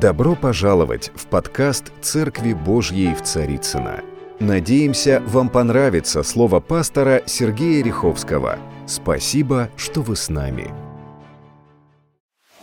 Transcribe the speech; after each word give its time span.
Добро 0.00 0.34
пожаловать 0.34 1.10
в 1.14 1.26
подкаст 1.26 1.92
«Церкви 2.00 2.54
Божьей 2.54 3.14
в 3.14 3.20
Царицына. 3.20 4.02
Надеемся, 4.38 5.22
вам 5.26 5.50
понравится 5.50 6.22
слово 6.22 6.60
пастора 6.60 7.22
Сергея 7.26 7.84
Риховского. 7.84 8.58
Спасибо, 8.86 9.68
что 9.76 10.00
вы 10.00 10.16
с 10.16 10.30
нами. 10.30 10.72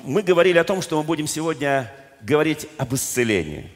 Мы 0.03 0.23
говорили 0.23 0.57
о 0.57 0.63
том, 0.63 0.81
что 0.81 0.97
мы 0.97 1.03
будем 1.03 1.27
сегодня 1.27 1.93
говорить 2.23 2.67
об 2.79 2.95
исцелении. 2.95 3.69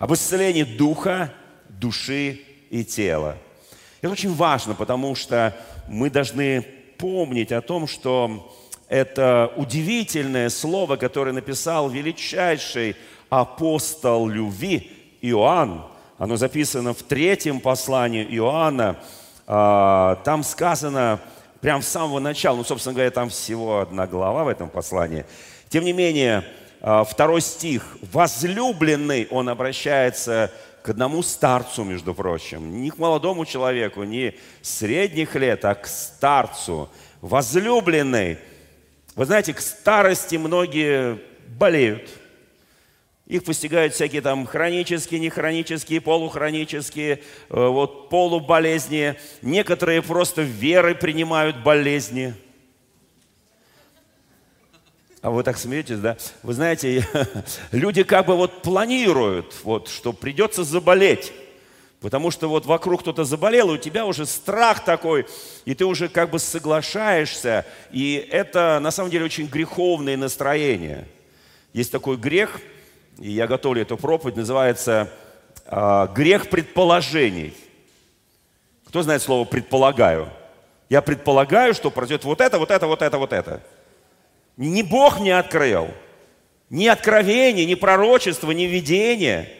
Об 0.00 0.12
исцелении 0.12 0.64
духа, 0.64 1.32
души 1.68 2.40
и 2.70 2.82
тела. 2.82 3.36
Это 4.00 4.10
очень 4.10 4.34
важно, 4.34 4.74
потому 4.74 5.14
что 5.14 5.56
мы 5.86 6.10
должны 6.10 6.66
помнить 6.98 7.52
о 7.52 7.60
том, 7.60 7.86
что 7.86 8.52
это 8.88 9.52
удивительное 9.56 10.48
слово, 10.48 10.96
которое 10.96 11.32
написал 11.32 11.88
величайший 11.88 12.96
апостол 13.28 14.28
любви 14.28 14.90
Иоанн. 15.22 15.82
Оно 16.18 16.36
записано 16.36 16.94
в 16.94 17.02
третьем 17.02 17.60
послании 17.60 18.24
Иоанна. 18.24 18.96
А, 19.46 20.16
там 20.24 20.42
сказано 20.44 21.20
прямо 21.60 21.82
с 21.82 21.88
самого 21.88 22.20
начала, 22.20 22.56
ну, 22.56 22.64
собственно 22.64 22.94
говоря, 22.94 23.10
там 23.10 23.28
всего 23.28 23.80
одна 23.80 24.06
глава 24.06 24.44
в 24.44 24.48
этом 24.48 24.68
послании. 24.68 25.26
Тем 25.68 25.84
не 25.84 25.92
менее, 25.92 26.44
а, 26.80 27.04
второй 27.04 27.40
стих. 27.40 27.98
«Возлюбленный» 28.12 29.26
он 29.30 29.48
обращается 29.48 30.52
к 30.82 30.90
одному 30.90 31.22
старцу, 31.22 31.82
между 31.82 32.14
прочим. 32.14 32.80
Не 32.82 32.90
к 32.90 32.98
молодому 32.98 33.44
человеку, 33.44 34.04
не 34.04 34.34
средних 34.62 35.34
лет, 35.34 35.64
а 35.64 35.74
к 35.74 35.88
старцу. 35.88 36.88
«Возлюбленный» 37.20 38.38
Вы 39.16 39.24
знаете, 39.24 39.54
к 39.54 39.60
старости 39.60 40.36
многие 40.36 41.18
болеют. 41.48 42.10
Их 43.26 43.44
постигают 43.44 43.94
всякие 43.94 44.20
там 44.20 44.46
хронические, 44.46 45.20
нехронические, 45.20 46.02
полухронические, 46.02 47.14
э, 47.14 47.20
вот 47.48 48.10
полуболезни. 48.10 49.16
Некоторые 49.40 50.02
просто 50.02 50.42
верой 50.42 50.94
принимают 50.94 51.62
болезни. 51.62 52.34
А 55.22 55.30
вы 55.30 55.42
так 55.42 55.56
смеетесь, 55.56 55.98
да? 55.98 56.18
Вы 56.42 56.52
знаете, 56.52 57.08
люди 57.72 58.02
как 58.02 58.26
бы 58.26 58.36
вот 58.36 58.60
планируют, 58.60 59.56
вот, 59.64 59.88
что 59.88 60.12
придется 60.12 60.62
заболеть. 60.62 61.32
Потому 62.06 62.30
что 62.30 62.48
вот 62.48 62.66
вокруг 62.66 63.00
кто-то 63.00 63.24
заболел, 63.24 63.72
и 63.72 63.74
у 63.74 63.78
тебя 63.78 64.06
уже 64.06 64.26
страх 64.26 64.84
такой, 64.84 65.26
и 65.64 65.74
ты 65.74 65.84
уже 65.84 66.08
как 66.08 66.30
бы 66.30 66.38
соглашаешься. 66.38 67.66
И 67.90 68.28
это 68.30 68.78
на 68.80 68.92
самом 68.92 69.10
деле 69.10 69.24
очень 69.24 69.48
греховное 69.48 70.16
настроение. 70.16 71.08
Есть 71.72 71.90
такой 71.90 72.16
грех, 72.16 72.60
и 73.18 73.32
я 73.32 73.48
готовлю 73.48 73.82
эту 73.82 73.96
проповедь, 73.96 74.36
называется 74.36 75.10
э, 75.64 76.06
грех 76.14 76.48
предположений. 76.48 77.56
Кто 78.86 79.02
знает 79.02 79.20
слово 79.20 79.44
предполагаю? 79.44 80.28
Я 80.88 81.02
предполагаю, 81.02 81.74
что 81.74 81.90
произойдет 81.90 82.24
вот 82.24 82.40
это, 82.40 82.60
вот 82.60 82.70
это, 82.70 82.86
вот 82.86 83.02
это, 83.02 83.18
вот 83.18 83.32
это. 83.32 83.62
Ни 84.56 84.82
Бог 84.82 85.18
не 85.18 85.32
открыл, 85.32 85.88
ни 86.70 86.86
откровение, 86.86 87.66
ни 87.66 87.74
пророчество, 87.74 88.52
ни 88.52 88.62
видение. 88.62 89.52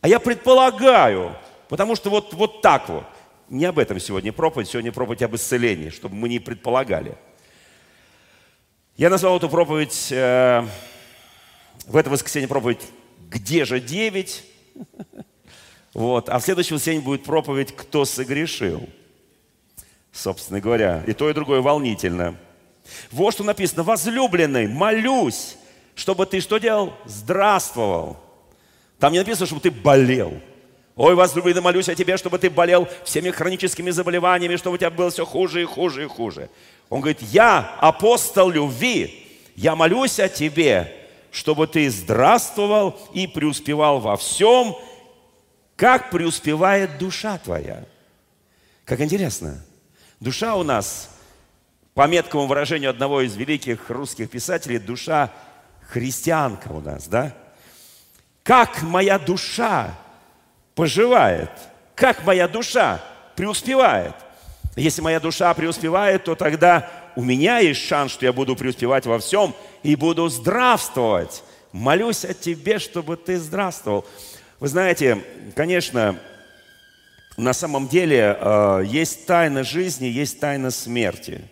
А 0.00 0.06
я 0.06 0.20
предполагаю, 0.20 1.34
Потому 1.72 1.96
что 1.96 2.10
вот, 2.10 2.34
вот 2.34 2.60
так 2.60 2.90
вот. 2.90 3.06
Не 3.48 3.64
об 3.64 3.78
этом 3.78 3.98
сегодня 3.98 4.30
проповедь, 4.30 4.68
сегодня 4.68 4.92
проповедь 4.92 5.22
об 5.22 5.36
исцелении, 5.36 5.88
чтобы 5.88 6.14
мы 6.14 6.28
не 6.28 6.38
предполагали. 6.38 7.16
Я 8.98 9.08
назвал 9.08 9.38
эту 9.38 9.48
проповедь, 9.48 10.08
э, 10.10 10.66
в 11.86 11.96
это 11.96 12.10
воскресенье 12.10 12.46
проповедь 12.46 12.82
«Где 13.30 13.64
же 13.64 13.80
девять?» 13.80 14.44
Вот. 15.94 16.28
А 16.28 16.38
в 16.40 16.42
следующем 16.42 16.76
воскресенье 16.76 17.00
будет 17.00 17.24
проповедь 17.24 17.74
«Кто 17.74 18.04
согрешил?» 18.04 18.86
Собственно 20.12 20.60
говоря, 20.60 21.02
и 21.06 21.14
то, 21.14 21.30
и 21.30 21.32
другое 21.32 21.62
волнительно. 21.62 22.36
Вот 23.10 23.32
что 23.32 23.44
написано. 23.44 23.82
«Возлюбленный, 23.82 24.68
молюсь, 24.68 25.56
чтобы 25.94 26.26
ты 26.26 26.40
что 26.40 26.58
делал? 26.58 26.92
Здравствовал». 27.06 28.18
Там 28.98 29.14
не 29.14 29.20
написано, 29.20 29.46
чтобы 29.46 29.62
ты 29.62 29.70
болел– 29.70 30.38
Ой, 30.94 31.14
возлюбленный, 31.14 31.62
молюсь 31.62 31.88
о 31.88 31.94
тебе, 31.94 32.16
чтобы 32.16 32.38
ты 32.38 32.50
болел 32.50 32.86
всеми 33.04 33.30
хроническими 33.30 33.90
заболеваниями, 33.90 34.56
чтобы 34.56 34.74
у 34.74 34.78
тебя 34.78 34.90
было 34.90 35.10
все 35.10 35.24
хуже 35.24 35.62
и 35.62 35.64
хуже 35.64 36.04
и 36.04 36.08
хуже. 36.08 36.50
Он 36.90 37.00
говорит, 37.00 37.22
я 37.22 37.76
апостол 37.80 38.50
любви, 38.50 39.26
я 39.56 39.74
молюсь 39.74 40.20
о 40.20 40.28
тебе, 40.28 40.94
чтобы 41.30 41.66
ты 41.66 41.88
здравствовал 41.90 42.98
и 43.14 43.26
преуспевал 43.26 44.00
во 44.00 44.18
всем, 44.18 44.76
как 45.76 46.10
преуспевает 46.10 46.98
душа 46.98 47.38
твоя. 47.38 47.84
Как 48.84 49.00
интересно. 49.00 49.64
Душа 50.20 50.56
у 50.56 50.62
нас, 50.62 51.08
по 51.94 52.06
меткому 52.06 52.46
выражению 52.46 52.90
одного 52.90 53.22
из 53.22 53.34
великих 53.34 53.88
русских 53.88 54.28
писателей, 54.28 54.78
душа 54.78 55.32
христианка 55.88 56.68
у 56.68 56.80
нас, 56.80 57.08
да? 57.08 57.34
Как 58.42 58.82
моя 58.82 59.18
душа 59.18 59.98
поживает, 60.74 61.50
как 61.94 62.24
моя 62.24 62.48
душа 62.48 63.00
преуспевает. 63.36 64.14
Если 64.76 65.02
моя 65.02 65.20
душа 65.20 65.52
преуспевает, 65.54 66.24
то 66.24 66.34
тогда 66.34 66.90
у 67.14 67.22
меня 67.22 67.58
есть 67.58 67.86
шанс, 67.86 68.12
что 68.12 68.24
я 68.24 68.32
буду 68.32 68.56
преуспевать 68.56 69.04
во 69.04 69.18
всем 69.18 69.54
и 69.82 69.96
буду 69.96 70.28
здравствовать. 70.28 71.42
Молюсь 71.72 72.24
о 72.24 72.32
тебе, 72.32 72.78
чтобы 72.78 73.16
ты 73.16 73.38
здравствовал. 73.38 74.06
Вы 74.60 74.68
знаете, 74.68 75.22
конечно, 75.54 76.18
на 77.36 77.52
самом 77.52 77.88
деле 77.88 78.36
э, 78.38 78.84
есть 78.86 79.26
тайна 79.26 79.64
жизни, 79.64 80.06
есть 80.06 80.40
тайна 80.40 80.70
смерти. 80.70 81.42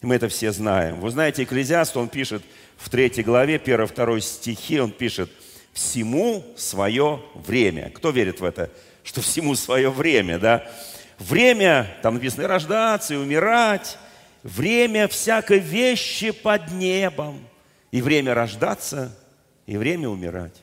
Мы 0.00 0.16
это 0.16 0.28
все 0.28 0.52
знаем. 0.52 1.00
Вы 1.00 1.10
знаете, 1.10 1.44
Экклезиаст, 1.44 1.96
он 1.96 2.08
пишет 2.08 2.42
в 2.76 2.90
третьей 2.90 3.22
главе, 3.22 3.56
1-2 3.56 4.20
стихи, 4.20 4.80
он 4.80 4.92
пишет– 4.92 5.30
всему 5.72 6.44
свое 6.56 7.22
время. 7.34 7.90
Кто 7.90 8.10
верит 8.10 8.40
в 8.40 8.44
это? 8.44 8.70
Что 9.02 9.20
всему 9.20 9.54
свое 9.54 9.90
время, 9.90 10.38
да? 10.38 10.70
Время, 11.18 11.96
там 12.02 12.14
написано, 12.14 12.42
и 12.42 12.46
рождаться, 12.46 13.14
и 13.14 13.16
умирать. 13.16 13.98
Время 14.42 15.08
всякой 15.08 15.58
вещи 15.58 16.30
под 16.30 16.70
небом. 16.72 17.40
И 17.90 18.02
время 18.02 18.34
рождаться, 18.34 19.16
и 19.66 19.76
время 19.76 20.08
умирать. 20.08 20.62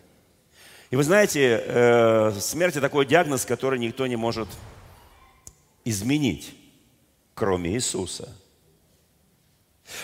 И 0.89 0.95
вы 0.95 1.03
знаете, 1.03 1.63
э, 1.63 2.33
смерть– 2.39 2.73
это 2.75 2.81
такой 2.81 3.05
диагноз, 3.05 3.45
который 3.45 3.77
никто 3.77 4.07
не 4.07 4.15
может 4.15 4.47
изменить, 5.85 6.55
кроме 7.35 7.71
Иисуса. 7.71 8.35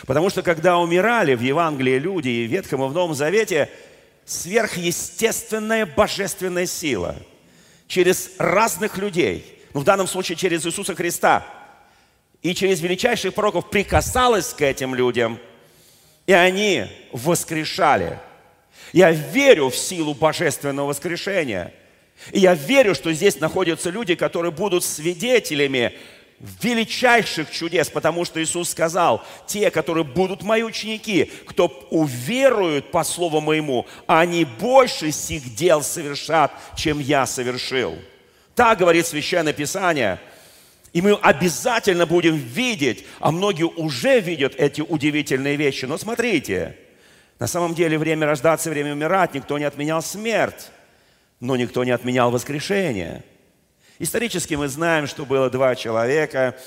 Потому 0.06 0.30
что 0.30 0.42
когда 0.44 0.78
умирали 0.78 1.36
в 1.36 1.42
Евангелии 1.42 1.98
люди 1.98 2.30
и 2.30 2.48
в 2.48 2.52
Ветхом 2.52 2.84
и 2.84 2.88
в 2.88 2.94
Новом 2.94 3.14
Завете– 3.14 3.70
сверхъестественная 4.26 5.86
божественная 5.86 6.66
сила 6.66 7.16
через 7.88 8.32
разных 8.38 8.98
людей, 8.98 9.62
ну 9.74 9.82
в 9.82 9.84
данном 9.84 10.08
случае 10.08 10.36
через 10.36 10.66
Иисуса 10.66 10.96
Христа, 10.96 11.46
и 12.42 12.54
через 12.54 12.82
величайших 12.82 13.34
пророков 13.34 13.70
прикасалась 13.70 14.54
к 14.54 14.62
этим 14.62 14.94
людям, 14.94 15.40
и 16.28 16.34
они 16.34 16.86
воскрешали. 17.12 18.20
Я 18.94 19.12
верю 19.12 19.70
в 19.70 19.76
силу 19.76 20.14
божественного 20.14 20.88
воскрешения. 20.88 21.74
И 22.32 22.40
я 22.40 22.54
верю, 22.54 22.96
что 22.96 23.12
здесь 23.14 23.40
находятся 23.40 23.90
люди, 23.90 24.16
которые 24.16 24.52
будут 24.52 24.84
свидетелями 24.84 25.94
величайших 26.40 27.50
чудес, 27.50 27.90
потому 27.90 28.26
что 28.26 28.44
Иисус 28.44 28.70
сказал, 28.70 29.24
те, 29.48 29.72
которые 29.72 30.04
будут 30.04 30.44
мои 30.44 30.64
ученики, 30.64 31.32
кто 31.46 31.68
уверуют 31.90 32.92
по 32.92 33.04
слову 33.04 33.40
моему, 33.40 33.86
они 34.06 34.46
больше 34.46 35.12
сих 35.12 35.56
дел 35.56 35.82
совершат, 35.82 36.52
чем 36.76 37.00
я 37.00 37.26
совершил. 37.26 37.98
Так 38.54 38.80
говорит 38.80 39.08
Священное 39.08 39.54
Писание. 39.54 40.20
И 40.94 41.02
мы 41.02 41.14
обязательно 41.14 42.06
будем 42.06 42.38
видеть, 42.38 43.06
а 43.20 43.32
многие 43.32 43.66
уже 43.66 44.22
видят 44.22 44.56
эти 44.56 44.80
удивительные 44.80 45.58
вещи. 45.58 45.84
Но 45.86 45.98
смотрите, 45.98 46.78
на 47.38 47.48
самом 47.48 47.76
деле 47.76 47.98
время 47.98 48.28
рождаться, 48.28 48.70
время 48.70 48.94
умирать, 48.94 49.34
никто 49.34 49.58
не 49.58 49.66
отменял 49.66 50.02
смерть, 50.02 50.70
но 51.42 51.58
никто 51.58 51.84
не 51.84 51.92
отменял 51.92 52.32
воскрешение– 52.32 53.24
Исторически 53.98 54.56
мы 54.56 54.68
знаем, 54.68 55.08
что 55.08 55.26
было 55.26 55.50
два 55.50 55.76
человека 55.76 56.58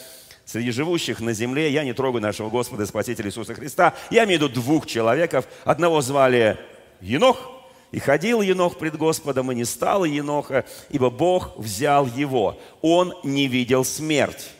среди 0.47 0.71
живущих 0.71 1.21
на 1.21 1.35
земле. 1.35 1.71
Я 1.71 1.85
не 1.85 1.93
трогаю 1.93 2.23
нашего 2.23 2.49
Господа 2.49 2.85
и 2.85 2.87
Спасителя 2.87 3.29
Иисуса 3.29 3.55
Христа. 3.55 3.95
Я 4.11 4.25
имею 4.25 4.41
в 4.41 4.43
виду 4.43 4.55
двух 4.55 4.87
человеков. 4.87 5.47
Одного 5.65 6.01
звали 6.01 6.59
Енох, 7.01 7.53
и 7.91 7.99
ходил 7.99 8.41
Енох 8.41 8.79
пред 8.79 8.97
Господом, 8.97 9.51
и 9.53 9.55
не 9.55 9.65
стало 9.65 10.05
Еноха, 10.05 10.65
ибо 10.91 11.11
Бог 11.11 11.57
взял 11.57 12.07
его. 12.07 12.59
Он 12.83 13.15
не 13.25 13.47
видел 13.47 13.85
смерть. 13.85 14.51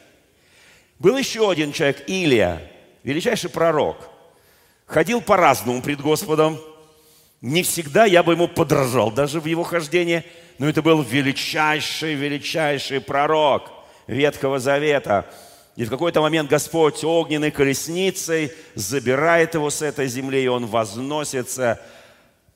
Был 0.99 1.17
еще 1.17 1.51
один 1.51 1.73
человек, 1.73 2.05
Илия, 2.07 2.71
величайший 3.03 3.51
пророк. 3.51 3.97
Ходил 4.87 5.21
по-разному 5.21 5.83
пред 5.83 6.01
Господом. 6.01 6.59
Не 7.41 7.63
всегда 7.63 8.05
я 8.05 8.23
бы 8.23 8.33
ему 8.33 8.49
подражал 8.49 9.13
даже 9.13 9.41
в 9.41 9.47
его 9.47 9.63
хождении, 9.63 10.25
но 10.59 10.69
это 10.69 10.83
был 10.83 11.03
величайший, 11.03 12.15
величайший 12.15 13.01
пророк 13.01 13.71
Ветхого 14.09 14.59
Завета. 14.59 15.31
И 15.77 15.85
в 15.85 15.91
какой-то 15.91 16.21
момент 16.21 16.51
Господь 16.51 17.05
огненной 17.05 17.53
колесницей 17.53 18.53
забирает 18.75 19.55
его 19.55 19.71
с 19.71 19.83
этой 19.83 20.09
земли, 20.09 20.43
и 20.43 20.49
он 20.49 20.67
возносится 20.67 21.81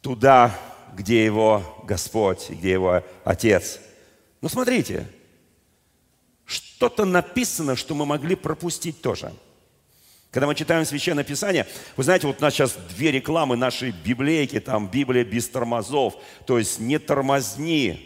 туда, 0.01 0.59
где 0.95 1.25
его 1.25 1.63
Господь, 1.85 2.51
где 2.51 2.73
его 2.73 3.05
Отец. 3.23 3.79
Но 4.41 4.49
смотрите, 4.49 5.07
что-то 6.45 7.05
написано, 7.05 7.77
что 7.77 7.95
мы 7.95 8.05
могли 8.05 8.35
пропустить 8.35 9.01
тоже– 9.01 9.33
когда 10.33 10.47
мы 10.47 10.55
читаем 10.55 10.87
Священное 10.87 11.25
Писание, 11.25 11.67
вы 11.95 12.05
знаете, 12.05 12.27
вот 12.27 12.39
у 12.39 12.43
нас 12.43 12.55
сейчас 12.55 12.75
две 12.97 13.13
рекламы 13.13 13.55
нашей 13.55 13.91
библейки, 13.91 14.61
там 14.61 14.89
Библия 14.89 15.25
без 15.25 15.47
тормозов, 15.47 16.15
то 16.47 16.59
есть 16.59 16.81
не 16.81 16.99
тормозни, 16.99 18.01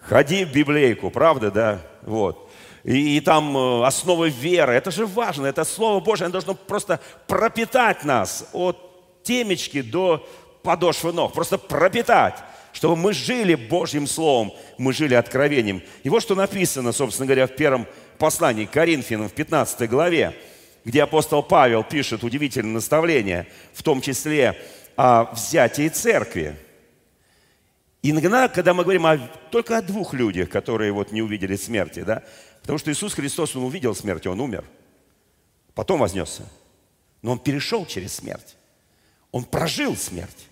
ходи 0.00 0.44
в 0.44 0.52
библейку, 0.52 1.10
правда, 1.10 1.52
да? 1.52 1.80
Вот. 2.02 2.50
И, 2.82 3.16
и 3.16 3.20
там 3.20 3.56
э, 3.56 3.86
основы 3.86 4.30
веры, 4.30 4.72
это 4.72 4.90
же 4.90 5.06
важно, 5.06 5.46
это 5.46 5.62
Слово 5.62 6.00
Божье, 6.00 6.24
оно 6.24 6.32
должно 6.32 6.54
просто 6.54 6.98
пропитать 7.28 8.04
нас 8.04 8.48
от 8.52 8.76
темечки 9.22 9.82
до 9.82 10.28
подошвы 10.64 11.12
ног, 11.12 11.32
просто 11.32 11.56
пропитать 11.56 12.34
чтобы 12.72 12.94
мы 12.94 13.14
жили 13.14 13.54
Божьим 13.54 14.06
Словом, 14.06 14.52
мы 14.76 14.92
жили 14.92 15.14
откровением. 15.14 15.82
И 16.02 16.10
вот 16.10 16.20
что 16.20 16.34
написано, 16.34 16.92
собственно 16.92 17.26
говоря, 17.26 17.46
в 17.46 17.56
первом 17.56 17.86
послании 18.18 18.66
к 18.66 18.70
Коринфянам 18.70 19.30
в 19.30 19.32
15 19.32 19.88
главе 19.88 20.34
где 20.86 21.02
апостол 21.02 21.42
Павел 21.42 21.82
пишет 21.82 22.22
удивительное 22.22 22.74
наставление, 22.74 23.48
в 23.74 23.82
том 23.82 24.00
числе 24.00 24.56
о 24.94 25.24
взятии 25.34 25.88
церкви. 25.88 26.56
Иногда, 28.02 28.46
когда 28.46 28.72
мы 28.72 28.84
говорим 28.84 29.04
о, 29.04 29.18
только 29.50 29.78
о 29.78 29.82
двух 29.82 30.14
людях, 30.14 30.48
которые 30.48 30.92
вот 30.92 31.10
не 31.10 31.22
увидели 31.22 31.56
смерти, 31.56 32.04
да, 32.04 32.22
потому 32.60 32.78
что 32.78 32.92
Иисус 32.92 33.14
Христос, 33.14 33.56
Он 33.56 33.64
увидел 33.64 33.96
смерть, 33.96 34.28
Он 34.28 34.40
умер, 34.40 34.64
потом 35.74 35.98
вознесся. 35.98 36.44
Но 37.20 37.32
Он 37.32 37.40
перешел 37.40 37.84
через 37.84 38.14
смерть. 38.14 38.56
Он 39.32 39.42
прожил 39.42 39.96
смерть. 39.96 40.46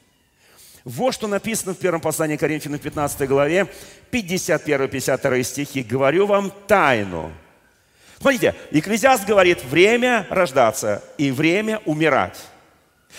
Вот 0.83 1.15
что 1.15 1.29
написано 1.29 1.75
в 1.75 1.79
первом 1.79 2.01
послании 2.01 2.37
Коринфянам 2.37 2.81
15 2.81 3.29
главе, 3.29 3.73
51-52 4.11 5.43
стихи. 5.45 5.85
«Говорю 5.85 6.27
вам 6.27 6.53
тайну, 6.67 7.31
Смотрите, 8.25 8.55
Екклезиаст 8.71 9.27
говорит, 9.27 9.63
время 9.65 10.27
рождаться 10.31 11.05
и 11.19 11.31
время 11.31 11.83
умирать. 11.85 12.39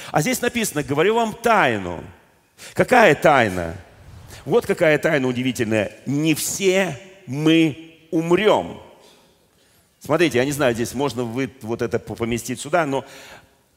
А 0.09 0.19
здесь 0.19 0.41
написано, 0.41 0.81
говорю 0.81 1.13
вам 1.13 1.35
тайну. 1.35 2.03
Какая 2.73 3.13
тайна? 3.13 3.75
Вот 4.45 4.65
какая 4.65 4.97
тайна 4.97 5.27
удивительная. 5.27 5.91
Не 6.07 6.33
все 6.33 6.99
мы 7.27 7.99
умрем. 8.09 8.79
Смотрите, 9.99 10.39
я 10.39 10.45
не 10.45 10.51
знаю, 10.51 10.73
здесь 10.73 10.95
можно 10.95 11.23
вы 11.23 11.51
вот 11.61 11.83
это 11.83 11.99
поместить 11.99 12.59
сюда, 12.59 12.87
но 12.87 13.05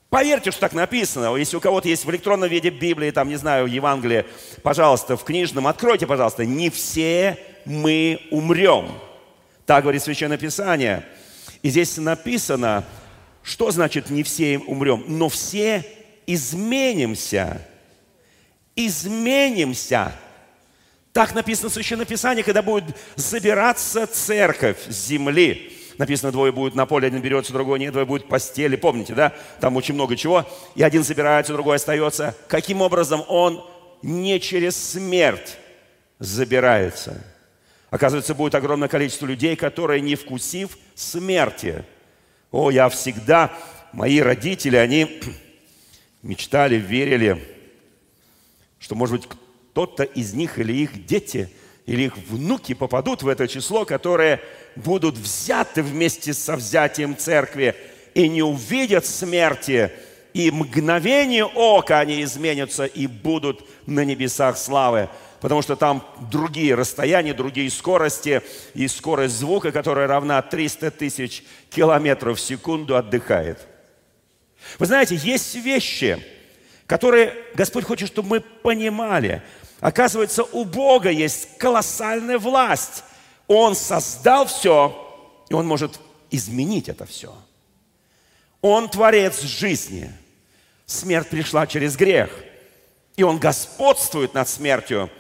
поверьте, 0.09 0.51
что 0.51 0.63
так 0.63 0.73
написано. 0.73 1.37
Если 1.37 1.59
у 1.59 1.61
кого-то 1.61 1.91
есть 1.91 2.07
в 2.07 2.11
электронном 2.11 2.49
виде 2.49 2.71
Библии, 2.71 3.11
там, 3.11 3.29
не 3.29 3.37
знаю, 3.37 3.67
Евангелие, 3.67 4.25
пожалуйста, 4.63 5.19
в 5.19 5.25
книжном, 5.25 5.67
откройте, 5.67 6.07
пожалуйста. 6.07 6.47
Не 6.47 6.71
все 6.71 7.37
мы 7.67 8.19
умрем. 8.31 8.99
Так 9.69 9.83
говорит 9.83 10.03
Священное 10.03 10.39
Писание. 10.39 11.05
И 11.63 11.69
здесь 11.69 11.99
написано, 11.99 12.87
что 13.43 13.71
значит 13.71 14.09
не 14.09 14.23
все 14.23 14.59
умрем, 14.59 15.05
но 15.09 15.29
все 15.29 15.85
изменимся. 16.27 17.61
Изменимся. 18.75 20.13
Так 21.13 21.35
написано 21.35 21.69
в 21.69 21.75
Священном 21.75 22.07
Писании, 22.07 22.41
когда 22.41 22.63
будет 22.63 22.97
забираться 23.17 24.07
церковь 24.07 24.79
с 24.89 25.07
земли. 25.07 25.77
Написано, 25.99 26.33
двое 26.33 26.51
будет 26.51 26.75
на 26.75 26.87
поле, 26.87 27.09
один 27.09 27.21
берется, 27.21 27.53
другой 27.53 27.79
нет, 27.79 27.93
двое 27.93 28.07
будет 28.07 28.25
в 28.25 28.29
постели. 28.29 28.75
Помните, 28.75 29.15
да? 29.15 29.35
Там 29.61 29.77
очень 29.77 29.93
много 29.93 30.17
чего. 30.17 30.47
И 30.77 30.83
один 30.83 31.05
забирается, 31.05 31.53
другой 31.53 31.77
остается. 31.77 32.35
Каким 32.49 32.81
образом 32.81 33.23
он 33.29 33.63
не 34.01 34.41
через 34.41 34.79
смерть 34.93 35.59
забирается? 36.19 37.23
Оказывается, 37.91 38.35
будет 38.35 38.55
огромное 38.55 38.89
количество 38.89 39.27
людей, 39.27 39.57
которые, 39.57 40.01
не 40.01 40.15
вкусив 40.15 40.77
смерти, 40.95 41.85
о, 42.51 42.71
я 42.71 42.89
всегда, 42.89 43.53
мои 43.93 44.21
родители, 44.21 44.77
они 44.77 45.21
мечтали, 46.23 46.77
верили, 46.77 47.43
что, 48.79 48.95
может 48.95 49.17
быть, 49.17 49.29
кто-то 49.29 50.03
из 50.03 50.35
них 50.35 50.59
или 50.59 50.73
их 50.73 51.07
дети, 51.07 51.51
или 51.87 52.05
их 52.05 52.19
внуки 52.19 52.75
попадут 52.75 53.23
в 53.23 53.29
это 53.29 53.49
число, 53.49 53.87
которые 53.87 54.41
будут 54.77 55.17
взяты 55.17 55.83
вместе 55.83 56.35
со 56.35 56.57
взятием 56.57 57.17
церкви 57.17 57.75
и 58.13 58.29
не 58.29 58.43
увидят 58.43 59.07
смерти, 59.07 59.91
и 60.35 60.51
мгновение 60.51 61.47
ока 61.47 62.01
они 62.01 62.23
изменятся 62.23 62.85
и 62.85 63.07
будут 63.07 63.67
на 63.87 64.05
небесах 64.05 64.59
славы 64.59 65.09
потому 65.41 65.63
что 65.63 65.77
там 65.77 66.05
другие 66.31 66.75
расстояния, 66.75 67.35
другие 67.35 67.71
скорости, 67.71 68.43
и 68.75 68.89
скорость 68.89 69.37
звука, 69.37 69.73
которая 69.73 70.07
равна 70.07 70.41
300 70.43 70.91
тысяч 70.91 71.45
километров 71.71 72.39
в 72.39 72.41
секунду, 72.41 72.97
отдыхает. 72.97 73.67
Вы 74.79 74.87
знаете, 74.87 75.17
есть 75.17 75.55
вещи, 75.55 76.25
которые 76.87 77.35
Господь 77.55 77.85
хочет, 77.85 78.09
чтобы 78.09 78.29
мы 78.29 78.41
понимали. 78.41 79.43
Оказывается, 79.81 80.43
у 80.43 80.65
Бога 80.65 81.11
есть 81.11 81.57
колоссальная 81.59 82.39
власть. 82.39 83.05
Он 83.47 83.75
создал 83.75 84.47
все, 84.47 84.95
и 85.49 85.55
Он 85.55 85.67
может 85.67 86.01
изменить 86.31 86.89
это 86.89 87.07
все. 87.07 87.35
Он 88.61 88.89
творец 88.89 89.43
жизни. 89.43 90.13
Смерть 90.87 91.29
пришла 91.29 91.67
через 91.67 91.97
грех. 91.97 92.31
И 93.17 93.23
Он 93.23 93.39
господствует 93.39 94.35
над 94.35 94.49
смертью. 94.49 95.11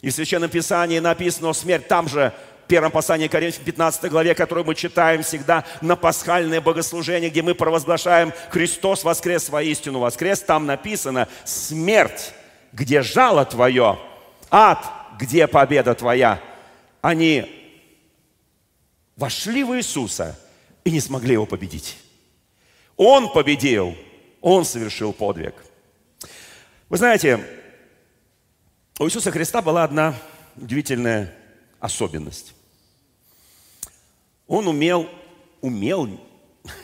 И 0.00 0.10
в 0.10 0.14
Священном 0.14 0.50
Писании 0.50 0.98
написано 0.98 1.52
смерть 1.52 1.88
там 1.88 2.08
же, 2.08 2.32
в 2.64 2.68
первом 2.68 2.90
послании 2.90 3.28
Коринфянам 3.28 3.64
15 3.64 4.10
главе, 4.10 4.34
которую 4.34 4.66
мы 4.66 4.74
читаем 4.74 5.22
всегда 5.22 5.64
на 5.80 5.96
пасхальное 5.96 6.60
богослужение, 6.60 7.30
где 7.30 7.42
мы 7.42 7.54
провозглашаем 7.54 8.32
«Христос 8.50 9.04
воскрес, 9.04 9.48
воистину 9.48 10.00
воскрес», 10.00 10.40
там 10.40 10.66
написано 10.66 11.28
«Смерть, 11.44 12.34
где 12.72 13.02
жало 13.02 13.46
твое, 13.46 13.98
ад, 14.50 14.84
где 15.18 15.46
победа 15.46 15.94
твоя». 15.94 16.40
Они 17.00 17.50
вошли 19.16 19.64
в 19.64 19.74
Иисуса 19.76 20.38
и 20.84 20.90
не 20.90 21.00
смогли 21.00 21.32
его 21.32 21.46
победить. 21.46 21.96
Он 22.96 23.32
победил, 23.32 23.96
он 24.40 24.64
совершил 24.64 25.12
подвиг. 25.12 25.54
Вы 26.88 26.98
знаете, 26.98 27.44
у 28.98 29.06
Иисуса 29.06 29.30
Христа 29.30 29.62
была 29.62 29.84
одна 29.84 30.14
удивительная 30.56 31.32
особенность. 31.78 32.54
Он 34.46 34.66
умел, 34.66 35.08
умел 35.60 36.08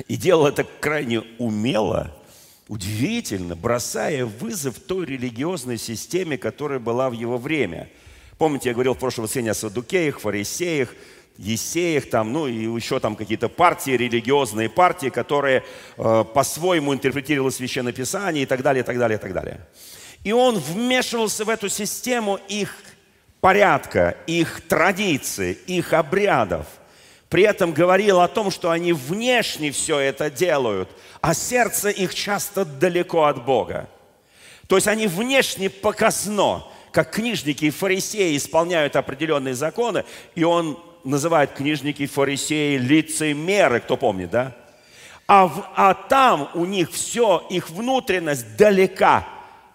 и 0.06 0.16
делал 0.16 0.46
это 0.46 0.64
крайне 0.64 1.20
умело, 1.38 2.14
удивительно, 2.68 3.56
бросая 3.56 4.24
вызов 4.26 4.78
той 4.78 5.06
религиозной 5.06 5.78
системе, 5.78 6.38
которая 6.38 6.78
была 6.78 7.10
в 7.10 7.14
его 7.14 7.36
время. 7.36 7.90
Помните, 8.38 8.68
я 8.68 8.74
говорил 8.74 8.94
в 8.94 8.98
прошлом 8.98 9.24
воскресенье 9.24 9.52
о 9.52 9.54
садукеях, 9.54 10.20
фарисеях, 10.20 10.94
Есеях, 11.36 12.08
там, 12.10 12.32
ну 12.32 12.46
и 12.46 12.54
еще 12.54 13.00
там 13.00 13.16
какие-то 13.16 13.48
партии, 13.48 13.90
религиозные 13.90 14.68
партии, 14.68 15.08
которые 15.08 15.64
э, 15.96 16.24
по-своему 16.32 16.94
интерпретировали 16.94 17.50
Священное 17.50 17.92
Писание 17.92 18.44
и 18.44 18.46
так 18.46 18.62
далее, 18.62 18.84
и 18.84 18.86
так 18.86 18.98
далее, 18.98 19.18
и 19.18 19.20
так 19.20 19.32
далее. 19.32 19.66
И 20.24 20.32
он 20.32 20.58
вмешивался 20.58 21.44
в 21.44 21.50
эту 21.50 21.68
систему 21.68 22.40
их 22.48 22.74
порядка, 23.40 24.16
их 24.26 24.66
традиций, 24.66 25.52
их 25.66 25.92
обрядов. 25.92 26.66
При 27.28 27.42
этом 27.42 27.72
говорил 27.72 28.20
о 28.20 28.28
том, 28.28 28.50
что 28.50 28.70
они 28.70 28.94
внешне 28.94 29.70
все 29.70 29.98
это 29.98 30.30
делают, 30.30 30.88
а 31.20 31.34
сердце 31.34 31.90
их 31.90 32.14
часто 32.14 32.64
далеко 32.64 33.24
от 33.24 33.44
Бога. 33.44 33.88
То 34.66 34.76
есть 34.76 34.88
они 34.88 35.06
внешне 35.06 35.68
показно, 35.68 36.64
как 36.90 37.10
книжники 37.10 37.66
и 37.66 37.70
фарисеи 37.70 38.36
исполняют 38.36 38.96
определенные 38.96 39.54
законы, 39.54 40.04
и 40.34 40.44
он 40.44 40.78
называет 41.02 41.52
книжники 41.52 42.02
и 42.02 42.06
фарисеи 42.06 42.78
лицемеры, 42.78 43.80
кто 43.80 43.98
помнит, 43.98 44.30
да? 44.30 44.56
А, 45.26 45.46
в, 45.46 45.66
а 45.74 45.92
там 45.94 46.50
у 46.54 46.64
них 46.64 46.90
все, 46.92 47.46
их 47.50 47.68
внутренность 47.68 48.56
далека 48.56 49.26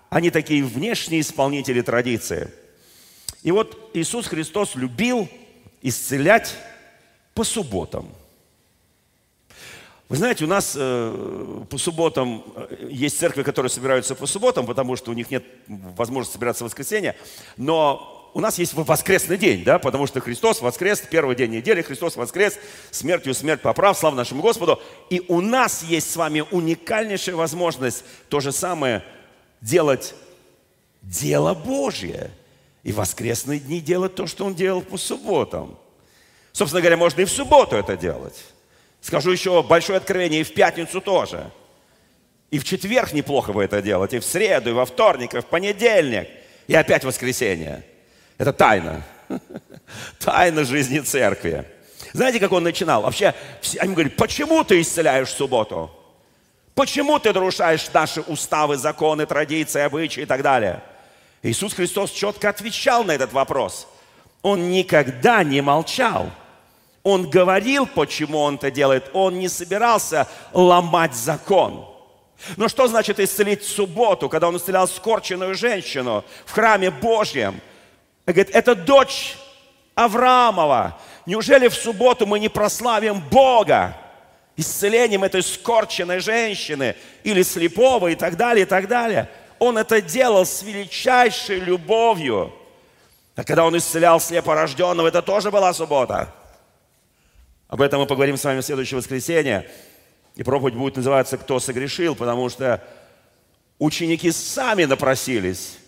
они 0.09 0.29
такие 0.31 0.63
внешние 0.63 1.21
исполнители 1.21 1.81
традиции. 1.81 2.51
И 3.43 3.51
вот 3.51 3.91
Иисус 3.93 4.27
Христос 4.27 4.75
любил 4.75 5.29
исцелять 5.81 6.55
по 7.33 7.43
субботам. 7.43 8.09
Вы 10.09 10.17
знаете, 10.17 10.43
у 10.43 10.47
нас 10.47 10.73
э, 10.75 11.63
по 11.69 11.77
субботам 11.77 12.43
э, 12.55 12.87
есть 12.89 13.19
церкви, 13.19 13.43
которые 13.43 13.69
собираются 13.69 14.15
по 14.15 14.25
субботам, 14.25 14.65
потому 14.65 14.95
что 14.95 15.11
у 15.11 15.13
них 15.13 15.29
нет 15.29 15.45
возможности 15.67 16.33
собираться 16.33 16.63
в 16.63 16.67
воскресенье. 16.67 17.15
Но 17.57 18.31
у 18.33 18.39
нас 18.39 18.57
есть 18.57 18.73
воскресный 18.73 19.37
день, 19.37 19.63
да, 19.63 19.77
потому 19.77 20.07
что 20.07 20.19
Христос 20.19 20.61
воскрес, 20.61 21.03
первый 21.09 21.35
день 21.35 21.51
недели, 21.51 21.83
Христос 21.83 22.15
воскрес, 22.15 22.57
смертью 22.89 23.35
смерть 23.35 23.61
поправ, 23.61 23.97
слава 23.99 24.15
нашему 24.15 24.41
Господу. 24.41 24.81
И 25.11 25.21
у 25.27 25.41
нас 25.41 25.83
есть 25.83 26.11
с 26.11 26.15
вами 26.15 26.43
уникальнейшая 26.49 27.35
возможность 27.35 28.03
то 28.29 28.39
же 28.39 28.51
самое 28.51 29.03
делать 29.61 30.13
дело 31.01 31.53
Божье. 31.53 32.31
И 32.83 32.91
в 32.91 32.95
воскресные 32.95 33.59
дни 33.59 33.81
делать 33.81 34.15
то, 34.15 34.25
что 34.25 34.45
Он 34.45 34.55
делал 34.55 34.81
по 34.81 34.97
субботам. 34.97 35.77
Собственно 36.51 36.81
говоря, 36.81 36.97
можно 36.97 37.21
и 37.21 37.25
в 37.25 37.29
субботу 37.29 37.75
это 37.75 37.97
делать. 37.97 38.37
Скажу 39.01 39.31
еще 39.31 39.61
большое 39.63 39.97
откровение, 39.97 40.41
и 40.41 40.43
в 40.43 40.53
пятницу 40.53 41.01
тоже. 41.01 41.51
И 42.51 42.57
в 42.57 42.63
четверг 42.63 43.13
неплохо 43.13 43.53
вы 43.53 43.63
это 43.63 43.81
делаете, 43.81 44.17
и 44.17 44.19
в 44.19 44.25
среду, 44.25 44.71
и 44.71 44.73
во 44.73 44.85
вторник, 44.85 45.33
и 45.35 45.41
в 45.41 45.45
понедельник, 45.45 46.27
и 46.67 46.73
опять 46.73 47.03
воскресенье. 47.03 47.83
Это 48.37 48.53
тайна. 48.53 49.03
Тайна 50.19 50.63
жизни 50.63 50.99
церкви. 50.99 51.65
Знаете, 52.13 52.39
как 52.39 52.51
он 52.51 52.63
начинал? 52.63 53.03
Вообще, 53.03 53.35
они 53.79 53.93
говорят, 53.93 54.15
почему 54.15 54.63
ты 54.63 54.81
исцеляешь 54.81 55.29
в 55.29 55.37
субботу? 55.37 55.91
Почему 56.79 57.19
ты 57.19 57.33
нарушаешь 57.33 57.91
наши 57.91 58.21
уставы, 58.21 58.77
законы, 58.77 59.25
традиции, 59.25 59.81
обычаи 59.81 60.21
и 60.21 60.25
так 60.25 60.41
далее? 60.41 60.81
Иисус 61.43 61.73
Христос 61.73 62.09
четко 62.09 62.47
отвечал 62.47 63.03
на 63.03 63.11
этот 63.11 63.33
вопрос. 63.33 63.85
Он 64.43 64.69
никогда 64.69 65.43
не 65.43 65.59
молчал. 65.59 66.31
Он 67.03 67.29
говорил, 67.29 67.85
почему 67.85 68.37
он 68.39 68.55
это 68.55 68.71
делает. 68.71 69.09
Он 69.11 69.39
не 69.39 69.49
собирался 69.49 70.25
ломать 70.53 71.13
закон. 71.13 71.85
Но 72.55 72.69
что 72.69 72.87
значит 72.87 73.19
исцелить 73.19 73.65
субботу, 73.65 74.29
когда 74.29 74.47
он 74.47 74.55
исцелял 74.55 74.87
скорченную 74.87 75.55
женщину 75.55 76.23
в 76.45 76.53
храме 76.53 76.91
Божьем? 76.91 77.59
Он 78.25 78.33
говорит, 78.33 78.55
это 78.55 78.73
дочь 78.73 79.35
Авраамова. 79.95 80.97
Неужели 81.25 81.67
в 81.67 81.75
субботу 81.75 82.25
мы 82.25 82.39
не 82.39 82.47
прославим 82.47 83.19
Бога 83.19 83.97
исцелением 84.59 85.23
этой 85.23 85.41
скорченной 85.41 86.19
женщины 86.19 86.95
или 87.23 87.41
слепого 87.43 88.09
и 88.09 88.15
так 88.15 88.35
далее, 88.35 88.65
и 88.65 88.67
так 88.67 88.87
далее? 88.87 89.29
Он 89.57 89.77
это 89.77 90.01
делал 90.01 90.45
с 90.45 90.61
величайшей 90.61 91.59
любовью. 91.59 92.53
А 93.35 93.43
когда 93.43 93.65
он 93.65 93.77
исцелял 93.77 94.19
слепорожденного, 94.19 95.07
это 95.07 95.21
тоже 95.21 95.49
была 95.49 95.73
суббота. 95.73 96.33
Об 97.67 97.81
этом 97.81 98.01
мы 98.01 98.05
поговорим 98.05 98.37
с 98.37 98.43
вами 98.43 98.59
в 98.59 98.65
следующее 98.65 98.97
воскресенье. 98.97 99.69
И 100.35 100.43
проповедь 100.43 100.75
будет 100.75 100.97
называться 100.97 101.37
«Кто 101.37 101.59
согрешил?», 101.59 102.15
потому 102.15 102.49
что 102.49 102.83
ученики 103.77 104.31
сами 104.31 104.85
напросились 104.85 105.78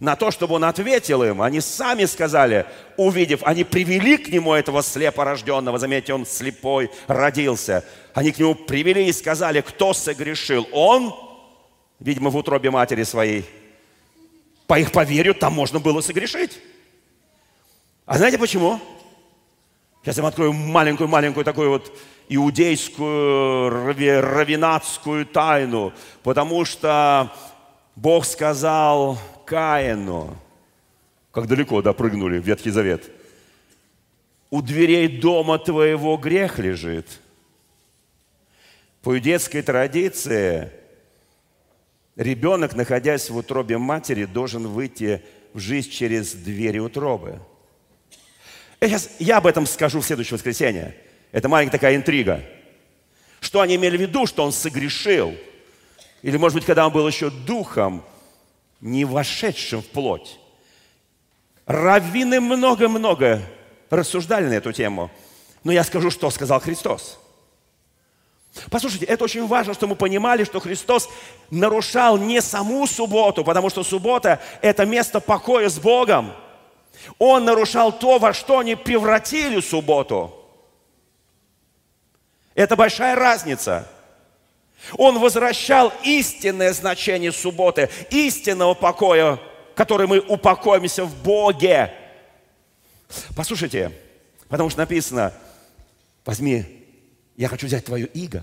на 0.00 0.16
то, 0.16 0.30
чтобы 0.30 0.54
он 0.54 0.64
ответил 0.64 1.22
им. 1.22 1.42
Они 1.42 1.60
сами 1.60 2.06
сказали, 2.06 2.66
увидев, 2.96 3.42
они 3.44 3.64
привели 3.64 4.16
к 4.16 4.28
нему 4.28 4.54
этого 4.54 4.82
слепорожденного. 4.82 5.78
Заметьте, 5.78 6.14
он 6.14 6.24
слепой 6.26 6.90
родился. 7.06 7.84
Они 8.14 8.32
к 8.32 8.38
нему 8.38 8.54
привели 8.54 9.06
и 9.06 9.12
сказали, 9.12 9.60
кто 9.60 9.92
согрешил? 9.92 10.66
Он, 10.72 11.14
видимо, 12.00 12.30
в 12.30 12.36
утробе 12.36 12.70
матери 12.70 13.02
своей. 13.02 13.44
По 14.66 14.78
их 14.80 14.90
поверью, 14.90 15.34
там 15.34 15.52
можно 15.52 15.80
было 15.80 16.00
согрешить. 16.00 16.58
А 18.06 18.16
знаете 18.16 18.38
почему? 18.38 18.80
Сейчас 20.02 20.16
я 20.16 20.22
вам 20.22 20.30
открою 20.30 20.54
маленькую-маленькую 20.54 21.44
такую 21.44 21.68
вот 21.68 21.92
иудейскую, 22.30 23.68
равинатскую 23.68 25.26
тайну, 25.26 25.92
потому 26.22 26.64
что 26.64 27.30
Бог 27.96 28.24
сказал 28.24 29.18
Каину, 29.50 30.38
как 31.32 31.48
далеко 31.48 31.82
допрыгнули 31.82 32.38
в 32.38 32.46
Ветхий 32.46 32.70
Завет, 32.70 33.10
у 34.48 34.62
дверей 34.62 35.08
дома 35.20 35.58
твоего 35.58 36.16
грех 36.16 36.60
лежит. 36.60 37.06
По 39.02 39.14
иудейской 39.14 39.62
традиции 39.62 40.70
ребенок, 42.14 42.76
находясь 42.76 43.28
в 43.28 43.36
утробе 43.36 43.76
матери, 43.76 44.24
должен 44.24 44.68
выйти 44.68 45.22
в 45.52 45.58
жизнь 45.58 45.90
через 45.90 46.32
двери 46.32 46.78
утробы– 46.78 47.40
я, 48.80 48.88
сейчас, 48.88 49.10
я 49.18 49.36
об 49.36 49.46
этом 49.46 49.66
скажу 49.66 50.00
в 50.00 50.06
следующее 50.06 50.36
воскресенье. 50.36 50.96
Это 51.32 51.50
маленькая 51.50 51.72
такая 51.72 51.96
интрига. 51.96 52.42
Что 53.40 53.60
они 53.60 53.76
имели 53.76 53.98
в 53.98 54.00
виду, 54.00 54.26
что 54.26 54.42
он 54.42 54.52
согрешил? 54.52 55.34
Или, 56.22 56.38
может 56.38 56.54
быть, 56.54 56.64
когда 56.64 56.86
он 56.86 56.92
был 56.92 57.06
еще 57.06 57.30
духом, 57.30 58.02
не 58.80 59.04
вошедшим 59.04 59.82
в 59.82 59.86
плоть? 59.86 60.38
Раввины 61.66 62.40
много-много 62.40 63.42
рассуждали 63.90 64.46
на 64.46 64.54
эту 64.54 64.72
тему. 64.72 65.10
Но 65.62 65.72
я 65.72 65.84
скажу, 65.84 66.10
что 66.10 66.30
сказал 66.30 66.60
Христос. 66.60 67.18
Послушайте, 68.70 69.06
это 69.06 69.24
очень 69.24 69.46
важно, 69.46 69.74
что 69.74 69.86
мы 69.86 69.94
понимали, 69.94 70.44
что 70.44 70.58
Христос 70.58 71.08
нарушал 71.50 72.18
не 72.18 72.40
саму 72.40 72.86
субботу, 72.86 73.44
потому 73.44 73.70
что 73.70 73.84
суббота– 73.84 74.40
это 74.62 74.84
место 74.86 75.20
покоя 75.20 75.68
с 75.68 75.78
Богом– 75.78 76.32
он 77.18 77.44
нарушал 77.44 77.92
то, 77.92 78.18
во 78.18 78.32
что 78.32 78.58
они 78.58 78.74
превратили 78.74 79.60
субботу. 79.60 80.34
Это 82.54 82.76
большая 82.76 83.14
разница. 83.14 83.88
Он 84.96 85.18
возвращал 85.18 85.92
истинное 86.04 86.72
значение 86.72 87.32
субботы, 87.32 87.90
истинного 88.10 88.74
покоя, 88.74 89.38
который 89.74 90.06
мы 90.06 90.20
упокоимся 90.20 91.04
в 91.04 91.22
Боге. 91.22 91.92
Послушайте, 93.36 93.92
потому 94.48 94.70
что 94.70 94.80
написано, 94.80 95.32
возьми, 96.24 96.64
я 97.36 97.48
хочу 97.48 97.66
взять 97.66 97.84
твое 97.84 98.06
иго, 98.06 98.42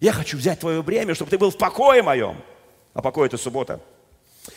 я 0.00 0.12
хочу 0.12 0.36
взять 0.36 0.60
твое 0.60 0.82
бремя, 0.82 1.14
чтобы 1.14 1.30
ты 1.30 1.38
был 1.38 1.50
в 1.50 1.58
покое 1.58 2.02
моем. 2.02 2.42
А 2.94 3.02
покой– 3.02 3.26
это 3.28 3.36
суббота. 3.36 3.80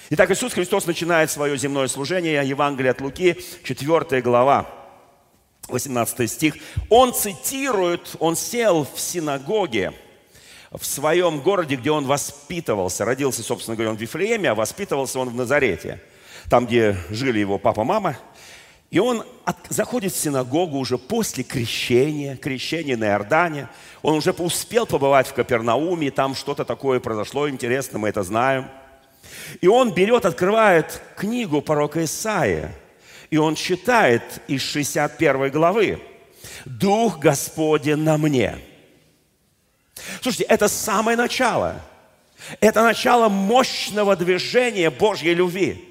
Итак, 0.10 0.32
Иисус 0.32 0.54
Христос 0.54 0.88
начинает 0.88 1.30
свое 1.30 1.58
земное 1.58 1.88
служение, 1.88 2.48
Евангелие 2.48 2.92
от 2.92 3.02
Луки, 3.02 3.38
4 3.64 4.22
глава, 4.22 4.70
18 5.68 6.32
стих. 6.32 6.56
Он 6.90 7.14
цитирует, 7.14 8.16
он 8.20 8.36
сел 8.36 8.88
в 8.92 9.00
синагоге 9.00 9.94
в 10.74 10.86
своем 10.86 11.40
городе, 11.40 11.76
где 11.76 11.92
он 11.92 12.06
воспитывался. 12.06 13.06
Родился, 13.06 13.44
собственно 13.44 13.76
говоря, 13.76 13.92
он 13.92 13.98
в 13.98 14.02
Вифлееме, 14.02 14.50
а 14.50 14.56
воспитывался 14.56 15.20
он 15.20 15.30
в 15.30 15.36
Назарете, 15.36 16.02
там, 16.50 16.66
где 16.66 16.98
жили 17.10 17.40
его 17.40 17.58
папа, 17.58 17.84
мама. 17.84 18.18
И 18.92 19.00
он 19.00 19.24
от, 19.46 19.58
заходит 19.70 20.14
в 20.14 20.18
синагогу 20.18 20.78
уже 20.78 20.98
после 20.98 21.44
крещения, 21.44 22.36
крещения 22.36 22.98
на 22.98 23.06
Иордане. 23.06 23.70
Он 24.02 24.16
уже 24.16 24.32
успел 24.32 24.86
побывать 24.86 25.28
в 25.28 25.34
Капернауме, 25.34 26.12
там 26.12 26.36
что-то 26.36 26.66
такое 26.66 27.00
произошло 27.00 27.50
интересное, 27.50 28.00
мы 28.00 28.10
это 28.10 28.24
знаем– 28.24 28.70
и 29.62 29.68
он 29.68 29.94
берет, 29.94 30.26
открывает 30.26 31.02
книгу 31.16 31.62
пророка 31.62 32.04
Исаия, 32.04 32.76
и 33.30 33.38
он 33.38 33.56
читает 33.56 34.24
из 34.48 34.62
61 34.62 35.52
главы. 35.52 36.00
«Дух 36.66 37.20
Господень 37.20 37.98
на 37.98 38.18
мне». 38.18 38.58
Слушайте, 40.22 40.46
это 40.46 40.68
самое 40.68 41.18
начало. 41.18 41.82
Это 42.60 42.84
начало 42.84 43.30
мощного 43.30 44.16
движения 44.16 44.90
Божьей 44.90 45.34
любви. 45.34 45.90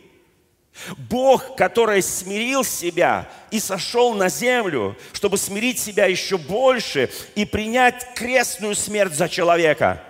Бог, 0.97 1.55
который 1.57 2.03
смирил 2.03 2.65
себя 2.65 3.29
и 3.51 3.61
сошел 3.61 4.15
на 4.15 4.29
землю, 4.29 4.97
чтобы 5.13 5.37
смирить 5.37 5.79
себя 5.79 6.07
еще 6.07 6.39
больше 6.39 7.11
и 7.35 7.45
принять 7.45 8.15
крестную 8.15 8.75
смерть 8.75 9.15
за 9.15 9.29
человека. 9.29 10.03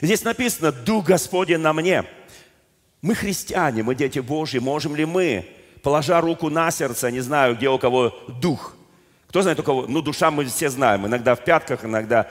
Здесь 0.00 0.24
написано 0.24 0.72
«Дух 0.72 1.06
Господень 1.06 1.58
на 1.58 1.72
мне». 1.72 2.04
Мы 3.00 3.14
христиане, 3.16 3.82
мы 3.82 3.94
дети 3.94 4.20
Божьи. 4.20 4.58
Можем 4.58 4.94
ли 4.94 5.04
мы, 5.04 5.48
положа 5.82 6.20
руку 6.20 6.50
на 6.50 6.70
сердце, 6.70 7.10
не 7.10 7.20
знаю, 7.20 7.56
где 7.56 7.68
у 7.68 7.78
кого 7.78 8.16
дух? 8.28 8.76
Кто 9.26 9.42
знает 9.42 9.58
у 9.58 9.64
кого? 9.64 9.86
Ну, 9.88 10.02
душа 10.02 10.30
мы 10.30 10.44
все 10.44 10.68
знаем. 10.68 11.06
Иногда 11.06 11.34
в 11.34 11.42
пятках, 11.42 11.84
иногда 11.84 12.30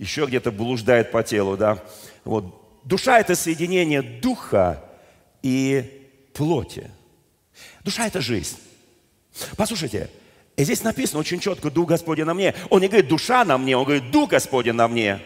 еще 0.00 0.24
где-то 0.24 0.50
блуждает 0.50 1.10
по 1.10 1.22
телу, 1.22 1.58
да. 1.58 1.78
Вот. 2.24 2.80
Душа– 2.84 3.20
это 3.20 3.34
соединение 3.34 4.00
духа 4.00 4.82
и 5.42 6.08
плоти. 6.32 6.90
Душа– 7.84 8.06
это 8.08 8.22
жизнь. 8.22 8.56
Послушайте, 9.58 10.08
и 10.56 10.64
здесь 10.64 10.82
написано 10.82 11.20
очень 11.20 11.38
четко 11.38 11.70
«Дух 11.70 11.90
Господень 11.90 12.24
на 12.24 12.32
мне». 12.32 12.54
Он 12.70 12.80
не 12.80 12.88
говорит 12.88 13.08
«душа 13.08 13.44
на 13.44 13.58
мне», 13.58 13.76
он 13.76 13.84
говорит 13.84 14.10
«Дух 14.10 14.30
Господень 14.30 14.72
на 14.72 14.88
мне». 14.88 15.20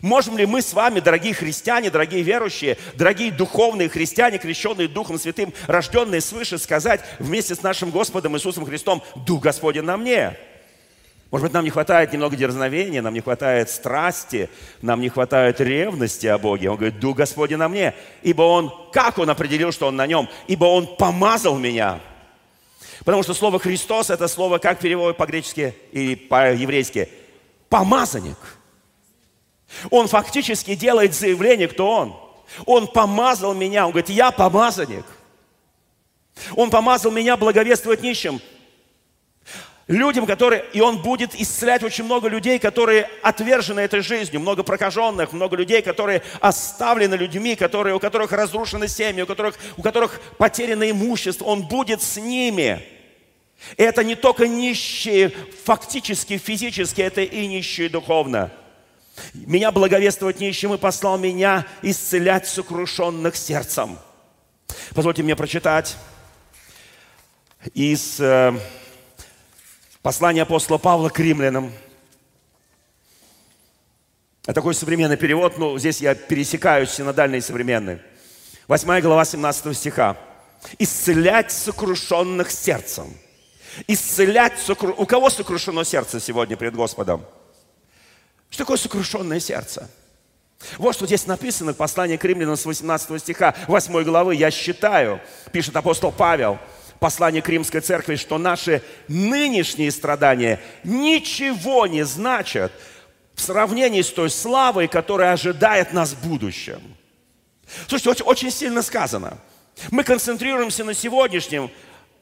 Можем 0.00 0.36
ли 0.36 0.44
мы 0.46 0.62
с 0.62 0.72
вами, 0.72 0.98
дорогие 0.98 1.34
христиане, 1.34 1.90
дорогие 1.90 2.22
верующие, 2.22 2.78
дорогие 2.94 3.30
духовные 3.30 3.88
христиане, 3.88 4.38
крещенные 4.38 4.88
Духом 4.88 5.18
Святым, 5.18 5.52
рожденные 5.66 6.20
свыше, 6.20 6.58
сказать 6.58 7.00
вместе 7.18 7.54
с 7.54 7.62
нашим 7.62 7.90
Господом 7.90 8.36
Иисусом 8.36 8.64
Христом, 8.64 9.04
Дух 9.14 9.42
Господень 9.42 9.82
на 9.82 9.96
мне? 9.96 10.36
Может 11.30 11.44
быть, 11.44 11.52
нам 11.52 11.64
не 11.64 11.70
хватает 11.70 12.12
немного 12.12 12.34
дерзновения, 12.36 13.02
нам 13.02 13.14
не 13.14 13.20
хватает 13.20 13.70
страсти, 13.70 14.50
нам 14.82 15.00
не 15.00 15.08
хватает 15.08 15.60
ревности 15.60 16.26
о 16.26 16.38
Боге. 16.38 16.70
Он 16.70 16.76
говорит, 16.76 16.98
Дух 16.98 17.18
Господень 17.18 17.56
на 17.56 17.68
мне, 17.68 17.94
ибо 18.22 18.42
Он, 18.42 18.72
как 18.92 19.18
Он 19.18 19.30
определил, 19.30 19.70
что 19.70 19.86
Он 19.86 19.96
на 19.96 20.08
нем? 20.08 20.28
Ибо 20.48 20.64
Он 20.64 20.96
помазал 20.96 21.56
меня. 21.56 22.00
Потому 23.04 23.22
что 23.22 23.32
слово 23.32 23.60
«Христос»– 23.60 24.10
это 24.10 24.26
слово, 24.26 24.58
как 24.58 24.80
переводят 24.80 25.16
по-гречески 25.16 25.74
или 25.92 26.16
по-еврейски? 26.16 27.08
Помазанник. 27.68 28.36
Он 29.90 30.08
фактически 30.08 30.74
делает 30.74 31.14
заявление, 31.14 31.68
кто 31.68 31.88
Он. 31.88 32.16
Он 32.66 32.88
помазал 32.88 33.54
меня. 33.54 33.86
Он 33.86 33.92
говорит, 33.92 34.10
я 34.10 34.32
помазанник. 34.32 35.04
Он 36.56 36.70
помазал 36.70 37.12
меня 37.12 37.36
благовествовать 37.36 38.02
нищим 38.02 38.40
людям, 39.90 40.24
которые, 40.24 40.64
и 40.72 40.80
Он 40.80 41.02
будет 41.02 41.34
исцелять 41.34 41.82
очень 41.82 42.04
много 42.04 42.28
людей, 42.28 42.60
которые 42.60 43.10
отвержены 43.22 43.80
этой 43.80 44.00
жизнью, 44.02 44.40
много 44.40 44.62
прокаженных, 44.62 45.32
много 45.32 45.56
людей, 45.56 45.82
которые 45.82 46.22
оставлены 46.40 47.16
людьми, 47.16 47.56
которые, 47.56 47.96
у 47.96 47.98
которых 47.98 48.30
разрушены 48.30 48.86
семьи, 48.86 49.22
у 49.22 49.26
которых, 49.26 49.56
у 49.76 49.82
которых 49.82 50.20
потеряно 50.38 50.88
имущество. 50.88 51.44
Он 51.46 51.66
будет 51.66 52.02
с 52.02 52.16
ними. 52.16 52.80
И 53.76 53.82
это 53.82 54.04
не 54.04 54.14
только 54.14 54.46
нищие 54.46 55.32
фактически, 55.64 56.38
физически, 56.38 57.00
это 57.00 57.22
и 57.22 57.46
нищие 57.48 57.88
духовно. 57.88 58.52
Меня 59.34 59.72
благовествовать 59.72 60.38
нищим 60.38 60.72
и 60.72 60.78
послал 60.78 61.18
меня 61.18 61.66
исцелять 61.82 62.46
сокрушенных 62.46 63.34
сердцем. 63.34 63.98
Позвольте 64.94 65.24
мне 65.24 65.34
прочитать 65.34 65.96
из 67.74 68.20
э, 68.20 68.54
Послание 70.02 70.44
апостола 70.44 70.78
Павла 70.78 71.10
к 71.10 71.18
римлянам. 71.18 71.72
Это 74.44 74.54
такой 74.54 74.74
современный 74.74 75.18
перевод, 75.18 75.58
но 75.58 75.78
здесь 75.78 76.00
я 76.00 76.14
пересекаю 76.14 76.86
синодальный 76.86 77.38
и 77.38 77.42
современный. 77.42 77.98
8 78.66 79.00
глава 79.02 79.26
17 79.26 79.76
стиха. 79.76 80.16
«Исцелять 80.78 81.52
сокрушенных 81.52 82.50
сердцем». 82.50 83.14
Исцелять 83.86 84.58
сокру... 84.58 84.94
У 84.96 85.04
кого 85.04 85.28
сокрушено 85.28 85.84
сердце 85.84 86.18
сегодня 86.18 86.56
перед 86.56 86.74
Господом? 86.74 87.24
Что 88.48 88.64
такое 88.64 88.78
сокрушенное 88.78 89.38
сердце? 89.38 89.88
Вот 90.78 90.94
что 90.94 91.06
здесь 91.06 91.26
написано 91.26 91.72
в 91.72 91.76
послании 91.76 92.16
к 92.16 92.24
римлянам 92.24 92.56
с 92.56 92.64
18 92.64 93.20
стиха 93.20 93.54
8 93.68 94.02
главы. 94.02 94.34
«Я 94.34 94.50
считаю,— 94.50 95.20
пишет 95.52 95.76
апостол 95.76 96.10
Павел,— 96.10 96.58
послание 97.00 97.42
к 97.42 97.48
римской 97.48 97.80
церкви, 97.80 98.16
что 98.16 98.38
наши 98.38 98.82
нынешние 99.08 99.90
страдания 99.90 100.60
ничего 100.84 101.86
не 101.86 102.04
значат 102.04 102.70
в 103.34 103.40
сравнении 103.40 104.02
с 104.02 104.10
той 104.10 104.30
славой, 104.30 104.86
которая 104.86 105.32
ожидает 105.32 105.92
нас 105.92 106.12
в 106.12 106.28
будущем. 106.28 106.80
Слушайте, 107.88 108.10
очень, 108.10 108.24
очень 108.24 108.50
сильно 108.50 108.82
сказано. 108.82 109.38
Мы 109.90 110.04
концентрируемся 110.04 110.84
на 110.84 110.92
сегодняшнем, 110.92 111.70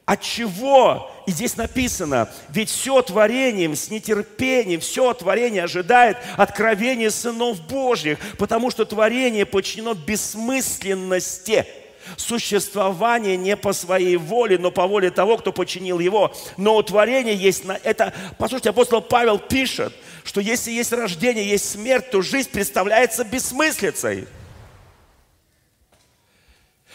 от 0.05 0.21
чего? 0.21 1.11
И 1.27 1.31
здесь 1.31 1.57
написано, 1.57 2.29
ведь 2.49 2.69
все 2.69 3.01
творение 3.01 3.75
с 3.75 3.91
нетерпением, 3.91 4.79
все 4.79 5.13
творение 5.13 5.65
ожидает 5.65 6.17
откровения 6.37 7.09
сынов 7.11 7.61
Божьих, 7.67 8.17
потому 8.37 8.71
что 8.71 8.85
творение 8.85 9.45
подчинено 9.45 9.93
бессмысленности– 9.93 11.65
существование 12.17 13.37
не 13.37 13.55
по 13.55 13.73
своей 13.73 14.17
воле, 14.17 14.57
но 14.57 14.71
по 14.71 14.87
воле 14.87 15.11
того, 15.11 15.37
кто 15.37 15.51
починил 15.51 15.99
его. 15.99 16.33
Но 16.57 16.75
у 16.75 16.83
творения 16.83 17.33
есть... 17.33 17.63
Это, 17.83 18.13
послушайте, 18.37 18.69
апостол 18.69 19.01
Павел 19.01 19.39
пишет, 19.39 19.93
что 20.23 20.41
если 20.41 20.71
есть 20.71 20.91
рождение, 20.91 21.47
есть 21.47 21.69
смерть, 21.69 22.11
то 22.11 22.21
жизнь 22.21 22.49
представляется 22.49 23.23
бессмыслицей. 23.23 24.27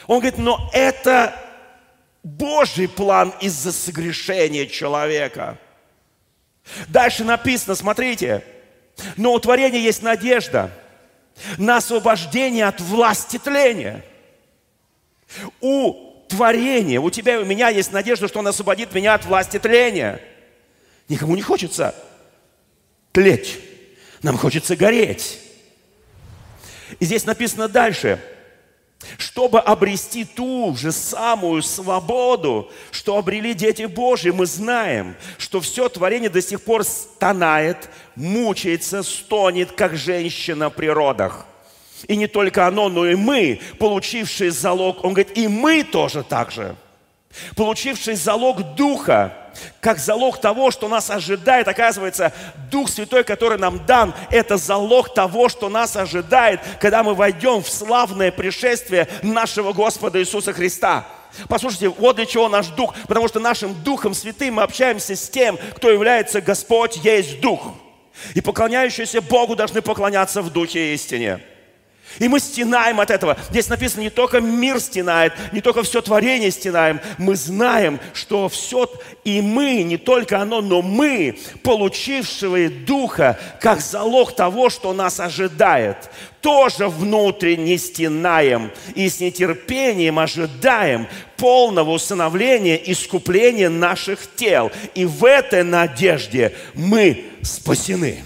Он 0.07 0.21
говорит, 0.21 0.39
но 0.39 0.71
это 0.73 1.35
Божий 2.23 2.89
план 2.89 3.33
из-за 3.41 3.73
согрешения 3.73 4.67
человека. 4.67 5.59
Дальше 6.89 7.25
написано, 7.25 7.75
смотрите, 7.75 8.45
но 9.17 9.33
у 9.33 9.39
творения 9.39 9.81
есть 9.81 10.03
надежда 10.03 10.71
на 11.59 11.79
освобождение 11.79 12.67
от 12.67 12.81
власти 12.81 13.39
тления– 13.39 14.05
у 15.61 16.15
творения, 16.29 17.01
у 17.01 17.11
тебя 17.11 17.37
и 17.37 17.43
у 17.43 17.45
меня 17.45 17.69
есть 17.69 17.93
надежда, 17.93 18.29
что 18.29 18.41
Он 18.41 18.49
освободит 18.49 18.95
меня 18.95 19.15
от 19.15 19.25
власти 19.25 19.59
тления. 19.59 20.21
Никому 21.09 21.37
не 21.37 21.43
хочется 21.43 21.95
тлеть. 23.13 23.59
Нам 24.23 24.39
хочется 24.39 24.75
гореть. 24.75 25.39
И 26.99 27.05
здесь 27.05 27.27
написано 27.27 27.69
дальше, 27.69 28.21
чтобы 29.19 29.61
обрести 29.61 30.25
ту 30.25 30.75
же 30.77 30.93
самую 30.93 31.63
свободу, 31.63 32.71
что 32.91 33.19
обрели 33.19 33.53
дети 33.53 33.85
Божьи, 33.85 34.31
мы 34.31 34.47
знаем, 34.47 35.15
что 35.37 35.61
все 35.61 35.89
творение 35.89 36.31
до 36.31 36.41
сих 36.41 36.63
пор 36.63 36.85
стонает, 36.85 37.91
мучается, 38.15 39.03
стонет, 39.03 39.73
как 39.73 39.97
женщина 39.97 40.71
при 40.71 40.87
родах– 40.87 41.47
и 42.09 42.17
не 42.17 42.27
только 42.27 42.67
оно, 42.67 42.89
но 42.89 43.07
и 43.07 43.15
мы, 43.15 43.61
получившие 43.79 44.51
залог, 44.51 45.05
он 45.05 45.15
говорит, 45.15 45.37
и 45.37 45.49
мы 45.49 45.83
тоже 45.85 46.23
так 46.23 46.51
же, 46.51 46.77
получившие 47.57 48.17
залог 48.17 48.75
Духа, 48.75 49.33
как 49.81 49.99
залог 49.99 50.41
того, 50.41 50.71
что 50.71 50.89
нас 50.89 51.11
ожидает. 51.11 51.69
Оказывается, 51.69 52.33
Дух 52.71 52.89
Святой, 52.89 53.25
который 53.25 53.59
нам 53.59 53.85
дан, 53.87 54.15
это 54.31 54.57
залог 54.57 55.15
того, 55.15 55.49
что 55.49 55.69
нас 55.69 55.97
ожидает, 55.97 56.61
когда 56.81 57.03
мы 57.03 57.15
войдем 57.15 57.63
в 57.63 57.69
славное 57.69 58.33
пришествие 58.33 59.09
нашего 59.23 59.73
Господа 59.73 60.21
Иисуса 60.21 60.53
Христа. 60.53 61.07
Послушайте, 61.49 61.89
вот 61.89 62.17
для 62.17 62.27
чего 62.27 62.49
наш 62.49 62.69
Дух, 62.69 62.95
потому 63.09 63.29
что 63.29 63.41
нашим 63.41 63.75
Духом 63.83 64.15
Святым 64.15 64.55
мы 64.55 64.63
общаемся 64.63 65.17
с 65.17 65.29
тем, 65.29 65.59
кто 65.77 65.91
является 65.91 66.41
Господь, 66.41 66.97
есть 66.97 67.41
Дух. 67.41 67.75
И 68.35 68.41
поклоняющиеся 68.41 69.21
Богу 69.21 69.57
должны 69.57 69.83
поклоняться 69.83 70.43
в 70.43 70.51
Духе 70.51 70.95
истине. 70.95 71.41
И 72.19 72.29
мы 72.29 72.41
стенаем 72.41 73.01
от 73.01 73.11
этого. 73.11 73.37
Здесь 73.51 73.69
написано, 73.69 74.03
не 74.03 74.11
только 74.11 74.41
мир 74.41 74.81
стенает, 74.81 75.33
не 75.53 75.61
только 75.61 75.83
все 75.83 76.01
творение 76.01 76.51
стенаем. 76.51 77.01
Мы 77.19 77.37
знаем, 77.37 78.01
что 78.13 78.49
все, 78.49 78.91
и 79.25 79.41
мы, 79.41 79.83
не 79.83 79.97
только 79.97 80.41
оно, 80.41 80.61
но 80.61 80.83
мы, 80.83 81.39
получившие 81.63 82.69
Духа, 82.69 83.39
как 83.61 83.81
залог 83.81 84.35
того, 84.35 84.71
что 84.71 84.93
нас 84.93 85.21
ожидает, 85.21 86.11
тоже 86.41 86.89
внутренне 86.89 87.79
стенаем 87.79 88.71
и 88.95 89.09
с 89.09 89.21
нетерпением 89.21 90.19
ожидаем 90.19 91.09
полного 91.39 91.93
усыновления, 91.93 92.77
искупления 92.77 93.71
наших 93.71 94.21
тел. 94.37 94.71
И 94.95 95.07
в 95.07 95.25
этой 95.25 95.63
надежде 95.63 96.55
мы 96.75 97.25
спасены. 97.43 98.23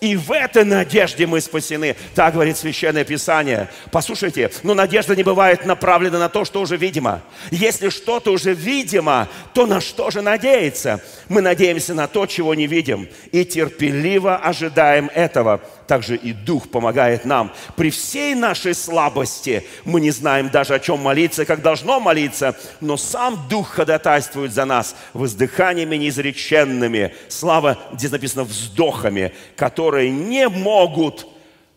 И 0.00 0.16
в 0.16 0.30
этой 0.30 0.64
надежде 0.64 1.26
мы 1.26 1.40
спасены. 1.40 1.96
Так 2.14 2.34
говорит 2.34 2.56
Священное 2.56 3.04
Писание. 3.04 3.68
Послушайте, 3.90 4.50
но 4.62 4.74
надежда 4.74 5.16
не 5.16 5.22
бывает 5.22 5.66
направлена 5.66 6.18
на 6.18 6.28
то, 6.28 6.44
что 6.44 6.60
уже 6.60 6.76
видимо. 6.76 7.22
Если 7.50 7.88
что-то 7.88 8.32
уже 8.32 8.54
видимо, 8.54 9.28
то 9.54 9.66
на 9.66 9.80
что 9.80 10.10
же 10.10 10.22
надеяться? 10.22 11.02
Мы 11.28 11.40
надеемся 11.40 11.94
на 11.94 12.06
то, 12.06 12.26
чего 12.26 12.54
не 12.54 12.66
видим. 12.66 13.08
И 13.32 13.44
терпеливо 13.44 14.36
ожидаем 14.36 15.10
этого 15.14 15.60
также 15.88 16.16
и 16.16 16.32
Дух 16.32 16.68
помогает 16.68 17.24
нам. 17.24 17.52
При 17.74 17.90
всей 17.90 18.34
нашей 18.34 18.74
слабости 18.74 19.66
мы 19.84 20.00
не 20.00 20.10
знаем 20.10 20.50
даже 20.50 20.74
о 20.74 20.78
чем 20.78 21.00
молиться, 21.00 21.46
как 21.46 21.62
должно 21.62 21.98
молиться, 21.98 22.54
но 22.80 22.96
сам 22.96 23.48
Дух 23.48 23.70
ходатайствует 23.70 24.52
за 24.52 24.66
нас 24.66 24.94
воздыханиями 25.14 25.96
неизреченными. 25.96 27.14
Слава, 27.28 27.78
здесь 27.94 28.12
написано, 28.12 28.44
вздохами, 28.44 29.32
которые 29.56 30.10
не 30.10 30.48
могут 30.48 31.26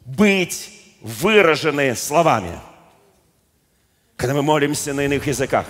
быть 0.06 0.70
выражены 1.02 1.96
словами. 1.96 2.60
Когда 4.18 4.36
мы 4.36 4.44
молимся 4.44 4.94
на 4.94 5.06
иных 5.06 5.26
языках, 5.26 5.66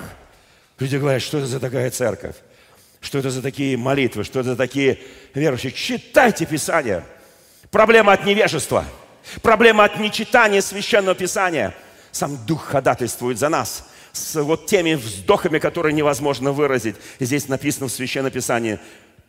люди 0.79 0.97
говорят, 0.97 1.21
что 1.21 1.37
это 1.37 1.47
за 1.47 1.59
такая 1.59 1.91
церковь? 1.91 2.35
Что 3.01 3.19
это 3.19 3.29
за 3.29 3.41
такие 3.41 3.77
молитвы? 3.77 4.23
Что 4.23 4.39
это 4.39 4.49
за 4.49 4.55
такие 4.55 4.99
верующие? 5.35 5.71
Читайте 5.71 6.47
Писание– 6.47 7.05
Проблема 7.71 8.11
от 8.11 8.25
невежества. 8.25 8.83
Проблема 9.41 9.85
от 9.85 9.97
нечитания 9.97 10.59
Священного 10.59 11.15
Писания. 11.15 11.73
Сам 12.11 12.37
Дух 12.45 12.65
ходатайствует 12.65 13.39
за 13.39 13.47
нас 13.47 13.87
с 14.11 14.41
вот 14.41 14.65
теми 14.65 14.95
вздохами, 14.95 15.57
которые 15.57 15.93
невозможно 15.93 16.51
выразить. 16.51 16.97
Здесь 17.21 17.47
написано 17.47 17.87
в 17.87 17.91
Священном 17.93 18.29
Писании, 18.29 18.77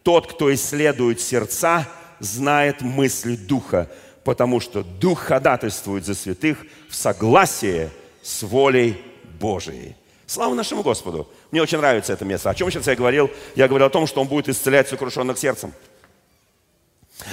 тот, 0.02 0.26
кто 0.26 0.52
исследует 0.52 1.20
сердца, 1.20 1.86
знает 2.18 2.82
мысли 2.82 3.36
Духа, 3.36 3.88
потому 4.24 4.58
что 4.58 4.82
Дух 4.82 5.20
ходатайствует 5.20 6.04
за 6.04 6.16
святых 6.16 6.58
в 6.90 6.96
согласии 6.96 7.90
с 8.22 8.42
волей 8.42 9.00
Божией. 9.38 9.94
Слава 10.26 10.54
нашему 10.54 10.82
Господу. 10.82 11.28
Мне 11.52 11.62
очень 11.62 11.78
нравится 11.78 12.12
это 12.12 12.24
место. 12.24 12.50
О 12.50 12.54
чем 12.54 12.68
сейчас 12.72 12.88
я 12.88 12.96
говорил? 12.96 13.30
Я 13.54 13.68
говорил 13.68 13.86
о 13.86 13.90
том, 13.90 14.08
что 14.08 14.20
Он 14.20 14.26
будет 14.26 14.48
исцелять 14.48 14.88
сокрушенных 14.88 15.38
сердцем. 15.38 15.72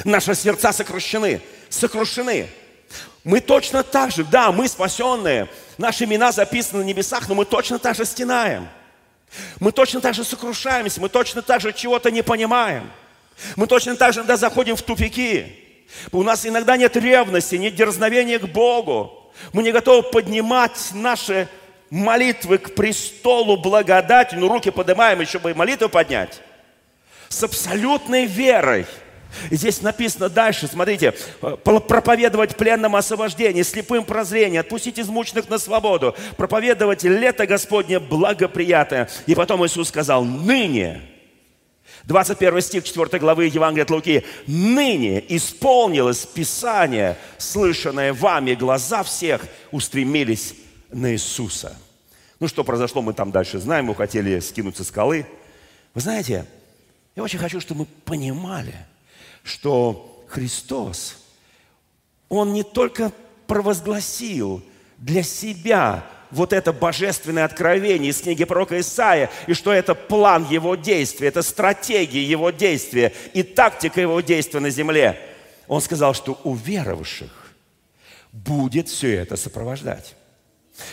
Наши 0.04 0.36
сердца 0.36 0.72
сокрушены, 0.72 1.42
сокрушены. 1.70 2.50
Мы 3.24 3.42
точно 3.42 3.84
так 3.84 4.12
же, 4.12 4.24
да, 4.24 4.52
мы 4.52 4.68
спасенные, 4.68 5.48
наши 5.78 6.06
имена 6.06 6.32
записаны 6.32 6.84
на 6.84 6.88
небесах, 6.88 7.28
но 7.28 7.36
мы 7.36 7.46
точно 7.46 7.78
так 7.80 7.96
же 7.96 8.06
стенаем. 8.06 8.68
Мы 9.60 9.72
точно 9.72 10.02
так 10.02 10.16
же 10.16 10.24
сокрушаемся, 10.24 11.00
мы 11.02 11.10
точно 11.10 11.42
так 11.42 11.62
же 11.62 11.74
чего-то 11.74 12.12
не 12.12 12.24
понимаем. 12.24 12.90
Мы 13.56 13.68
точно 13.68 13.96
так 13.96 14.14
же 14.14 14.20
иногда 14.20 14.38
заходим 14.38 14.76
в 14.76 14.82
тупики. 14.82 15.66
У 16.12 16.24
нас 16.24 16.46
иногда 16.46 16.78
нет 16.78 16.96
ревности, 16.98 17.56
нет 17.56 17.76
дерзновения 17.76 18.40
к 18.40 18.48
Богу. 18.48 19.32
Мы 19.54 19.64
не 19.64 19.72
готовы 19.72 20.04
поднимать 20.04 20.90
наши 20.94 21.48
молитвы 21.90 22.58
к 22.58 22.76
престолу 22.76 23.58
благодати, 23.58 24.36
ну 24.36 24.48
руки 24.48 24.70
поднимаем, 24.70 25.22
еще 25.22 25.40
бы 25.40 25.52
и 25.52 25.54
молитву 25.54 25.90
поднять, 25.90 26.42
с 27.30 27.44
абсолютной 27.44 28.26
верой. 28.26 28.86
Здесь 29.52 29.82
написано 29.82 30.30
дальше, 30.30 30.68
смотрите, 30.68 31.14
проповедовать 31.64 32.56
пленным 32.56 32.96
освобождение, 32.96 33.64
слепым 33.64 34.04
прозрение, 34.04 34.62
отпустить 34.62 35.00
измученных 35.00 35.50
на 35.50 35.60
свободу, 35.60 36.16
проповедовать 36.36 37.04
лето 37.04 37.46
Господне 37.46 38.00
благоприятное. 38.00 39.10
И 39.28 39.36
потом 39.36 39.66
Иисус 39.66 39.90
сказал, 39.90 40.24
ныне, 40.26 41.02
21 42.06 42.62
стих 42.62 42.84
4 42.86 43.20
главы 43.20 43.46
Евангелия 43.46 43.84
от 43.84 43.92
Луки. 43.92 44.26
«Ныне 44.48 45.24
исполнилось 45.36 46.26
Писание, 46.26 47.18
слышанное 47.38 48.14
вами, 48.14 48.56
глаза 48.56 49.04
всех 49.04 49.46
устремились 49.72 50.56
на 50.92 51.14
Иисуса. 51.14 51.78
Ну, 52.40 52.48
что 52.48 52.64
произошло, 52.64 53.02
мы 53.02 53.14
там 53.14 53.32
дальше 53.32 53.60
знаем. 53.60 53.86
Мы 53.86 53.96
хотели 53.96 54.40
скинуться 54.40 54.84
скалы. 54.84 55.28
Вы 55.94 56.02
знаете, 56.02 56.46
я 57.16 57.24
очень 57.24 57.38
хочу, 57.40 57.60
чтобы 57.60 57.82
мы 57.82 57.86
понимали, 58.06 58.74
что 59.50 60.24
Христос, 60.28 61.18
Он 62.30 62.54
не 62.54 62.64
только 62.64 63.12
провозгласил 63.48 64.62
для 65.00 65.24
себя 65.24 66.06
вот 66.30 66.54
это 66.54 66.72
божественное 66.72 67.46
откровение 67.46 68.12
из 68.12 68.22
книги 68.22 68.44
пророка 68.44 68.80
Исаия, 68.80 69.32
и 69.48 69.54
что 69.56 69.74
это 69.74 69.96
план 69.96 70.46
его 70.48 70.76
действия, 70.76 71.30
это 71.30 71.42
стратегия 71.42 72.24
его 72.24 72.52
действия 72.52 73.12
и 73.34 73.42
тактика 73.42 74.00
его 74.00 74.22
действия 74.22 74.60
на 74.60 74.70
земле. 74.70 75.20
Он 75.68 75.82
сказал, 75.82 76.14
что 76.14 76.40
у 76.44 76.54
веровавших 76.54 77.32
будет 78.32 78.88
все 78.88 79.16
это 79.16 79.36
сопровождать. 79.36 80.16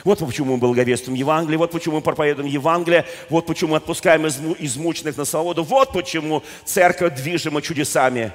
Вот 0.03 0.21
почему 0.21 0.55
мы 0.55 0.59
благовествуем 0.59 1.19
Евангелие, 1.19 1.59
вот 1.59 1.73
почему 1.73 1.97
мы 1.97 2.01
проповедуем 2.01 2.49
Евангелие, 2.49 3.05
вот 3.29 3.45
почему 3.45 3.73
мы 3.73 3.77
отпускаем 3.77 4.27
измученных 4.27 5.19
на 5.19 5.27
свободу, 5.27 5.63
вот 5.63 5.93
почему 5.93 6.43
церковь 6.65 7.15
движима 7.17 7.61
чудесами 7.61 8.33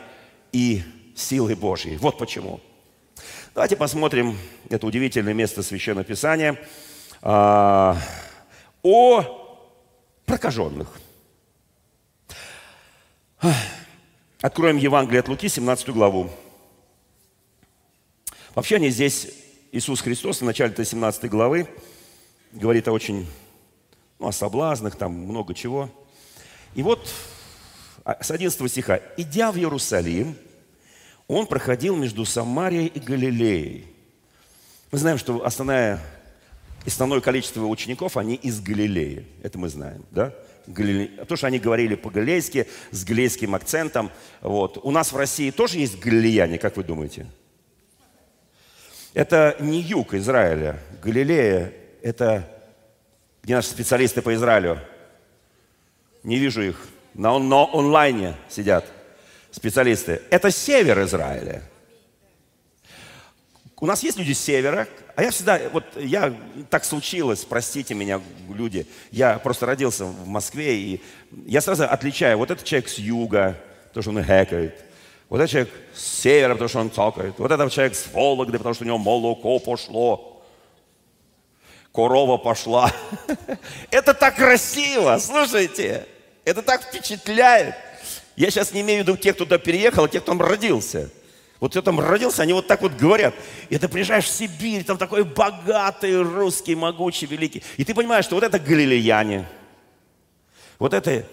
и 0.51 0.83
силой 1.15 1.55
Божьей. 1.55 1.97
Вот 1.97 2.17
почему. 2.17 2.59
Давайте 3.53 3.75
посмотрим 3.75 4.37
это 4.69 4.87
удивительное 4.87 5.33
место 5.33 5.63
Священного 5.63 6.05
Писания 6.05 6.57
а, 7.21 7.97
о 8.81 9.67
прокаженных. 10.25 10.87
Откроем 14.41 14.77
Евангелие 14.77 15.19
от 15.19 15.27
Луки, 15.27 15.49
17 15.49 15.89
главу. 15.89 16.29
Вообще 18.55 18.77
они 18.77 18.89
здесь 18.89 19.29
Иисус 19.71 20.01
Христос 20.01 20.41
в 20.41 20.45
начале 20.45 20.73
17 20.83 21.29
главы 21.29 21.67
говорит 22.51 22.87
о 22.87 22.91
очень, 22.91 23.27
ну, 24.19 24.27
о 24.27 24.31
соблазнах, 24.31 24.95
там 24.95 25.13
много 25.13 25.53
чего. 25.53 25.89
И 26.75 26.83
вот 26.83 27.09
с 28.05 28.31
11 28.31 28.71
стиха. 28.71 28.99
«Идя 29.17 29.51
в 29.51 29.57
Иерусалим, 29.57 30.35
он 31.27 31.45
проходил 31.47 31.95
между 31.95 32.25
Самарией 32.25 32.87
и 32.87 32.99
Галилеей». 32.99 33.87
Мы 34.91 34.97
знаем, 34.97 35.17
что 35.17 35.45
основная, 35.45 36.01
основное 36.85 37.21
количество 37.21 37.65
учеников, 37.65 38.17
они 38.17 38.35
из 38.35 38.59
Галилеи. 38.59 39.25
Это 39.41 39.57
мы 39.57 39.69
знаем, 39.69 40.03
да? 40.11 40.33
Галиле... 40.67 41.07
То, 41.25 41.35
что 41.35 41.47
они 41.47 41.59
говорили 41.59 41.95
по-галилейски, 41.95 42.67
с 42.91 43.03
галилейским 43.03 43.55
акцентом. 43.55 44.11
Вот. 44.41 44.77
У 44.83 44.91
нас 44.91 45.11
в 45.11 45.17
России 45.17 45.51
тоже 45.51 45.77
есть 45.79 45.99
галилеяне, 45.99 46.57
как 46.57 46.77
вы 46.77 46.83
думаете? 46.83 47.27
Это 49.13 49.55
не 49.59 49.81
юг 49.81 50.13
Израиля. 50.13 50.79
Галилея– 51.01 51.73
это 52.01 52.47
где 53.43 53.55
наши 53.55 53.69
специалисты 53.69 54.21
по 54.21 54.33
Израилю? 54.35 54.79
Не 56.23 56.37
вижу 56.37 56.61
их. 56.61 56.87
На, 57.13 57.35
онлайне 57.35 58.35
сидят 58.49 58.85
специалисты. 59.51 60.21
Это 60.29 60.51
север 60.51 61.01
Израиля. 61.03 61.63
У 63.79 63.85
нас 63.85 64.03
есть 64.03 64.17
люди 64.17 64.33
с 64.33 64.39
севера, 64.39 64.87
а 65.15 65.23
я 65.23 65.31
всегда, 65.31 65.59
вот 65.73 65.83
я, 65.95 66.33
так 66.69 66.85
случилось, 66.85 67.43
простите 67.43 67.95
меня, 67.95 68.21
люди, 68.47 68.85
я 69.09 69.39
просто 69.39 69.65
родился 69.65 70.05
в 70.05 70.27
Москве, 70.27 70.77
и 70.77 71.01
я 71.47 71.61
сразу 71.61 71.85
отличаю, 71.85 72.37
вот 72.37 72.51
этот 72.51 72.63
человек 72.63 72.89
с 72.89 72.99
юга, 72.99 73.57
то, 73.91 74.03
что 74.03 74.11
он 74.11 74.23
хэкает, 74.23 74.75
вот 75.29 75.37
этот 75.39 75.49
человек 75.49 75.73
с 75.95 76.21
севера, 76.21 76.53
потому 76.53 76.67
что 76.69 76.79
он 76.79 76.91
цокает. 76.91 77.33
Вот 77.39 77.49
этот 77.49 77.71
человек 77.71 77.95
с 77.95 78.05
Вологды, 78.13 78.57
потому 78.57 78.75
что 78.75 78.83
у 78.83 78.87
него 78.87 78.97
молоко 78.97 79.59
пошло. 79.59 80.43
Корова 81.93 82.37
пошла. 82.37 82.91
Это 83.91 84.13
так 84.13 84.35
красиво, 84.35 85.17
слушайте. 85.19 86.05
Это 86.43 86.61
так 86.61 86.83
впечатляет. 86.83 87.75
Я 88.35 88.49
сейчас 88.49 88.73
не 88.73 88.81
имею 88.81 89.03
в 89.03 89.07
виду 89.07 89.17
тех, 89.17 89.35
кто 89.35 89.45
туда 89.45 89.57
переехал, 89.57 90.05
а 90.05 90.09
тех, 90.09 90.23
кто 90.23 90.31
там 90.31 90.41
родился. 90.41 91.09
Вот 91.59 91.71
кто 91.71 91.81
там 91.83 91.99
родился, 91.99 92.41
они 92.41 92.53
вот 92.53 92.65
так 92.65 92.81
вот 92.81 92.93
говорят. 92.93 93.35
И 93.69 93.77
ты 93.77 93.87
приезжаешь 93.87 94.25
в 94.25 94.29
Сибирь, 94.29 94.83
там 94.83 94.97
такой 94.97 95.23
богатый, 95.23 96.19
русский, 96.21 96.73
могучий, 96.73 97.27
великий. 97.27 97.61
И 97.77 97.85
ты 97.85 97.93
понимаешь, 97.93 98.25
что 98.25 98.35
вот 98.35 98.43
это 98.43 98.57
галилеяне, 98.57 99.47
вот 100.79 100.95
это, 100.95 101.23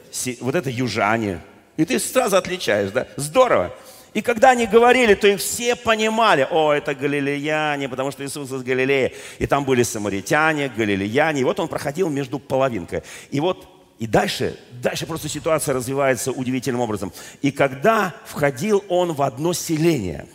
вот 0.41 0.55
это 0.55 0.69
южане. 0.69 1.41
И 1.79 1.87
ты 1.87 1.99
сразу 1.99 2.37
отличаешь, 2.37 2.91
да? 2.91 3.07
Здорово. 3.17 3.75
И 4.13 4.21
когда 4.21 4.51
они 4.51 4.67
говорили, 4.67 5.15
то 5.15 5.29
их 5.29 5.41
все 5.41 5.77
понимали, 5.77 6.47
о, 6.51 6.73
это 6.73 6.95
галилеяне, 6.95 7.89
потому 7.89 8.11
что 8.11 8.25
Иисус 8.25 8.51
из 8.53 8.63
Галилеи. 8.63 9.15
И 9.39 9.47
там 9.47 9.65
были 9.65 9.83
самаритяне, 9.83 10.69
галилеяне. 10.69 11.41
И 11.41 11.45
вот 11.45 11.61
он 11.61 11.69
проходил 11.69 12.11
между 12.11 12.39
половинкой. 12.39 13.03
И 13.31 13.41
вот 13.41 13.78
и 13.99 14.07
дальше, 14.07 14.57
дальше 14.81 15.07
просто 15.07 15.29
ситуация 15.29 15.75
развивается 15.75 16.31
удивительным 16.31 16.81
образом. 16.81 17.13
И 17.43 17.51
когда 17.51 18.15
входил 18.25 18.85
он 18.89 19.13
в 19.13 19.23
одно 19.23 19.53
селение, 19.53 20.27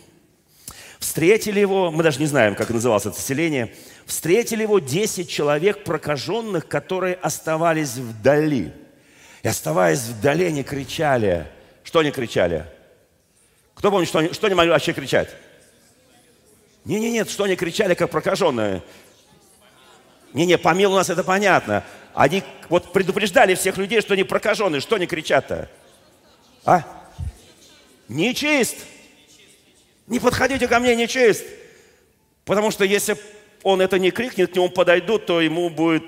встретили 0.98 1.60
его, 1.60 1.90
мы 1.90 2.02
даже 2.02 2.20
не 2.20 2.26
знаем, 2.26 2.54
как 2.54 2.70
называлось 2.70 3.06
это 3.06 3.20
селение, 3.20 3.74
встретили 4.04 4.62
его 4.62 4.80
10 4.80 5.28
человек 5.28 5.84
прокаженных, 5.84 6.68
которые 6.68 7.14
оставались 7.14 7.94
вдали. 7.94 8.72
И 9.42 9.48
оставаясь 9.48 10.00
вдали, 10.00 10.46
они 10.46 10.62
кричали. 10.62 11.46
Что 11.84 12.00
они 12.00 12.10
кричали? 12.10 12.66
Кто 13.74 13.90
помнит, 13.90 14.08
что 14.08 14.18
они, 14.18 14.32
что 14.32 14.46
они 14.46 14.54
могли 14.54 14.70
вообще 14.70 14.92
кричать? 14.92 15.30
Не-не, 16.84 17.10
нет, 17.10 17.30
что 17.30 17.44
они 17.44 17.56
кричали, 17.56 17.94
как 17.94 18.10
прокаженные. 18.10 18.82
Не-не, 20.34 20.58
помилуй 20.58 20.96
нас, 20.96 21.08
это 21.08 21.24
понятно. 21.24 21.84
Они 22.12 22.42
вот 22.68 22.92
предупреждали 22.92 23.54
всех 23.54 23.78
людей, 23.78 24.00
что 24.00 24.14
они 24.14 24.24
прокаженные. 24.24 24.80
Что 24.80 24.96
они 24.96 25.06
кричат-то? 25.06 25.70
А? 26.64 26.82
Нечист. 28.08 28.76
Не 30.08 30.20
подходите 30.20 30.68
ко 30.68 30.80
мне, 30.80 30.94
нечист. 30.96 31.44
Потому 32.44 32.70
что 32.70 32.84
если 32.84 33.16
он 33.62 33.80
это 33.80 33.98
не 33.98 34.10
крикнет, 34.10 34.52
к 34.52 34.54
нему 34.56 34.68
подойдут, 34.68 35.24
то 35.24 35.40
ему 35.40 35.70
будет 35.70 36.04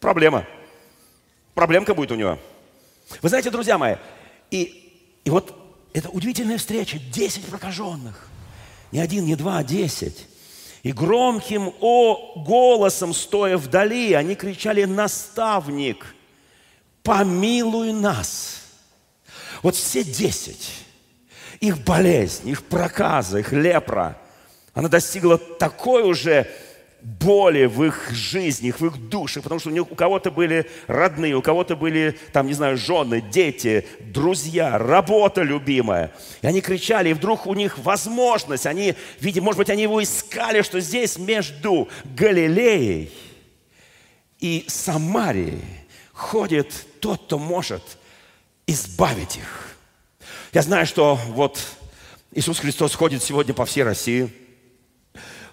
проблема. 0.00 0.44
Проблемка 1.54 1.94
будет 1.94 2.10
у 2.10 2.16
него. 2.16 2.38
Вы 3.22 3.28
знаете, 3.28 3.50
друзья 3.50 3.78
мои, 3.78 3.94
и, 4.50 4.92
и 5.24 5.30
вот 5.30 5.56
это 5.94 6.10
удивительная 6.10 6.58
встреча. 6.58 6.98
Десять 6.98 7.46
прокаженных. 7.46 8.28
Не 8.90 8.98
один, 8.98 9.24
не 9.24 9.36
два, 9.36 9.58
а 9.58 9.64
десять. 9.64 10.26
И 10.86 10.92
громким 10.92 11.74
о 11.80 12.34
голосом, 12.36 13.12
стоя 13.12 13.56
вдали, 13.56 14.12
они 14.12 14.36
кричали 14.36 14.84
«Наставник, 14.84 16.14
помилуй 17.02 17.92
нас!» 17.92 18.60
Вот 19.64 19.74
все 19.74 20.04
десять, 20.04 20.70
их 21.58 21.78
болезнь, 21.82 22.48
их 22.48 22.62
проказа, 22.62 23.40
их 23.40 23.50
лепра, 23.50 24.16
она 24.74 24.88
достигла 24.88 25.38
такой 25.38 26.04
уже 26.04 26.48
боли 27.06 27.66
в 27.66 27.84
их 27.84 28.10
жизни, 28.10 28.72
в 28.72 28.82
их 28.82 29.08
душах, 29.08 29.44
потому 29.44 29.60
что 29.60 29.70
у, 29.70 29.84
кого-то 29.84 30.32
были 30.32 30.68
родные, 30.88 31.36
у 31.36 31.42
кого-то 31.42 31.76
были, 31.76 32.18
там, 32.32 32.48
не 32.48 32.52
знаю, 32.52 32.76
жены, 32.76 33.20
дети, 33.20 33.86
друзья, 34.00 34.76
работа 34.76 35.42
любимая. 35.42 36.12
И 36.42 36.46
они 36.48 36.60
кричали, 36.60 37.10
и 37.10 37.12
вдруг 37.12 37.46
у 37.46 37.54
них 37.54 37.78
возможность, 37.78 38.66
они, 38.66 38.96
видимо, 39.20 39.46
может 39.46 39.58
быть, 39.58 39.70
они 39.70 39.84
его 39.84 40.02
искали, 40.02 40.62
что 40.62 40.80
здесь 40.80 41.16
между 41.16 41.88
Галилеей 42.16 43.12
и 44.40 44.64
Самарии 44.66 45.62
ходит 46.12 46.72
тот, 47.00 47.22
кто 47.26 47.38
может 47.38 47.82
избавить 48.66 49.36
их. 49.36 49.76
Я 50.52 50.62
знаю, 50.62 50.86
что 50.86 51.14
вот 51.28 51.62
Иисус 52.32 52.58
Христос 52.58 52.96
ходит 52.96 53.22
сегодня 53.22 53.54
по 53.54 53.64
всей 53.64 53.84
России. 53.84 54.28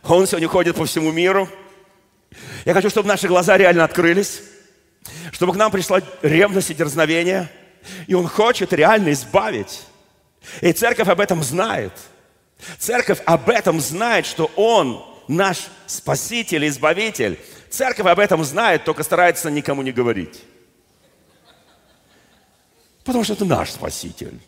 Он 0.03 0.27
сегодня 0.27 0.47
ходит 0.47 0.75
по 0.75 0.85
всему 0.85 1.11
миру. 1.11 1.49
Я 2.65 2.73
хочу, 2.73 2.89
чтобы 2.89 3.07
наши 3.07 3.27
глаза 3.27 3.57
реально 3.57 3.85
открылись, 3.85 4.41
чтобы 5.31 5.53
к 5.53 5.55
нам 5.55 5.71
пришла 5.71 6.01
ревность 6.21 6.69
и 6.71 6.73
дерзновение. 6.73 7.49
И 8.07 8.13
Он 8.13 8.27
хочет 8.27 8.73
реально 8.73 9.11
избавить. 9.13 9.83
И 10.61 10.71
церковь 10.73 11.07
об 11.07 11.19
этом 11.19 11.41
знает. 11.43 11.93
Церковь 12.77 13.19
об 13.25 13.49
этом 13.49 13.79
знает, 13.79 14.25
что 14.25 14.51
Он 14.55 15.03
наш 15.27 15.67
Спаситель, 15.85 16.67
Избавитель. 16.67 17.39
Церковь 17.69 18.05
об 18.05 18.19
этом 18.19 18.43
знает, 18.43 18.83
только 18.83 19.03
старается 19.03 19.49
никому 19.49 19.81
не 19.81 19.91
говорить. 19.91 20.43
Потому 23.03 23.23
что 23.23 23.33
это 23.33 23.45
наш 23.45 23.71
Спаситель. 23.71 24.39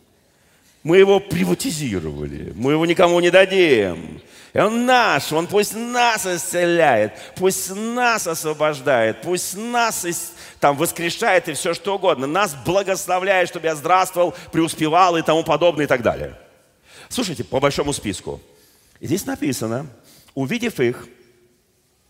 Мы 0.83 0.97
его 0.97 1.19
приватизировали, 1.19 2.53
мы 2.55 2.73
его 2.73 2.85
никому 2.85 3.19
не 3.19 3.31
дадим. 3.31 4.21
Он 4.55 4.85
наш, 4.85 5.33
он 5.33 5.47
пусть 5.47 5.75
нас 5.75 6.25
исцеляет, 6.25 7.13
пусть 7.35 7.75
нас 7.75 8.25
освобождает, 8.25 9.21
пусть 9.21 9.57
нас 9.57 10.05
там 10.61 10.77
воскрешает 10.77 11.49
и 11.49 11.53
все 11.53 11.73
что 11.73 11.95
угодно. 11.95 12.25
Нас 12.25 12.55
благословляет, 12.65 13.49
чтобы 13.49 13.67
я 13.67 13.75
здравствовал, 13.75 14.33
преуспевал 14.53 15.17
и 15.17 15.21
тому 15.21 15.43
подобное 15.43 15.83
и 15.83 15.87
так 15.89 16.01
далее. 16.01 16.39
Слушайте, 17.09 17.43
по 17.43 17.59
большому 17.59 17.91
списку. 17.91 18.41
Здесь 19.01 19.25
написано, 19.25 19.87
увидев 20.35 20.79
их, 20.79 21.05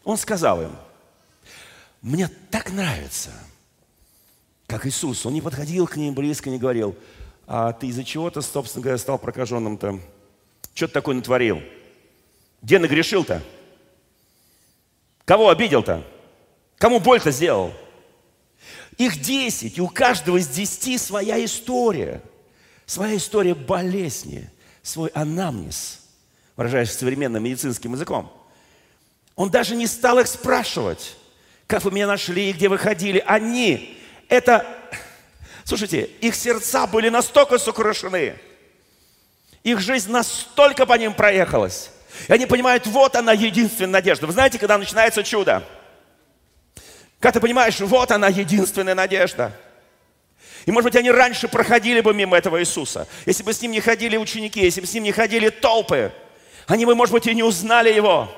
он 0.04 0.16
сказал 0.18 0.62
им, 0.62 0.76
мне 2.04 2.30
так 2.52 2.72
нравится, 2.72 3.32
как 4.68 4.86
Иисус. 4.86 5.26
Он 5.26 5.34
не 5.34 5.42
подходил 5.42 5.88
к 5.88 5.98
ним 5.98 6.14
близко, 6.14 6.52
не 6.52 6.60
говорил, 6.60 6.96
а 7.48 7.74
ты 7.74 7.88
из-за 7.88 8.04
чего 8.04 8.30
то 8.30 8.42
собственно 8.42 8.84
говоря, 8.84 9.00
стал 9.00 9.18
прокаженным-то? 9.18 10.00
Что 10.76 10.88
ты 10.88 10.94
такое 10.94 11.16
натворил? 11.16 11.64
Где 12.65 12.80
нагрешил-то? 12.80 13.43
Кого 15.23 15.49
обидел-то? 15.49 16.04
Кому 16.80 16.99
боль-то 16.99 17.30
сделал? 17.30 17.71
Их 18.97 19.21
десять, 19.21 19.78
и 19.78 19.82
у 19.82 19.88
каждого 19.88 20.38
из 20.38 20.47
десяти 20.47 20.97
своя 20.97 21.45
история. 21.45 22.23
Своя 22.88 23.17
история 23.17 23.54
болезни, 23.54 24.49
свой 24.82 25.10
анамнез– 25.10 26.01
выражаясь 26.56 26.91
современным 26.91 27.43
медицинским 27.43 27.93
языком. 27.93 28.32
Он 29.36 29.51
даже 29.51 29.75
не 29.75 29.86
стал 29.86 30.17
их 30.17 30.28
спрашивать, 30.28 31.17
как 31.67 31.84
вы 31.84 31.91
меня 31.91 32.08
нашли 32.08 32.49
и 32.49 32.54
где 32.54 32.69
вы 32.69 32.80
ходили. 32.80 33.23
Они, 33.28 33.95
это, 34.28 34.65
слушайте, 35.65 36.06
их 36.21 36.34
сердца 36.34 36.88
были 36.88 37.10
настолько 37.10 37.60
сокрушены, 37.60 38.39
их 39.63 39.80
жизнь 39.80 40.12
настолько 40.12 40.88
по 40.88 40.93
ним 40.93 41.13
проехалась. 41.13 41.91
И 42.28 42.34
они 42.34 42.45
понимают, 42.45 42.88
вот 42.88 43.15
она 43.15 43.34
единственная 43.34 43.91
надежда. 43.91 44.28
Вы 44.28 44.34
знаете, 44.34 44.60
когда 44.60 44.78
начинается 44.78 45.23
чудо? 45.23 45.63
Когда 47.19 47.39
ты 47.39 47.41
понимаешь, 47.41 47.80
вот 47.80 48.12
она 48.12 48.28
единственная 48.28 48.95
надежда. 48.95 49.51
И, 50.65 50.71
может 50.71 50.91
быть, 50.91 50.99
они 50.99 51.12
раньше 51.12 51.47
проходили 51.47 52.01
бы 52.01 52.13
мимо 52.13 52.38
этого 52.38 52.60
Иисуса, 52.60 53.08
если 53.25 53.43
бы 53.43 53.54
с 53.54 53.62
ним 53.62 53.71
не 53.71 53.82
ходили 53.82 54.17
ученики, 54.17 54.62
если 54.62 54.82
бы 54.82 54.88
с 54.88 54.93
ним 54.93 55.04
не 55.04 55.12
ходили 55.12 55.49
толпы– 55.49 56.12
они 56.67 56.86
бы, 56.86 56.95
может 56.95 57.13
быть, 57.13 57.28
и 57.28 57.36
не 57.36 57.43
узнали 57.43 57.93
его. 57.93 58.30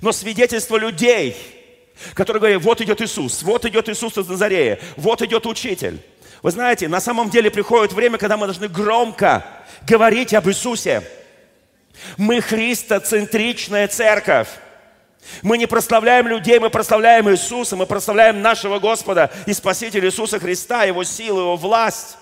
Но 0.00 0.12
свидетельство 0.12 0.76
людей, 0.76 1.36
которые 2.14 2.40
говорят, 2.40 2.62
вот 2.62 2.80
идет 2.80 3.00
Иисус, 3.00 3.42
вот 3.42 3.64
идет 3.66 3.88
Иисус 3.88 4.16
из 4.16 4.26
Назарея, 4.26 4.78
вот 4.96 5.22
идет 5.22 5.46
учитель. 5.46 6.00
Вы 6.42 6.50
знаете, 6.50 6.88
на 6.88 7.00
самом 7.00 7.30
деле 7.30 7.50
приходит 7.50 7.92
время, 7.92 8.18
когда 8.18 8.36
мы 8.36 8.46
должны 8.46 8.68
громко 8.68 9.44
говорить 9.86 10.34
об 10.34 10.48
Иисусе. 10.48 11.02
Мы 12.16 12.40
христоцентричная 12.40 13.88
церковь. 13.88 14.48
Мы 15.42 15.58
не 15.58 15.66
прославляем 15.66 16.26
людей, 16.26 16.58
мы 16.58 16.70
прославляем 16.70 17.28
Иисуса, 17.30 17.76
мы 17.76 17.86
прославляем 17.86 18.40
нашего 18.40 18.78
Господа 18.78 19.30
и 19.46 19.52
Спасителя 19.52 20.08
Иисуса 20.08 20.38
Христа, 20.38 20.84
Его 20.84 21.04
силу, 21.04 21.40
Его 21.40 21.56
власть. 21.56 22.16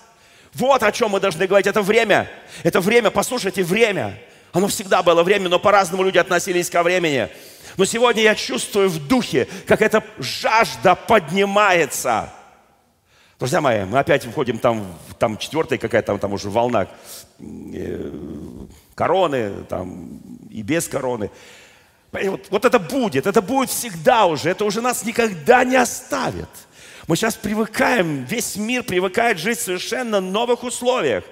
Вот 0.53 0.83
о 0.83 0.91
чем 0.91 1.11
мы 1.11 1.19
должны 1.19 1.45
говорить. 1.47 1.67
Это 1.67 1.81
время. 1.81 2.29
Это 2.63 2.81
время, 2.81 3.11
послушайте, 3.11 3.63
время. 3.63 4.17
Оно 4.51 4.67
всегда 4.67 5.03
было 5.03 5.23
время, 5.23 5.49
но 5.49 5.59
по-разному 5.59 6.03
люди 6.03 6.17
относились 6.17 6.69
ко 6.69 6.83
времени. 6.83 7.29
Но 7.77 7.85
сегодня 7.85 8.23
я 8.23 8.35
чувствую 8.35 8.89
в 8.89 9.07
духе, 9.07 9.47
как 9.67 9.81
эта 9.81 10.03
жажда 10.17 10.95
поднимается. 10.95 12.33
Друзья 13.37 13.61
мои, 13.61 13.85
мы 13.85 13.99
опять 13.99 14.25
входим 14.25 14.57
там, 14.57 14.97
там 15.19 15.37
четвертая 15.37 15.77
какая-то 15.77 16.07
там, 16.07 16.19
там 16.19 16.33
уже 16.33 16.49
волна 16.49 16.87
э, 17.39 18.11
короны, 18.97 19.63
там 19.69 20.19
и 20.49 20.63
без 20.63 20.87
короны. 20.87 21.29
Вот, 22.11 22.47
вот 22.49 22.65
это 22.65 22.79
будет, 22.79 23.27
это 23.27 23.41
будет 23.41 23.69
всегда 23.69 24.25
уже, 24.25 24.49
это 24.49 24.65
уже 24.65 24.81
нас 24.81 25.05
никогда 25.05 25.63
не 25.63 25.75
оставит. 25.75 26.49
Мы 27.05 27.15
сейчас 27.15 27.35
привыкаем, 27.35 28.25
весь 28.25 28.55
мир 28.55 28.83
привыкает 28.83 29.37
жить 29.37 29.59
в 29.59 29.63
совершенно 29.63 30.19
новых 30.19 30.63
условиях. 30.63 31.23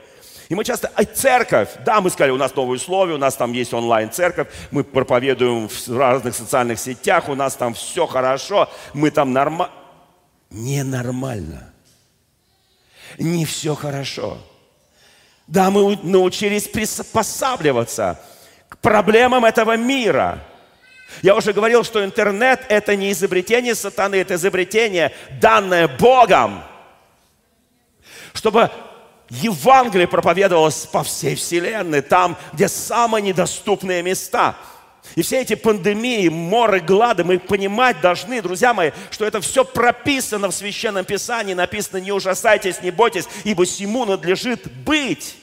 И 0.48 0.54
мы 0.54 0.64
часто, 0.64 0.92
а 0.94 1.04
церковь, 1.06 1.70
да, 1.84 2.02
мы 2.02 2.12
сказали, 2.12 2.32
у 2.32 2.38
нас 2.38 2.56
новые 2.56 2.76
условия, 2.76 3.16
у 3.16 3.18
нас 3.18 3.36
там 3.36 3.52
есть 3.52 3.74
онлайн-церковь, 3.74 4.48
мы 4.70 4.84
проповедуем 4.84 5.68
в 5.68 5.98
разных 5.98 6.36
социальных 6.36 6.78
сетях, 6.78 7.30
у 7.30 7.36
нас 7.36 7.56
там 7.56 7.74
все 7.74 8.06
хорошо, 8.06 8.70
мы 8.94 9.10
там 9.10 9.34
нормально. 9.34 9.74
Ненормально. 10.52 11.74
Не 13.18 13.46
все 13.46 13.74
хорошо. 13.74 14.38
Да, 15.48 15.70
мы 15.70 15.98
научились 16.02 16.68
приспосабливаться 16.68 18.20
к 18.68 18.78
проблемам 18.78 19.46
этого 19.46 19.78
мира. 19.78 20.40
Я 21.22 21.36
уже 21.36 21.54
говорил, 21.54 21.84
что 21.84 22.04
интернет– 22.04 22.66
это 22.70 22.96
не 22.96 23.12
изобретение 23.12 23.76
сатаны, 23.76 24.16
это 24.16 24.36
изобретение, 24.36 25.14
данное 25.40 25.88
Богом, 25.88 26.64
чтобы 28.34 28.72
Евангелие 29.30 30.08
проповедовалось 30.08 30.86
по 30.86 31.04
всей 31.04 31.36
вселенной, 31.36 32.02
там, 32.02 32.38
где 32.54 32.68
самые 32.68 33.22
недоступные 33.22 34.02
места. 34.02 34.56
И 35.14 35.22
все 35.22 35.42
эти 35.42 35.56
пандемии, 35.56 36.28
моры, 36.30 36.80
глады, 36.80 37.24
мы 37.24 37.38
понимать 37.40 38.02
должны, 38.02 38.42
друзья 38.42 38.74
мои, 38.74 38.92
что 39.12 39.26
это 39.26 39.40
все 39.42 39.64
прописано 39.64 40.50
в 40.50 40.56
Священном 40.56 41.06
Писании, 41.06 41.54
написано 41.54 41.98
«Не 41.98 42.12
ужасайтесь, 42.12 42.82
не 42.82 42.90
бойтесь, 42.90 43.28
ибо 43.44 43.66
всему 43.66 44.06
надлежит 44.06 44.72
быть». 44.84 45.38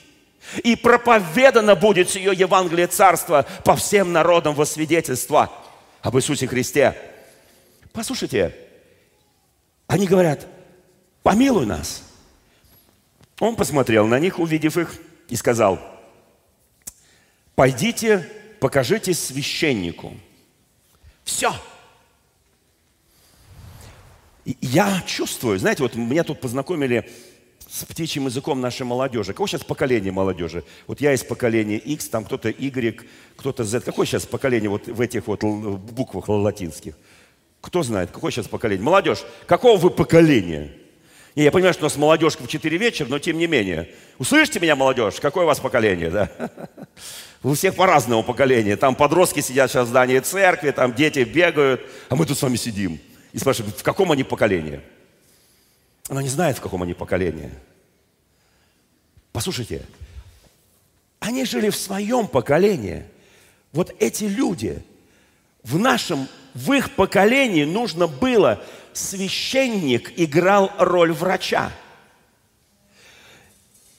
И 0.64 0.74
проповедано 0.74 1.76
будет 1.76 2.10
сие 2.10 2.32
Евангелие 2.34 2.88
Царства 2.88 3.46
по 3.64 3.76
всем 3.76 4.12
народам 4.12 4.54
во 4.54 4.66
свидетельство 4.66 5.52
об 6.02 6.16
Иисусе 6.16 6.48
Христе. 6.48 6.96
Послушайте, 7.92 8.54
они 9.86 10.06
говорят, 10.06 10.46
помилуй 11.22 11.64
нас– 11.66 12.02
он 13.42 13.56
посмотрел 13.56 14.06
на 14.06 14.20
них, 14.20 14.38
увидев 14.38 14.76
их, 14.76 14.94
и 15.28 15.34
сказал, 15.34 15.80
пойдите, 17.56 18.30
покажитесь 18.62 19.18
священнику. 19.18 20.14
Все. 21.24 21.52
Я 24.60 25.02
чувствую, 25.04 25.58
знаете, 25.58 25.82
вот 25.82 25.96
меня 25.96 26.22
тут 26.22 26.40
познакомили 26.40 27.10
с 27.68 27.84
птичьим 27.84 28.26
языком 28.26 28.60
нашей 28.60 28.86
молодежи. 28.86 29.32
Какое 29.32 29.48
сейчас 29.48 29.64
поколение 29.64 30.12
молодежи? 30.12 30.62
Вот 30.86 31.00
я 31.00 31.12
из 31.12 31.24
поколения 31.24 31.76
X, 31.76 32.08
там 32.08 32.24
кто-то 32.24 32.50
Y, 32.50 33.04
кто-то 33.34 33.64
Z. 33.64 33.80
Какое 33.80 34.06
сейчас 34.06 34.26
поколение 34.26 34.70
вот 34.70 34.86
в 34.86 35.00
этих 35.00 35.26
вот 35.26 35.42
буквах 35.42 36.28
латинских? 36.28 36.94
Кто 37.60 37.82
знает, 37.82 38.12
какое 38.12 38.30
сейчас 38.30 38.46
поколение? 38.46 38.84
Молодежь, 38.84 39.24
какого 39.46 39.76
вы 39.76 39.90
поколения? 39.90 40.70
И 41.34 41.42
я 41.42 41.50
понимаю, 41.50 41.74
что 41.74 41.82
у 41.82 41.86
нас 41.86 41.96
молодежка 41.96 42.44
в 42.44 42.48
4 42.48 42.78
вечера, 42.78 43.08
но 43.08 43.18
тем 43.18 43.38
не 43.38 43.48
менее. 43.48 43.90
Услышите 44.18 44.60
меня, 44.60 44.76
молодежь? 44.76 45.18
Какое 45.18 45.42
у 45.42 45.46
вас 45.48 45.58
поколение, 45.58 46.10
да? 46.10 46.30
У 47.42 47.54
всех 47.54 47.74
по-разному 47.74 48.22
поколение. 48.22 48.76
Там 48.76 48.94
подростки 48.94 49.40
сидят 49.40 49.70
сейчас 49.70 49.86
в 49.86 49.90
здании 49.90 50.20
церкви, 50.20 50.70
там 50.70 50.94
дети 50.94 51.20
бегают, 51.20 51.80
а 52.08 52.14
мы 52.14 52.24
тут 52.24 52.38
с 52.38 52.42
вами 52.42 52.56
сидим. 52.56 53.00
И 53.32 53.38
спрашиваем, 53.38 53.74
в 53.74 53.82
каком 53.82 54.12
они 54.12 54.22
поколении? 54.22 54.80
Она 56.08 56.22
не 56.22 56.28
знает, 56.28 56.58
в 56.58 56.60
каком 56.60 56.82
они 56.82 56.94
поколении. 56.94 57.50
Послушайте, 59.32 59.82
они 61.18 61.44
жили 61.44 61.70
в 61.70 61.76
своем 61.76 62.26
поколении. 62.28 63.04
Вот 63.72 63.94
эти 63.98 64.24
люди, 64.24 64.82
в 65.62 65.78
нашем, 65.78 66.28
в 66.54 66.72
их 66.72 66.94
поколении 66.94 67.64
нужно 67.64 68.06
было 68.06 68.62
священник 68.92 70.12
играл 70.16 70.70
роль 70.78 71.12
врача. 71.12 71.72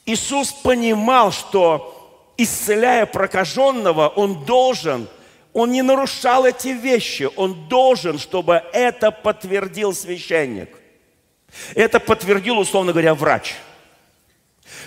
Иисус 0.06 0.51
понимал, 0.51 1.32
что 1.32 1.92
исцеляя 2.38 3.06
прокаженного, 3.06 4.08
он 4.08 4.46
должен 4.46 5.08
Он 5.54 5.72
не 5.72 5.84
нарушал 5.84 6.46
эти 6.46 6.69
вещи. 6.69 7.30
Он 7.36 7.67
должен, 7.69 8.17
чтобы 8.17 8.63
это 8.74 9.12
подтвердил 9.12 9.93
священник. 9.93 10.69
Это 11.76 12.00
подтвердил, 12.00 12.58
условно 12.58 12.91
говоря, 12.91 13.13
врач. 13.13 13.54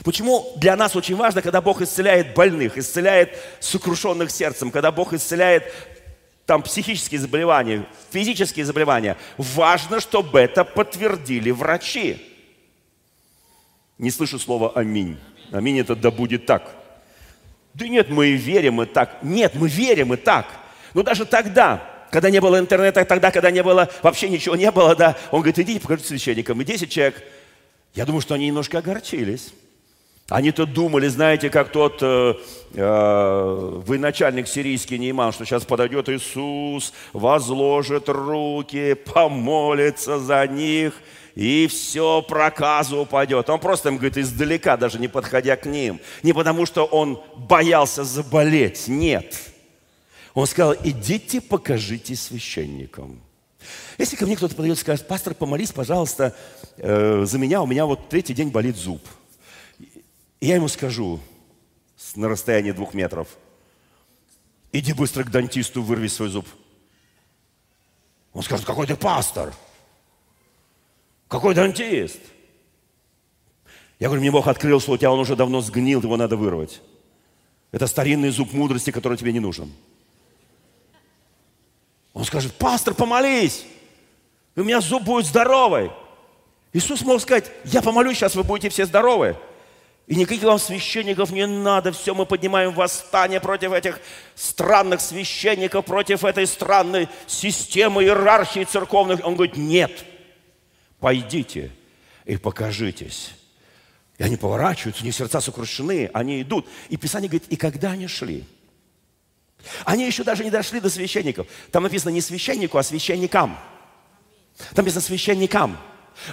Почему 0.04 0.52
для 0.56 0.74
нас 0.76 0.96
очень 0.96 1.14
важно, 1.14 1.42
когда 1.42 1.60
Бог 1.60 1.80
исцеляет 1.80 2.34
больных, 2.34 2.76
исцеляет 2.76 3.38
сокрушенных 3.60 4.30
сердцем, 4.30 4.72
когда 4.72 4.90
Бог 4.90 5.12
исцеляет 5.12 5.72
там 6.44 6.62
психические 6.62 7.20
заболевания, 7.20 7.86
физические 8.10 8.64
заболевания. 8.64 9.16
Важно, 9.36 10.00
чтобы 10.00 10.40
это 10.40 10.64
подтвердили 10.64 11.50
врачи. 11.50 12.20
Не 13.98 14.10
слышу 14.10 14.38
слова 14.38 14.72
«Аминь». 14.74 15.16
Аминь– 15.52 15.78
это 15.80 15.94
«да 15.94 16.10
будет 16.10 16.46
так». 16.46 16.85
Да 17.76 17.86
нет, 17.86 18.08
мы 18.08 18.32
верим 18.32 18.80
и 18.80 18.86
так. 18.86 19.18
Нет, 19.22 19.54
мы 19.54 19.68
верим 19.68 20.14
и 20.14 20.16
так. 20.16 20.46
Но 20.94 21.02
даже 21.02 21.26
тогда, 21.26 21.82
когда 22.10 22.30
не 22.30 22.40
было 22.40 22.58
интернета, 22.58 23.04
тогда, 23.04 23.30
когда 23.30 23.50
не 23.50 23.62
было, 23.62 23.90
вообще 24.02 24.30
ничего 24.30 24.56
не 24.56 24.70
было, 24.70 24.96
да, 24.96 25.14
он 25.30 25.40
говорит, 25.40 25.58
идите 25.58 25.80
покажите 25.80 26.08
священникам. 26.08 26.58
И 26.62 26.64
10 26.64 26.90
человек, 26.90 27.22
я 27.94 28.06
думаю, 28.06 28.22
что 28.22 28.34
они 28.34 28.46
немножко 28.46 28.78
огорчились. 28.78 29.52
Они-то 30.30 30.64
думали, 30.64 31.06
знаете, 31.08 31.50
как 31.50 31.68
тот 31.70 31.98
э, 32.00 32.34
э, 32.72 33.82
военачальник 33.86 34.48
сирийский 34.48 34.98
Нейман, 34.98 35.32
что 35.32 35.44
сейчас 35.44 35.66
подойдет 35.66 36.08
Иисус, 36.08 36.94
возложит 37.12 38.08
руки, 38.08 38.94
помолится 38.94 40.18
за 40.18 40.46
них, 40.46 40.94
и 41.36 41.68
все, 41.68 42.22
проказу 42.22 42.98
упадет. 42.98 43.48
Он 43.48 43.60
просто 43.60 43.90
им 43.90 43.98
говорит 43.98 44.18
издалека, 44.18 44.76
даже 44.76 44.98
не 44.98 45.06
подходя 45.06 45.54
к 45.54 45.66
ним. 45.66 46.00
Не 46.24 46.32
потому, 46.32 46.66
что 46.66 46.84
он 46.84 47.22
боялся 47.36 48.02
заболеть, 48.02 48.88
нет. 48.88 49.40
Он 50.34 50.48
сказал, 50.48 50.74
идите, 50.82 51.40
покажите 51.40 52.16
священникам. 52.16 53.20
Если 53.98 54.16
ко 54.16 54.26
мне 54.26 54.36
кто-то 54.36 54.56
подойдет 54.56 54.78
и 54.78 54.80
скажет, 54.80 55.06
пастор, 55.06 55.34
помолись, 55.34 55.70
пожалуйста, 55.70 56.34
э, 56.78 57.24
за 57.24 57.38
меня, 57.38 57.62
у 57.62 57.66
меня 57.66 57.86
вот 57.86 58.08
третий 58.08 58.34
день 58.34 58.48
болит 58.48 58.76
зуб– 58.76 59.00
и 60.40 60.46
я 60.46 60.56
ему 60.56 60.68
скажу 60.68 61.20
на 62.14 62.28
расстоянии 62.28 62.72
двух 62.72 62.94
метров, 62.94 63.28
иди 64.72 64.92
быстро 64.92 65.24
к 65.24 65.30
дантисту, 65.30 65.82
вырви 65.82 66.08
свой 66.08 66.28
зуб. 66.28 66.46
Он 68.32 68.42
скажет, 68.42 68.66
какой 68.66 68.86
ты 68.86 68.96
пастор? 68.96 69.54
Какой 71.28 71.54
дантист? 71.54 72.20
Я 73.98 74.08
говорю, 74.08 74.20
мне 74.20 74.30
Бог 74.30 74.46
открыл, 74.46 74.80
что 74.80 74.92
у 74.92 74.96
тебя 74.96 75.10
он 75.10 75.18
уже 75.18 75.36
давно 75.36 75.60
сгнил, 75.60 76.02
его 76.02 76.16
надо 76.16 76.36
вырвать. 76.36 76.82
Это 77.72 77.86
старинный 77.86 78.30
зуб 78.30 78.52
мудрости, 78.52 78.90
который 78.90 79.18
тебе 79.18 79.32
не 79.32 79.40
нужен. 79.40 79.72
Он 82.12 82.24
скажет, 82.24 82.54
пастор, 82.54 82.94
помолись, 82.94 83.66
у 84.54 84.62
меня 84.62 84.80
зуб 84.80 85.02
будет 85.02 85.26
здоровый. 85.26 85.90
Иисус 86.72 87.02
мог 87.02 87.20
сказать, 87.20 87.50
я 87.64 87.82
помолюсь, 87.82 88.16
сейчас 88.16 88.34
вы 88.34 88.42
будете 88.42 88.68
все 88.68 88.86
здоровы. 88.86 89.36
И 90.06 90.14
никаких 90.14 90.44
вам 90.44 90.58
священников 90.58 91.30
не 91.30 91.46
надо. 91.46 91.90
Все, 91.92 92.14
мы 92.14 92.26
поднимаем 92.26 92.72
восстание 92.72 93.40
против 93.40 93.72
этих 93.72 94.00
странных 94.34 95.00
священников, 95.00 95.84
против 95.84 96.24
этой 96.24 96.46
странной 96.46 97.08
системы 97.26 98.04
иерархии 98.04 98.64
церковных. 98.64 99.24
Он 99.24 99.34
говорит, 99.34 99.56
нет, 99.56 100.04
пойдите 101.06 101.70
и 102.24 102.36
покажитесь. 102.36 103.30
И 104.18 104.24
они 104.24 104.36
поворачиваются, 104.36 105.04
у 105.04 105.06
них 105.06 105.14
сердца 105.14 105.40
сокрушены, 105.40 106.10
они 106.12 106.42
идут. 106.42 106.66
И 106.88 106.96
Писание 106.96 107.28
говорит, 107.28 107.46
и 107.48 107.54
когда 107.54 107.92
они 107.92 108.08
шли? 108.08 108.44
Они 109.84 110.04
еще 110.04 110.24
даже 110.24 110.42
не 110.42 110.50
дошли 110.50 110.80
до 110.80 110.90
священников. 110.90 111.46
Там 111.70 111.84
написано 111.84 112.10
не 112.10 112.20
священнику, 112.20 112.76
а 112.76 112.82
священникам. 112.82 113.56
Там 114.74 114.84
написано 114.84 115.00
священникам. 115.00 115.78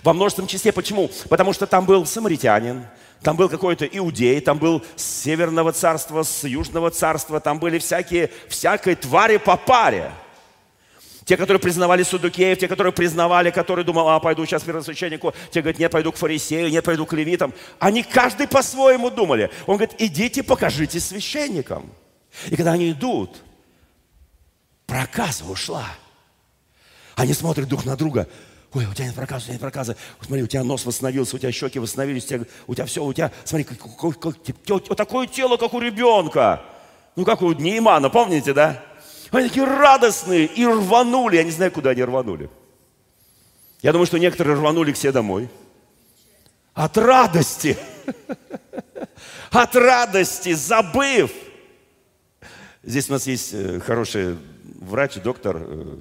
Во 0.02 0.12
множественном 0.12 0.48
числе. 0.48 0.72
Почему? 0.72 1.12
Потому 1.30 1.54
что 1.54 1.68
там 1.68 1.86
был 1.86 2.08
самаритянин, 2.08 2.88
там 3.22 3.38
был 3.38 3.50
какой-то 3.50 3.86
иудей, 3.86 4.42
там 4.42 4.58
был 4.58 4.84
с 4.96 5.04
северного 5.04 5.72
царства, 5.72 6.24
с 6.24 6.46
южного 6.46 6.90
царства, 6.90 7.40
там 7.40 7.60
были 7.60 7.78
всякие, 7.78 8.32
всякие 8.50 8.96
твари 8.96 9.38
по 9.38 9.56
паре. 9.56 10.12
Те, 11.26 11.38
которые 11.38 11.60
признавали 11.60 12.04
судукеев, 12.04 12.58
те, 12.58 12.68
которые 12.68 12.94
признавали, 12.94 13.50
которые 13.50 13.86
думали, 13.86 14.08
а, 14.10 14.20
пойду 14.20 14.46
сейчас 14.46 14.64
к 14.64 14.66
первосвященнику, 14.66 15.34
те 15.52 15.62
говорят, 15.62 15.80
нет, 15.80 15.92
пойду 15.92 16.12
к 16.12 16.18
фарисею, 16.18 16.70
нет, 16.70 16.84
пойду 16.84 17.06
к 17.06 17.14
левитам. 17.14 17.54
Они 17.80 18.04
каждый 18.04 18.48
по-своему 18.48 19.10
думали. 19.10 19.50
Он 19.66 19.78
говорит, 19.78 19.96
идите, 20.00 20.44
покажите 20.44 21.00
священникам. 21.00 21.92
И 22.50 22.56
когда 22.56 22.74
они 22.74 22.92
идут, 22.92 23.44
проказа 24.86 25.46
ушла. 25.46 25.86
Они 27.16 27.34
смотрят 27.34 27.68
друг 27.68 27.86
на 27.86 27.96
друга– 27.96 28.28
Ой, 28.74 28.88
у 28.88 28.94
тебя 28.94 29.06
нет 29.06 29.16
проказа, 29.16 29.44
у 29.44 29.46
тебя 29.46 29.54
нет 29.54 29.62
проказа. 29.62 29.96
Смотри, 30.20 30.44
у 30.44 30.48
тебя 30.48 30.64
нос 30.64 30.86
восстановился, 30.86 31.36
у 31.36 31.40
тебя 31.40 31.52
щеки 31.52 31.78
восстановились, 31.78 32.26
у 32.26 32.28
тебя, 32.28 32.46
у 32.66 32.74
тебя 32.74 32.86
все, 32.88 33.04
у 33.04 33.14
тебя, 33.14 33.32
смотри, 33.44 33.66
как, 33.66 33.78
как, 33.78 34.20
как, 34.20 34.36
вот 34.68 34.98
такое 34.98 35.28
тело, 35.28 35.58
как 35.58 35.74
у 35.76 35.80
ребенка. 35.80 36.64
Ну, 37.16 37.24
как 37.24 37.44
у 37.44 37.54
Неймана, 37.54 38.10
помните, 38.10 38.54
да? 38.54 38.84
Они 39.34 39.48
такие 39.48 39.66
радостные 39.66 40.46
и 40.46 40.64
рванули. 40.64 41.38
Я 41.38 41.44
не 41.44 41.50
знаю, 41.50 41.72
куда 41.72 41.90
они 41.90 42.04
рванули. 42.04 42.52
Я 43.82 43.92
думаю, 43.92 44.06
что 44.06 44.20
некоторые 44.20 44.56
рванули 44.56 44.92
к 44.94 44.98
себе 44.98 45.12
домой. 45.12 45.50
От 46.76 46.98
радости. 47.00 47.76
От 49.52 49.76
радости, 49.76 50.54
забыв. 50.54 51.32
Здесь 52.84 53.10
у 53.10 53.14
нас 53.14 53.26
есть 53.26 53.54
э, 53.54 53.80
хороший 53.80 54.38
врач, 54.64 55.16
доктор, 55.16 55.58
э, 55.60 55.98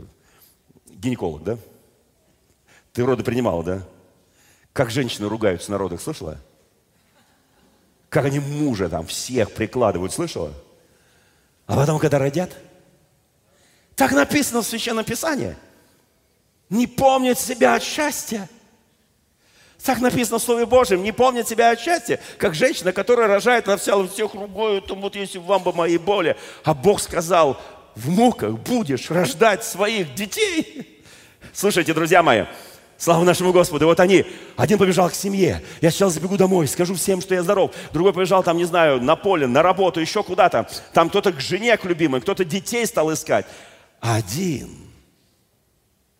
гинеколог, 0.90 1.42
да? 1.42 1.58
Ты 2.92 3.02
роды 3.02 3.24
принимала, 3.24 3.64
да? 3.64 3.82
Как 4.74 4.90
женщины 4.90 5.26
ругаются 5.28 5.70
на 5.70 5.78
родах, 5.78 6.02
слышала? 6.02 6.38
Как 8.10 8.26
они 8.26 8.40
мужа 8.40 8.90
там 8.90 9.06
всех 9.06 9.52
прикладывают, 9.52 10.12
слышала? 10.12 10.52
А 11.66 11.76
потом, 11.76 11.98
когда 11.98 12.18
родят, 12.18 12.54
так 13.96 14.12
написано 14.12 14.62
в 14.62 14.66
Священном 14.66 15.04
Писании. 15.04 15.56
Не 16.70 16.86
помнит 16.86 17.38
себя 17.38 17.74
от 17.74 17.82
счастья. 17.82 18.48
Так 19.84 20.00
написано 20.00 20.38
в 20.38 20.42
Слове 20.42 20.64
Божьем. 20.64 21.02
Не 21.02 21.12
помнит 21.12 21.48
себя 21.48 21.70
от 21.70 21.80
счастья, 21.80 22.20
как 22.38 22.54
женщина, 22.54 22.92
которая 22.92 23.26
рожает 23.26 23.66
на 23.66 23.76
вся 23.76 24.02
всех 24.06 24.34
ругою, 24.34 24.80
там 24.80 25.00
вот 25.00 25.16
если 25.16 25.38
вам 25.38 25.62
бы 25.62 25.72
мои 25.72 25.98
боли. 25.98 26.36
А 26.64 26.72
Бог 26.72 27.00
сказал, 27.00 27.60
в 27.94 28.08
муках 28.08 28.52
будешь 28.52 29.10
рождать 29.10 29.64
своих 29.64 30.14
детей. 30.14 31.04
Слушайте, 31.52 31.92
друзья 31.92 32.22
мои, 32.22 32.44
Слава 33.02 33.24
нашему 33.24 33.52
Господу. 33.52 33.86
Вот 33.86 33.98
они, 33.98 34.24
один 34.56 34.78
побежал 34.78 35.10
к 35.10 35.14
семье. 35.14 35.60
Я 35.80 35.90
сейчас 35.90 36.12
забегу 36.12 36.36
домой, 36.36 36.68
скажу 36.68 36.94
всем, 36.94 37.20
что 37.20 37.34
я 37.34 37.42
здоров. 37.42 37.72
Другой 37.92 38.12
побежал 38.12 38.44
там, 38.44 38.56
не 38.56 38.64
знаю, 38.64 39.02
на 39.02 39.16
поле, 39.16 39.48
на 39.48 39.60
работу, 39.60 39.98
еще 39.98 40.22
куда-то. 40.22 40.68
Там 40.92 41.10
кто-то 41.10 41.32
к 41.32 41.40
жене, 41.40 41.76
к 41.76 41.84
любимой, 41.84 42.20
кто-то 42.20 42.44
детей 42.44 42.86
стал 42.86 43.12
искать. 43.12 43.44
Один. 44.02 44.90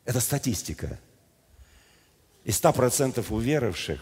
Это 0.05 0.21
статистика. 0.21 1.01
Из 2.45 2.61
100% 2.61 3.27
уверовавших, 3.29 4.01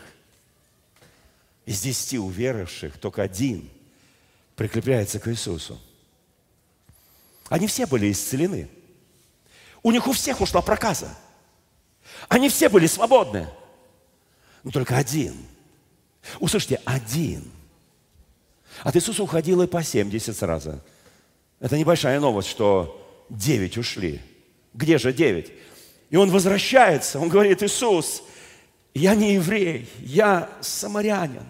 из 1.64 1.80
10 1.80 2.18
уверовавших, 2.18 2.98
только 2.98 3.22
один 3.22 3.70
прикрепляется 4.54 5.18
к 5.18 5.28
Иисусу. 5.28 5.80
Они 7.48 7.66
все 7.66 7.86
были 7.86 8.12
исцелены. 8.12 8.68
У 9.82 9.92
них 9.92 10.06
у 10.06 10.12
всех 10.12 10.42
ушла 10.42 10.60
проказа. 10.60 11.16
Они 12.28 12.50
все 12.50 12.68
были 12.68 12.86
свободны. 12.86 13.48
Но 14.62 14.72
только 14.72 14.98
один. 14.98 15.34
Услышьте, 16.38 16.82
один. 16.84 17.50
От 18.82 18.94
Иисуса 18.94 19.22
уходило 19.22 19.66
по 19.66 19.82
70 19.82 20.36
сразу. 20.36 20.82
Это 21.60 21.78
небольшая 21.78 22.20
новость, 22.20 22.48
что 22.50 22.98
9 23.30 23.78
ушли. 23.78 24.20
Где 24.74 24.98
же 24.98 25.12
9? 25.12 25.52
И 26.10 26.16
он 26.16 26.30
возвращается, 26.30 27.18
он 27.18 27.28
говорит, 27.28 27.62
Иисус, 27.62 28.22
я 28.94 29.14
не 29.14 29.34
еврей, 29.34 29.88
я 30.00 30.48
самарянин. 30.60 31.44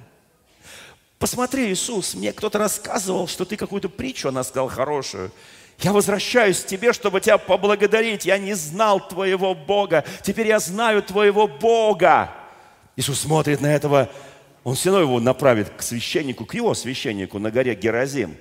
Посмотри, 1.19 1.73
Иисус, 1.73 2.15
мне 2.15 2.33
кто-то 2.33 2.59
рассказывал, 2.59 3.27
что 3.27 3.45
ты 3.45 3.57
какую-то 3.57 3.89
притчу, 3.89 4.29
она 4.29 4.45
сказала, 4.45 4.71
хорошую. 4.71 5.33
Я 5.79 5.93
возвращаюсь 5.93 6.61
к 6.61 6.67
тебе, 6.67 6.93
чтобы 6.93 7.21
тебя 7.21 7.39
поблагодарить. 7.39 8.27
Я 8.27 8.37
не 8.37 8.55
знал 8.55 9.07
твоего 9.07 9.55
Бога. 9.55 10.05
Теперь 10.23 10.49
я 10.49 10.59
знаю 10.59 11.03
твоего 11.03 11.49
Бога. 11.49 12.31
Иисус 12.97 13.21
смотрит 13.21 13.63
на 13.63 13.75
этого. 13.75 14.11
Он 14.63 14.75
все 14.75 14.91
равно 14.91 15.07
его 15.07 15.21
направит 15.21 15.71
к 15.71 15.81
священнику, 15.81 16.45
к 16.45 16.55
его 16.55 16.75
священнику 16.75 17.39
на 17.39 17.51
горе 17.51 17.75
Геразим. 17.75 18.37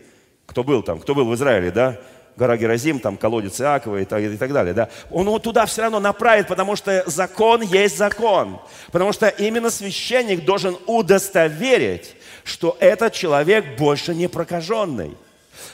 Кто 0.46 0.66
был 0.66 0.84
там? 0.84 1.00
Кто 1.00 1.16
был 1.16 1.26
в 1.26 1.36
Израиле, 1.36 1.72
да? 1.72 2.00
Гора 2.40 2.56
Геразим, 2.56 3.00
там 3.00 3.18
колодец 3.18 3.60
Иакова 3.60 3.98
и 3.98 4.06
так, 4.06 4.22
и 4.24 4.38
так 4.38 4.54
далее, 4.54 4.74
да? 4.74 4.90
Он 5.12 5.28
его 5.28 5.40
туда 5.40 5.66
все 5.66 5.82
равно 5.82 6.00
направит, 6.00 6.48
потому 6.48 6.78
что 6.78 7.04
закон 7.06 7.62
есть 7.62 7.98
закон. 7.98 8.62
Потому 8.94 9.12
что 9.12 9.28
именно 9.28 9.70
священник 9.70 10.46
должен 10.46 10.78
удостоверить, 10.88 12.16
что 12.46 12.78
этот 12.80 13.14
человек 13.14 13.78
больше 13.78 14.16
не 14.16 14.30
прокаженный. 14.30 15.18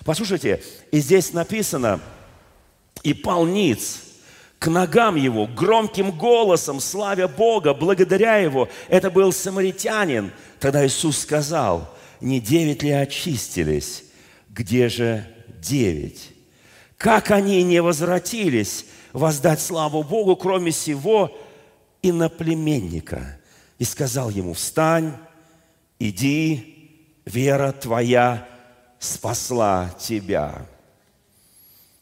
Послушайте, 0.04 0.64
и 0.92 0.98
здесь 0.98 1.34
написано, 1.34 2.00
и 3.04 3.14
пал 3.14 3.46
ниц 3.46 4.00
к 4.58 4.68
ногам 4.68 5.16
его, 5.16 5.46
громким 5.46 6.10
голосом, 6.10 6.80
славя 6.80 7.28
Бога, 7.28 7.76
благодаря 7.76 8.38
его. 8.38 8.68
Это 8.88 9.12
был 9.12 9.32
самаритянин. 9.32 10.32
Тогда 10.60 10.84
Иисус 10.84 11.20
сказал, 11.20 11.96
не 12.22 12.40
девять 12.40 12.82
ли 12.82 12.90
очистились? 12.90 14.06
Где 14.50 14.90
же 14.90 15.28
девять? 15.62 16.35
Как 16.98 17.32
они 17.32 17.64
не 17.64 17.82
возвратились 17.82 18.86
воздать 19.14 19.62
славу 19.62 20.04
Богу, 20.04 20.36
кроме 20.36 20.72
сего 20.72 21.36
иноплеменника? 22.02 23.40
И 23.78 23.84
сказал 23.84 24.30
ему, 24.30 24.54
встань, 24.54 25.14
иди, 26.00 27.22
вера 27.26 27.74
твоя 27.74 28.48
спасла 29.00 29.94
тебя. 30.00 30.66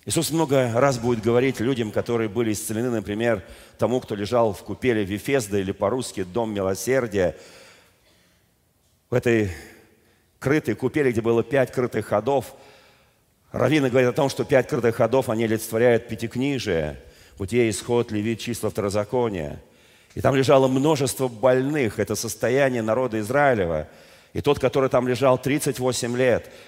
Иисус 0.06 0.32
много 0.32 0.72
раз 0.74 1.00
будет 1.00 1.24
говорить 1.24 1.62
людям, 1.62 1.92
которые 1.92 2.28
были 2.28 2.52
исцелены, 2.52 2.90
например, 2.90 3.44
тому, 3.78 4.02
кто 4.02 4.16
лежал 4.16 4.54
в 4.54 4.62
купеле 4.64 5.06
Вифезда 5.06 5.58
или 5.60 5.72
по-русски 5.72 6.24
«Дом 6.24 6.54
милосердия». 6.54 7.38
В 9.10 9.16
этой 9.16 9.52
крытой 10.40 10.76
купели, 10.76 11.12
где 11.12 11.22
было 11.22 11.42
пять 11.42 11.72
крытых 11.72 12.08
ходов, 12.08 12.54
Равина 13.54 13.90
говорит 13.90 14.10
о 14.10 14.14
том, 14.14 14.30
что 14.30 14.44
пять 14.44 14.68
крытых 14.68 14.98
ходов, 14.98 15.30
они 15.30 15.46
олицетворяют 15.46 16.10
пятикнижие, 16.10 17.00
Бытие, 17.38 17.70
Исход, 17.70 18.12
Левит, 18.12 18.40
Числа, 18.40 18.70
Второзаконие. 18.70 19.60
И 20.16 20.22
там 20.22 20.36
лежало 20.36 20.68
множество 20.68 21.28
больных, 21.30 22.00
это 22.00 22.16
состояние 22.16 22.82
народа 22.82 23.20
Израилева. 23.20 23.88
И 24.34 24.42
тот, 24.42 24.60
который 24.60 24.90
там 24.90 25.08
лежал 25.08 25.38
38 25.38 26.18
лет– 26.18 26.50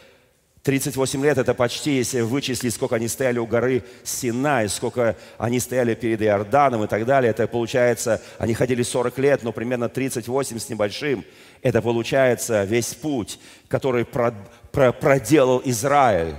38 0.66 1.24
лет– 1.24 1.38
это 1.40 1.54
почти, 1.54 1.98
если 1.98 2.22
вычислить, 2.22 2.74
сколько 2.74 2.96
они 2.96 3.08
стояли 3.08 3.38
у 3.38 3.46
горы 3.46 3.84
Синай, 4.04 4.68
сколько 4.68 5.16
они 5.38 5.60
стояли 5.60 5.94
перед 5.94 6.24
Иорданом 6.24 6.84
и 6.84 6.88
так 6.88 7.06
далее. 7.06 7.30
Это 7.30 7.46
получается, 7.46 8.20
они 8.40 8.56
ходили 8.56 8.82
40 8.82 9.16
лет, 9.20 9.44
но 9.44 9.52
примерно 9.52 9.90
38 9.90 10.58
с 10.58 10.70
небольшим. 10.70 11.24
Это 11.62 11.84
получается 11.84 12.64
весь 12.64 12.96
путь, 12.96 13.40
который 13.68 14.08
проделал 14.72 15.62
Израиль. 15.66 16.34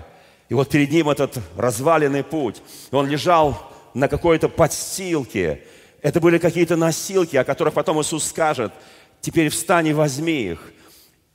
И 0.49 0.55
вот 0.55 0.68
перед 0.70 0.90
ним 0.90 1.09
этот 1.09 1.38
разваленный 1.57 2.22
путь. 2.22 2.62
Он 2.90 3.07
лежал 3.09 3.72
на 3.94 4.09
какой-то 4.09 4.49
подстилке. 4.49 5.62
Это 6.03 6.20
были 6.20 6.38
какие-то 6.38 6.76
носилки, 6.76 7.36
о 7.36 7.44
которых 7.44 7.74
потом 7.74 8.01
Иисус 8.01 8.24
скажет, 8.24 8.72
теперь 9.20 9.49
встань 9.49 9.88
и 9.88 9.92
возьми 9.92 10.51
их. 10.51 10.72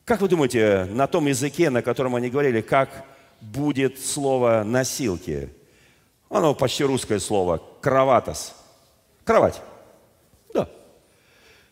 Как 0.06 0.22
вы 0.22 0.30
думаете, 0.30 0.86
на 0.92 1.08
том 1.08 1.28
языке, 1.28 1.70
на 1.70 1.82
котором 1.82 2.16
они 2.16 2.30
говорили, 2.30 2.62
как 2.62 3.06
будет 3.42 4.00
слово 4.00 4.64
«носилки»? 4.64 5.50
Оно 6.30 6.56
почти 6.56 6.86
русское 6.86 7.20
слово. 7.20 7.62
Кроватос. 7.82 8.56
Кровать. 9.26 9.62
Да. 10.54 10.70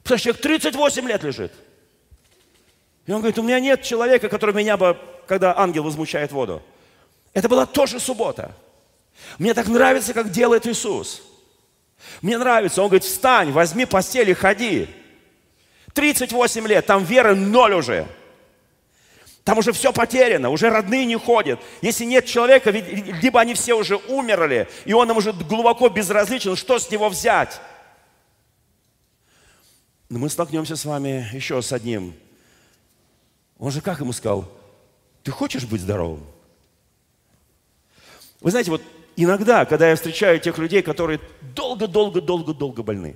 Потому 0.03 0.17
что 0.17 0.25
человек 0.25 0.41
38 0.41 1.07
лет 1.07 1.23
лежит. 1.23 1.53
И 3.05 3.11
он 3.11 3.19
говорит, 3.19 3.39
у 3.39 3.43
меня 3.43 3.59
нет 3.59 3.81
человека, 3.81 4.27
который 4.27 4.53
меня 4.53 4.75
бы, 4.75 4.97
когда 5.27 5.57
ангел 5.57 5.83
возмущает 5.83 6.31
воду. 6.31 6.61
Это 7.33 7.47
была 7.47 7.65
тоже 7.65 7.99
суббота. 7.99 8.55
Мне 9.37 9.53
так 9.53 9.67
нравится, 9.67 10.13
как 10.13 10.31
делает 10.31 10.65
Иисус. 10.67 11.21
Мне 12.21 12.37
нравится. 12.37 12.81
Он 12.81 12.87
говорит, 12.87 13.03
встань, 13.03 13.51
возьми 13.51 13.85
постель 13.85 14.29
и 14.29 14.33
ходи. 14.33 14.87
38 15.93 16.67
лет, 16.67 16.85
там 16.85 17.03
веры 17.03 17.35
ноль 17.35 17.73
уже. 17.73 18.07
Там 19.43 19.57
уже 19.57 19.71
все 19.71 19.91
потеряно, 19.91 20.49
уже 20.49 20.69
родные 20.69 21.05
не 21.05 21.17
ходят. 21.17 21.59
Если 21.81 22.05
нет 22.05 22.25
человека, 22.25 22.69
либо 22.69 23.39
они 23.39 23.55
все 23.55 23.73
уже 23.73 23.95
умерли, 23.95 24.67
и 24.85 24.93
он 24.93 25.09
им 25.09 25.17
уже 25.17 25.33
глубоко 25.33 25.89
безразличен, 25.89 26.55
что 26.55 26.77
с 26.77 26.91
него 26.91 27.09
взять? 27.09 27.59
Но 30.07 30.19
мы 30.19 30.29
столкнемся 30.29 30.75
с 30.75 30.85
вами 30.85 31.27
еще 31.33 31.61
с 31.61 31.73
одним. 31.73 32.13
Он 33.57 33.71
же 33.71 33.81
как 33.81 33.99
ему 33.99 34.13
сказал? 34.13 34.49
Ты 35.23 35.31
хочешь 35.31 35.65
быть 35.65 35.81
здоровым? 35.81 36.23
Вы 38.41 38.51
знаете, 38.51 38.71
вот 38.71 38.81
иногда, 39.15 39.65
когда 39.65 39.89
я 39.89 39.95
встречаю 39.95 40.39
тех 40.39 40.57
людей, 40.57 40.81
которые 40.81 41.19
долго-долго-долго-долго 41.55 42.83
больны, 42.83 43.15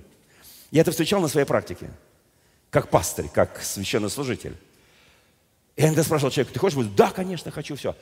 я 0.71 0.81
это 0.81 0.91
встречал 0.91 1.21
на 1.21 1.27
своей 1.27 1.45
практике, 1.45 1.91
как 2.69 2.89
пастырь, 2.89 3.29
как 3.33 3.61
священнослужитель. 3.61 4.55
Я 5.75 5.87
иногда 5.87 6.03
спрашивал 6.03 6.31
человека, 6.31 6.53
ты 6.53 6.59
хочешь 6.59 6.77
быть? 6.77 6.95
Да, 6.95 7.09
конечно, 7.09 7.49
хочу, 7.49 7.75
все. 7.75 7.95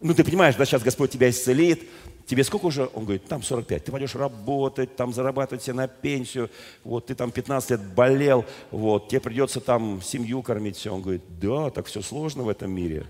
Ну, 0.00 0.14
ты 0.14 0.24
понимаешь, 0.24 0.54
да, 0.54 0.64
сейчас 0.64 0.82
Господь 0.82 1.10
тебя 1.10 1.28
исцелит. 1.28 1.86
Тебе 2.26 2.42
сколько 2.42 2.66
уже? 2.66 2.88
Он 2.94 3.04
говорит, 3.04 3.26
там 3.26 3.42
45. 3.42 3.84
Ты 3.84 3.92
пойдешь 3.92 4.14
работать, 4.14 4.96
там 4.96 5.12
зарабатывать 5.12 5.62
себе 5.62 5.74
на 5.74 5.88
пенсию. 5.88 6.48
Вот, 6.84 7.06
ты 7.06 7.14
там 7.14 7.30
15 7.30 7.70
лет 7.70 7.80
болел. 7.94 8.46
Вот, 8.70 9.08
тебе 9.08 9.20
придется 9.20 9.60
там 9.60 10.00
семью 10.00 10.42
кормить, 10.42 10.76
все. 10.76 10.94
Он 10.94 11.02
говорит, 11.02 11.22
да, 11.40 11.70
так 11.70 11.86
все 11.86 12.00
сложно 12.00 12.44
в 12.44 12.48
этом 12.48 12.70
мире. 12.70 13.06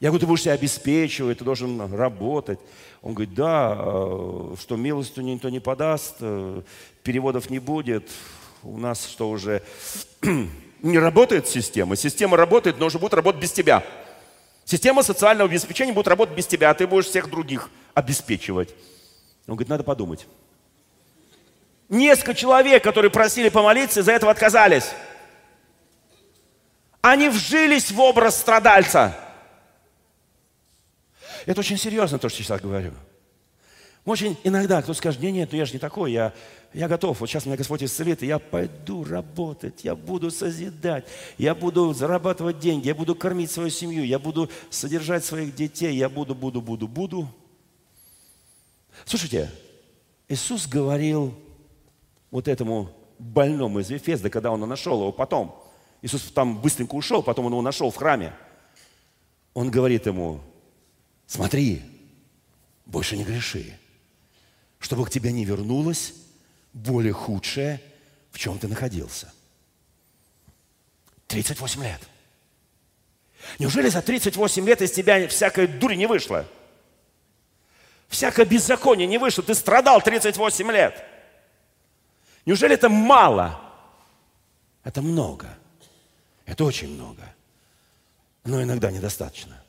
Я 0.00 0.08
говорю, 0.08 0.20
ты 0.20 0.26
будешь 0.26 0.42
себя 0.42 0.52
обеспечивать, 0.52 1.38
ты 1.38 1.44
должен 1.44 1.94
работать. 1.94 2.58
Он 3.02 3.14
говорит, 3.14 3.34
да, 3.34 3.76
э, 3.78 4.54
что 4.60 4.76
милостью 4.76 5.24
никто 5.24 5.48
не 5.48 5.60
подаст, 5.60 6.16
э, 6.20 6.62
переводов 7.02 7.50
не 7.50 7.58
будет. 7.58 8.08
У 8.62 8.78
нас 8.78 9.06
что 9.06 9.28
уже 9.28 9.62
не 10.82 10.98
работает 10.98 11.48
система. 11.48 11.96
Система 11.96 12.36
работает, 12.36 12.78
но 12.78 12.86
уже 12.86 12.98
будет 12.98 13.14
работать 13.14 13.40
без 13.40 13.52
тебя. 13.52 13.84
Система 14.64 15.02
социального 15.02 15.48
обеспечения 15.48 15.92
будет 15.92 16.08
работать 16.08 16.34
без 16.34 16.46
тебя, 16.46 16.70
а 16.70 16.74
ты 16.74 16.86
будешь 16.86 17.06
всех 17.06 17.30
других 17.30 17.70
обеспечивать. 17.92 18.70
Он 19.46 19.54
говорит, 19.54 19.68
надо 19.68 19.84
подумать. 19.84 20.26
Несколько 21.90 22.34
человек, 22.34 22.82
которые 22.82 23.10
просили 23.10 23.50
помолиться, 23.50 24.00
из-за 24.00 24.12
этого 24.12 24.32
отказались. 24.32 24.90
Они 27.02 27.28
вжились 27.28 27.90
в 27.90 28.00
образ 28.00 28.38
страдальца. 28.38 29.14
Это 31.46 31.60
очень 31.60 31.76
серьезно, 31.76 32.18
то, 32.18 32.28
что 32.28 32.40
я 32.40 32.44
сейчас 32.44 32.60
говорю. 32.60 32.92
Очень 34.04 34.36
иногда 34.44 34.82
кто 34.82 34.92
скажет, 34.92 35.22
нет, 35.22 35.32
нет, 35.32 35.48
ну 35.52 35.58
я 35.58 35.64
же 35.64 35.72
не 35.72 35.78
такой, 35.78 36.12
я, 36.12 36.34
я 36.74 36.88
готов, 36.88 37.20
вот 37.20 37.26
сейчас 37.26 37.46
меня 37.46 37.56
Господь 37.56 37.82
исцелит, 37.82 38.22
и 38.22 38.26
я 38.26 38.38
пойду 38.38 39.02
работать, 39.02 39.82
я 39.82 39.96
буду 39.96 40.30
созидать, 40.30 41.06
я 41.38 41.54
буду 41.54 41.94
зарабатывать 41.94 42.58
деньги, 42.58 42.88
я 42.88 42.94
буду 42.94 43.14
кормить 43.14 43.50
свою 43.50 43.70
семью, 43.70 44.04
я 44.04 44.18
буду 44.18 44.50
содержать 44.68 45.24
своих 45.24 45.54
детей, 45.54 45.96
я 45.96 46.10
буду, 46.10 46.34
буду, 46.34 46.60
буду, 46.60 46.86
буду. 46.86 47.28
Слушайте, 49.06 49.50
Иисус 50.28 50.66
говорил 50.66 51.34
вот 52.30 52.46
этому 52.46 52.90
больному 53.18 53.80
из 53.80 53.88
Вефезда, 53.88 54.28
когда 54.28 54.50
он 54.50 54.60
нашел 54.68 55.00
его 55.00 55.12
потом. 55.12 55.62
Иисус 56.02 56.24
там 56.24 56.60
быстренько 56.60 56.94
ушел, 56.94 57.22
потом 57.22 57.46
он 57.46 57.52
его 57.52 57.62
нашел 57.62 57.90
в 57.90 57.96
храме. 57.96 58.34
Он 59.54 59.70
говорит 59.70 60.04
ему, 60.04 60.40
смотри, 61.26 61.82
больше 62.86 63.16
не 63.16 63.24
греши 63.24 63.78
чтобы 64.84 65.06
к 65.06 65.10
тебе 65.10 65.32
не 65.32 65.46
вернулось 65.46 66.12
более 66.74 67.14
худшее, 67.14 67.80
в 68.30 68.38
чем 68.38 68.58
ты 68.58 68.68
находился. 68.68 69.32
38 71.26 71.82
лет. 71.82 72.00
Неужели 73.58 73.88
за 73.88 74.02
38 74.02 74.66
лет 74.66 74.82
из 74.82 74.92
тебя 74.92 75.26
всякая 75.28 75.66
дурь 75.66 75.94
не 75.94 76.06
вышла? 76.06 76.46
Всякое 78.08 78.44
беззаконие 78.44 79.06
не 79.06 79.16
вышло. 79.16 79.42
Ты 79.42 79.54
страдал 79.54 80.02
38 80.02 80.70
лет. 80.70 81.02
Неужели 82.44 82.74
это 82.74 82.90
мало? 82.90 83.58
Это 84.82 85.00
много. 85.00 85.48
Это 86.44 86.62
очень 86.62 86.90
много. 86.94 87.22
Но 88.44 88.62
иногда 88.62 88.90
недостаточно. 88.90 89.63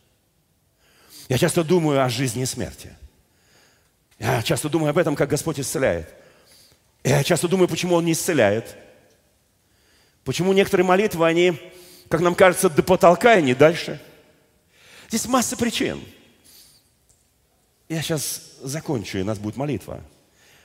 Я 1.28 1.38
часто 1.38 1.64
думаю 1.64 2.04
о 2.04 2.10
жизни 2.10 2.44
и 2.44 2.46
смерти– 2.46 2.96
я 4.20 4.42
часто 4.42 4.70
думаю 4.70 4.92
об 4.92 4.98
этом, 4.98 5.16
как 5.16 5.30
Господь 5.30 5.60
исцеляет. 5.60 6.14
Я 7.04 7.24
часто 7.24 7.48
думаю, 7.48 7.68
почему 7.68 7.96
Он 7.96 8.06
не 8.06 8.14
исцеляет. 8.14 8.76
Почему 10.24 10.54
некоторые 10.54 10.86
молитвы, 10.86 11.28
они, 11.28 11.60
как 12.10 12.22
нам 12.22 12.34
кажется, 12.34 12.70
до 12.70 12.82
потолка 12.82 13.38
и 13.38 13.44
не 13.44 13.54
дальше. 13.54 14.02
Здесь 15.10 15.28
масса 15.28 15.56
причин. 15.56 16.02
Я 17.90 18.02
сейчас 18.02 18.58
закончу, 18.62 19.20
и 19.20 19.22
у 19.22 19.26
нас 19.26 19.38
будет 19.38 19.58
молитва. 19.58 20.02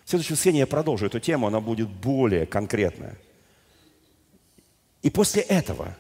В 0.05 0.11
следующем 0.11 0.35
воскресенье 0.35 0.61
я 0.61 0.67
продолжу 0.67 1.07
эту 1.07 1.21
тему, 1.21 1.47
она 1.47 1.61
будет 1.61 1.89
более 1.89 2.47
конкретная. 2.47 3.19
И 5.03 5.11
после 5.11 5.43
этого 5.43 5.95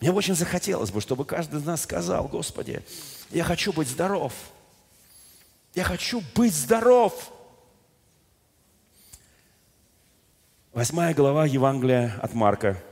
мне 0.00 0.12
очень 0.12 0.34
захотелось 0.34 0.90
бы, 0.90 1.00
чтобы 1.00 1.24
каждый 1.24 1.60
из 1.60 1.64
нас 1.64 1.82
сказал, 1.82 2.28
Господи, 2.28 2.82
я 3.30 3.44
хочу 3.44 3.72
быть 3.72 3.88
здоров– 3.88 4.32
я 5.76 5.84
хочу 5.84 6.22
быть 6.34 6.54
здоров. 6.54 7.30
Восьмая 10.72 11.12
глава 11.12 11.44
Евангелия 11.44 12.18
от 12.22 12.32
Марка, 12.32 12.82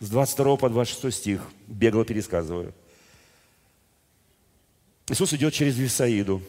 с 0.00 0.10
22 0.10 0.58
по 0.58 0.68
26 0.68 1.16
стих, 1.16 1.40
бегло 1.66 2.04
пересказываю. 2.04 2.74
Иисус 5.08 5.32
идет 5.32 5.54
через 5.54 5.78
Висаиду. 5.78 6.42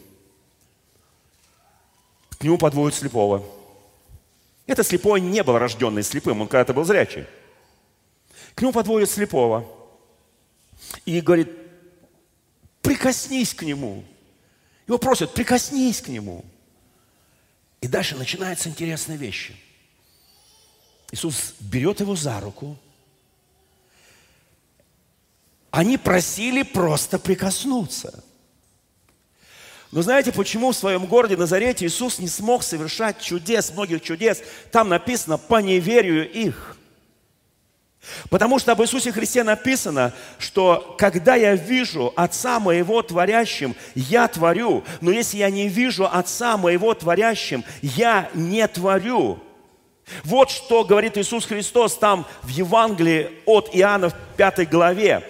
К 2.38 2.44
нему 2.44 2.58
подводят 2.58 2.94
слепого. 2.94 3.42
Это 4.66 4.84
слепой 4.84 5.22
не 5.22 5.42
был 5.42 5.56
рожденный 5.56 6.02
слепым, 6.02 6.42
он 6.42 6.48
когда-то 6.48 6.74
был 6.74 6.84
зрячий. 6.84 7.24
К 8.54 8.60
нему 8.60 8.74
подводят 8.74 9.08
слепого 9.08 9.66
и 11.06 11.22
говорит, 11.22 11.48
прикоснись 12.82 13.54
к 13.54 13.62
нему. 13.62 14.04
Его 14.86 14.98
просят, 14.98 15.34
прикоснись 15.34 16.00
к 16.00 16.08
нему. 16.08 16.44
И 17.80 17.88
дальше 17.88 18.16
начинаются 18.16 18.68
интересные 18.68 19.18
вещи. 19.18 19.56
Иисус 21.12 21.54
берет 21.60 22.00
его 22.00 22.16
за 22.16 22.40
руку. 22.40 22.76
Они 25.70 25.96
просили 25.96 26.62
просто 26.62 27.18
прикоснуться. 27.18 28.24
Но 29.90 30.02
знаете, 30.02 30.32
почему 30.32 30.72
в 30.72 30.76
своем 30.76 31.06
городе 31.06 31.36
Назарете 31.36 31.86
Иисус 31.86 32.18
не 32.18 32.28
смог 32.28 32.62
совершать 32.62 33.20
чудес, 33.20 33.70
многих 33.70 34.02
чудес? 34.02 34.42
Там 34.70 34.88
написано 34.88 35.38
«по 35.38 35.60
неверию 35.60 36.30
их». 36.30 36.77
Потому 38.30 38.58
что 38.58 38.72
об 38.72 38.82
Иисусе 38.82 39.12
Христе 39.12 39.42
написано, 39.42 40.12
что 40.38 40.94
когда 40.98 41.34
я 41.34 41.54
вижу 41.54 42.12
Отца 42.16 42.60
моего 42.60 43.02
творящим, 43.02 43.74
я 43.94 44.28
творю. 44.28 44.84
Но 45.00 45.10
если 45.10 45.38
я 45.38 45.50
не 45.50 45.68
вижу 45.68 46.06
Отца 46.06 46.56
моего 46.56 46.94
творящим, 46.94 47.64
я 47.82 48.28
не 48.34 48.66
творю. 48.68 49.40
Вот 50.24 50.50
что 50.50 50.84
говорит 50.84 51.18
Иисус 51.18 51.44
Христос 51.44 51.96
там 51.96 52.26
в 52.42 52.48
Евангелии 52.48 53.30
от 53.44 53.70
Иоанна 53.72 54.10
в 54.10 54.14
пятой 54.36 54.66
главе. 54.66 55.22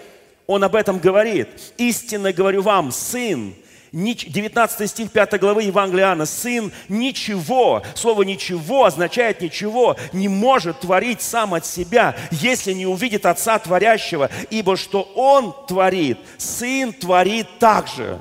Он 0.47 0.65
об 0.65 0.75
этом 0.75 0.99
говорит. 0.99 1.49
«Истинно 1.77 2.33
говорю 2.33 2.63
вам, 2.63 2.91
Сын, 2.91 3.55
19 3.93 4.91
стих 4.91 5.11
5 5.11 5.41
главы 5.41 5.65
Евангелия 5.65 6.07
Иоанна. 6.07 6.27
Сын 6.27 6.73
ничего, 6.89 7.83
слово 7.95 8.23
ничего 8.23 8.85
означает 8.85 9.41
ничего, 9.41 9.97
не 10.13 10.29
может 10.29 10.81
творить 10.81 11.23
сам 11.23 11.55
от 11.55 11.67
себя, 11.67 12.17
если 12.31 12.73
не 12.73 12.87
увидит 12.87 13.27
Отца 13.27 13.59
Творящего, 13.59 14.31
ибо 14.51 14.77
что 14.77 15.03
Он 15.15 15.55
творит, 15.67 16.19
Сын 16.37 16.93
творит 16.93 17.47
также. 17.59 18.21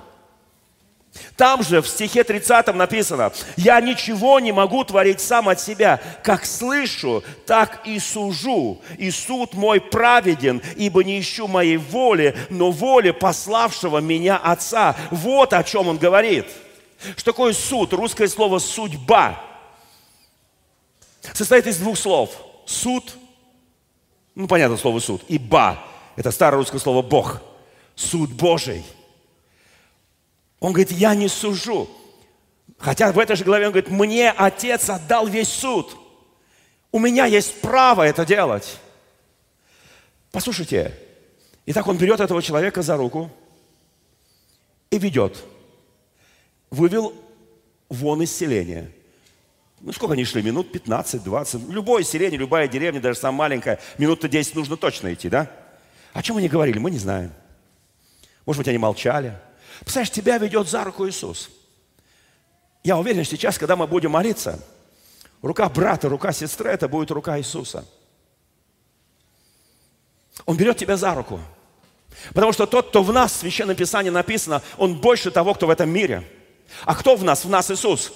Там 1.36 1.64
же 1.64 1.82
в 1.82 1.88
стихе 1.88 2.24
30 2.24 2.74
написано, 2.74 3.32
«Я 3.56 3.80
ничего 3.80 4.40
не 4.40 4.52
могу 4.52 4.84
творить 4.84 5.22
сам 5.22 5.50
от 5.50 5.60
себя, 5.60 6.02
как 6.24 6.46
слышу, 6.46 7.24
так 7.46 7.82
и 7.86 8.00
сужу, 8.00 8.82
и 8.98 9.12
суд 9.12 9.54
мой 9.54 9.80
праведен, 9.80 10.62
ибо 10.76 11.04
не 11.04 11.20
ищу 11.20 11.48
моей 11.48 11.78
воли, 11.78 12.36
но 12.50 12.72
воли 12.72 13.12
пославшего 13.12 14.00
меня 14.00 14.38
Отца». 14.38 14.96
Вот 15.12 15.54
о 15.54 15.64
чем 15.64 15.88
он 15.88 15.98
говорит. 15.98 16.48
Что 17.16 17.32
такое 17.32 17.54
суд? 17.54 17.94
Русское 17.94 18.28
слово 18.28 18.60
«судьба» 18.60 19.40
состоит 21.34 21.68
из 21.68 21.78
двух 21.78 21.98
слов. 21.98 22.32
Суд, 22.66 23.16
ну 24.34 24.48
понятно 24.48 24.78
слово 24.78 25.00
суд, 25.00 25.22
и 25.28 25.38
«ба»– 25.38 25.80
это 26.16 26.32
старое 26.32 26.58
русское 26.58 26.80
слово 26.80 27.02
«бог». 27.02 27.42
Суд 27.96 28.32
Божий– 28.32 28.84
он 30.60 30.74
говорит, 30.74 30.92
я 30.92 31.16
не 31.16 31.28
сужу. 31.28 31.90
Хотя 32.78 33.12
в 33.12 33.20
этой 33.20 33.36
же 33.36 33.44
главе 33.44 33.68
он 33.68 33.72
говорит, 33.72 33.90
мне 33.90 34.32
Отец 34.32 34.90
отдал 34.90 35.28
весь 35.28 35.50
суд. 35.50 35.96
У 36.92 37.00
меня 37.00 37.26
есть 37.26 37.62
право 37.62 38.04
это 38.04 38.26
делать. 38.26 38.78
Послушайте, 40.32 40.94
и 41.66 41.74
так 41.74 41.88
он 41.88 41.98
берет 41.98 42.20
этого 42.20 42.42
человека 42.42 42.82
за 42.82 42.98
руку 42.98 43.32
и 44.90 44.98
ведет. 44.98 45.44
Вывел 46.70 47.14
вон 47.90 48.22
из 48.22 48.36
селения. 48.36 48.92
Ну, 49.80 49.92
сколько 49.94 50.14
они 50.14 50.26
шли? 50.26 50.42
Минут 50.42 50.72
15, 50.72 51.24
20. 51.24 51.70
Любое 51.70 52.04
селение, 52.04 52.40
любая 52.40 52.68
деревня, 52.68 53.00
даже 53.00 53.20
самая 53.20 53.50
маленькая, 53.50 53.80
минут 53.98 54.28
10 54.28 54.56
нужно 54.56 54.76
точно 54.76 55.14
идти, 55.14 55.30
да? 55.30 55.52
О 56.14 56.24
чем 56.24 56.38
они 56.38 56.50
говорили, 56.50 56.80
мы 56.80 56.90
не 56.90 56.98
знаем. 56.98 57.32
Может 58.46 58.60
быть, 58.60 58.68
они 58.70 58.78
молчали. 58.78 59.38
Представляешь, 59.80 60.12
тебя 60.12 60.38
ведет 60.38 60.68
за 60.68 60.84
руку 60.84 61.08
Иисус. 61.08 61.50
Я 62.84 62.98
уверен, 62.98 63.24
что 63.24 63.36
сейчас, 63.36 63.58
когда 63.58 63.76
мы 63.76 63.88
будем 63.88 64.12
молиться, 64.12 64.60
рука 65.42 65.68
брата, 65.70 66.10
рука 66.10 66.32
сестры, 66.32 66.70
это 66.72 66.88
будет 66.88 67.12
рука 67.12 67.38
Иисуса. 67.38 67.86
Он 70.46 70.56
берет 70.56 70.78
тебя 70.78 70.98
за 70.98 71.14
руку. 71.14 71.40
Потому 72.34 72.54
что 72.54 72.66
тот, 72.66 72.90
кто 72.90 73.04
в 73.04 73.12
нас, 73.12 73.34
в 73.34 73.36
Священном 73.38 73.76
Писании 73.76 74.10
написано, 74.10 74.62
он 74.78 74.96
больше 74.96 75.32
того, 75.32 75.54
кто 75.54 75.68
в 75.68 75.70
этом 75.70 75.90
мире. 75.90 76.24
А 76.86 76.96
кто 76.96 77.16
в 77.16 77.24
нас? 77.24 77.46
В 77.46 77.50
нас 77.50 77.70
Иисус. 77.72 78.12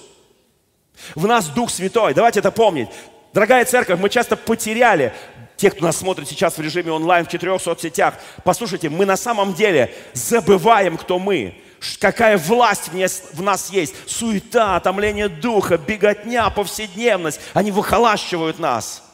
В 1.14 1.26
нас 1.26 1.48
Дух 1.48 1.70
Святой. 1.70 2.14
Давайте 2.14 2.40
это 2.40 2.50
помнить. 2.50 2.88
Дорогая 3.32 3.64
церковь, 3.64 3.98
мы 3.98 4.10
часто 4.10 4.36
потеряли 4.36 5.14
те, 5.62 5.70
кто 5.70 5.84
нас 5.84 5.96
смотрит 5.96 6.28
сейчас 6.28 6.58
в 6.58 6.60
режиме 6.60 6.90
онлайн 6.90 7.24
в 7.24 7.28
четырех 7.28 7.62
соцсетях, 7.62 8.14
послушайте, 8.42 8.88
мы 8.88 9.06
на 9.06 9.16
самом 9.16 9.54
деле 9.54 9.94
забываем, 10.12 10.96
кто 10.96 11.20
мы, 11.20 11.54
какая 12.00 12.36
власть 12.36 12.88
в 12.88 13.40
нас 13.42 13.70
есть. 13.70 13.94
Суета, 14.08 14.74
отомление 14.74 15.28
духа, 15.28 15.78
беготня, 15.78 16.50
повседневность, 16.50 17.40
они 17.54 17.70
выхолащивают 17.70 18.58
нас. 18.58 19.04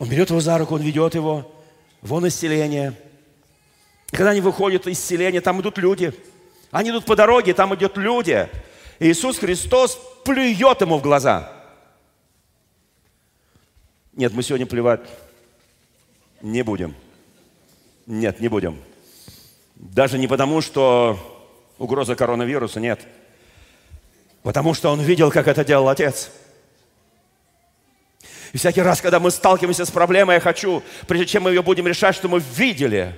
Он 0.00 0.08
берет 0.08 0.30
его 0.30 0.40
за 0.40 0.58
руку, 0.58 0.74
он 0.74 0.82
ведет 0.82 1.14
его 1.14 1.48
вон 2.02 2.26
из 2.26 2.34
селения. 2.34 2.94
И 4.10 4.16
когда 4.16 4.30
они 4.30 4.40
выходят 4.40 4.88
из 4.88 4.98
селения, 4.98 5.40
там 5.40 5.60
идут 5.60 5.78
люди. 5.78 6.12
Они 6.72 6.90
идут 6.90 7.04
по 7.04 7.14
дороге, 7.14 7.54
там 7.54 7.72
идут 7.72 7.96
люди. 7.96 8.48
И 8.98 9.12
Иисус 9.12 9.38
Христос 9.38 9.96
плюет 10.24 10.80
ему 10.80 10.98
в 10.98 11.02
глаза– 11.02 11.52
нет, 14.18 14.32
мы 14.32 14.42
сегодня 14.42 14.66
плевать 14.66 15.00
не 16.42 16.62
будем. 16.62 16.96
Нет, 18.04 18.40
не 18.40 18.48
будем. 18.48 18.82
Даже 19.76 20.18
не 20.18 20.26
потому, 20.26 20.60
что 20.60 21.16
угроза 21.78 22.16
коронавируса, 22.16 22.80
нет. 22.80 23.00
Потому 24.42 24.74
что 24.74 24.90
он 24.90 25.00
видел, 25.00 25.30
как 25.30 25.46
это 25.46 25.64
делал 25.64 25.88
Отец. 25.88 26.32
И 28.52 28.58
всякий 28.58 28.82
раз, 28.82 29.00
когда 29.00 29.20
мы 29.20 29.30
сталкиваемся 29.30 29.84
с 29.84 29.90
проблемой, 29.92 30.34
я 30.34 30.40
хочу, 30.40 30.82
прежде 31.06 31.26
чем 31.26 31.44
мы 31.44 31.50
ее 31.50 31.62
будем 31.62 31.86
решать, 31.86 32.16
что 32.16 32.26
мы 32.26 32.40
видели, 32.40 33.16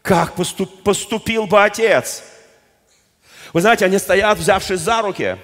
как 0.00 0.34
поступ, 0.34 0.82
поступил 0.82 1.46
бы 1.46 1.62
Отец. 1.62 2.22
Вы 3.52 3.60
знаете, 3.60 3.84
они 3.84 3.98
стоят, 3.98 4.38
взявшись 4.38 4.80
за 4.80 5.02
руки. 5.02 5.36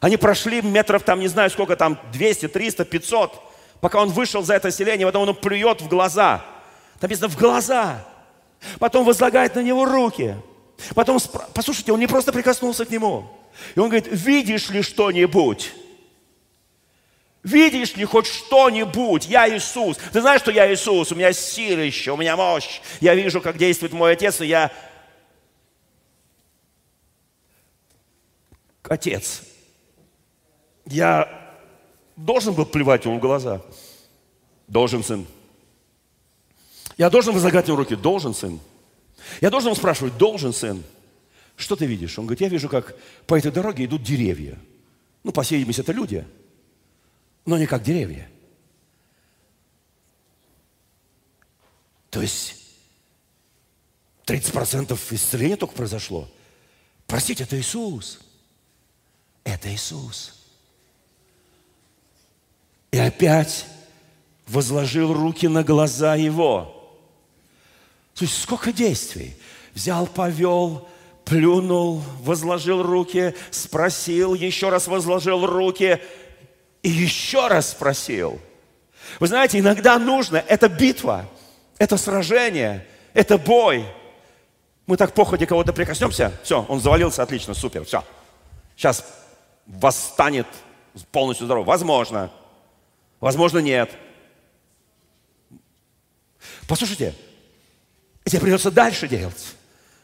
Они 0.00 0.16
прошли 0.16 0.60
метров 0.60 1.04
там, 1.04 1.20
не 1.20 1.28
знаю 1.28 1.50
сколько 1.50 1.76
там, 1.76 2.00
200, 2.12 2.48
300, 2.48 2.84
500 2.84 3.51
пока 3.82 4.00
он 4.00 4.10
вышел 4.10 4.44
за 4.44 4.54
это 4.54 4.70
селение, 4.70 5.08
потом 5.08 5.28
он 5.28 5.34
плюет 5.34 5.82
в 5.82 5.88
глаза. 5.88 6.44
Там 7.00 7.10
написано 7.10 7.28
в 7.28 7.36
глаза. 7.36 8.06
Потом 8.78 9.04
возлагает 9.04 9.56
на 9.56 9.60
него 9.60 9.84
руки. 9.84 10.36
Потом, 10.94 11.18
послушайте, 11.52 11.92
он 11.92 11.98
не 11.98 12.06
просто 12.06 12.32
прикоснулся 12.32 12.84
к 12.84 12.90
нему. 12.90 13.28
И 13.74 13.80
он 13.80 13.88
говорит, 13.88 14.06
видишь 14.08 14.70
ли 14.70 14.82
что-нибудь? 14.82 15.72
Видишь 17.42 17.96
ли 17.96 18.04
хоть 18.04 18.28
что-нибудь? 18.28 19.26
Я 19.26 19.52
Иисус. 19.52 19.96
Ты 20.12 20.20
знаешь, 20.20 20.42
что 20.42 20.52
я 20.52 20.72
Иисус? 20.72 21.10
У 21.10 21.16
меня 21.16 21.32
сила 21.32 21.80
еще, 21.80 22.12
у 22.12 22.16
меня 22.16 22.36
мощь. 22.36 22.80
Я 23.00 23.16
вижу, 23.16 23.40
как 23.40 23.58
действует 23.58 23.92
мой 23.92 24.12
Отец, 24.12 24.40
и 24.40 24.46
я 24.46 24.70
Отец. 28.84 29.42
Я 30.86 31.41
должен 32.16 32.54
был 32.54 32.66
плевать 32.66 33.04
ему 33.04 33.18
в 33.18 33.20
глаза? 33.20 33.62
Должен, 34.68 35.02
сын. 35.02 35.26
Я 36.96 37.10
должен 37.10 37.34
возлагать 37.34 37.68
ему 37.68 37.76
руки? 37.76 37.96
Должен, 37.96 38.34
сын. 38.34 38.60
Я 39.40 39.50
должен 39.50 39.68
ему 39.68 39.76
спрашивать? 39.76 40.16
Должен, 40.16 40.52
сын. 40.52 40.82
Что 41.56 41.76
ты 41.76 41.86
видишь? 41.86 42.18
Он 42.18 42.26
говорит, 42.26 42.40
я 42.40 42.48
вижу, 42.48 42.68
как 42.68 42.96
по 43.26 43.36
этой 43.36 43.52
дороге 43.52 43.84
идут 43.84 44.02
деревья. 44.02 44.58
Ну, 45.22 45.32
по 45.32 45.42
всей 45.42 45.58
видимости, 45.58 45.80
это 45.80 45.92
люди, 45.92 46.26
но 47.44 47.56
не 47.58 47.66
как 47.66 47.82
деревья. 47.82 48.28
То 52.10 52.20
есть 52.20 52.56
30% 54.26 54.98
исцеления 55.14 55.56
только 55.56 55.74
произошло. 55.74 56.28
Простите, 57.06 57.44
это 57.44 57.58
Иисус. 57.58 58.20
Это 59.44 59.72
Иисус. 59.72 60.41
И 62.92 62.98
опять 62.98 63.66
возложил 64.46 65.12
руки 65.12 65.48
на 65.48 65.64
глаза 65.64 66.14
его. 66.14 66.92
Слушай, 68.14 68.32
сколько 68.32 68.72
действий. 68.72 69.34
Взял, 69.74 70.06
повел, 70.06 70.86
плюнул, 71.24 72.02
возложил 72.20 72.82
руки, 72.82 73.34
спросил, 73.50 74.34
еще 74.34 74.68
раз 74.68 74.86
возложил 74.86 75.46
руки 75.46 75.98
и 76.82 76.90
еще 76.90 77.48
раз 77.48 77.70
спросил. 77.70 78.38
Вы 79.18 79.28
знаете, 79.28 79.58
иногда 79.58 79.98
нужно, 79.98 80.44
это 80.46 80.68
битва, 80.68 81.26
это 81.78 81.96
сражение, 81.96 82.86
это 83.14 83.38
бой. 83.38 83.86
Мы 84.86 84.98
так 84.98 85.14
походе 85.14 85.46
кого-то 85.46 85.72
прикоснемся, 85.72 86.38
все, 86.42 86.66
он 86.68 86.80
завалился, 86.80 87.22
отлично, 87.22 87.54
супер, 87.54 87.84
все. 87.84 88.04
сейчас 88.76 89.04
восстанет 89.66 90.46
полностью 91.10 91.46
здоров. 91.46 91.66
Возможно. 91.66 92.30
Возможно, 93.22 93.58
нет. 93.58 93.88
Послушайте, 96.66 97.14
тебе 98.24 98.40
придется 98.40 98.72
дальше 98.72 99.06
делать. 99.06 99.54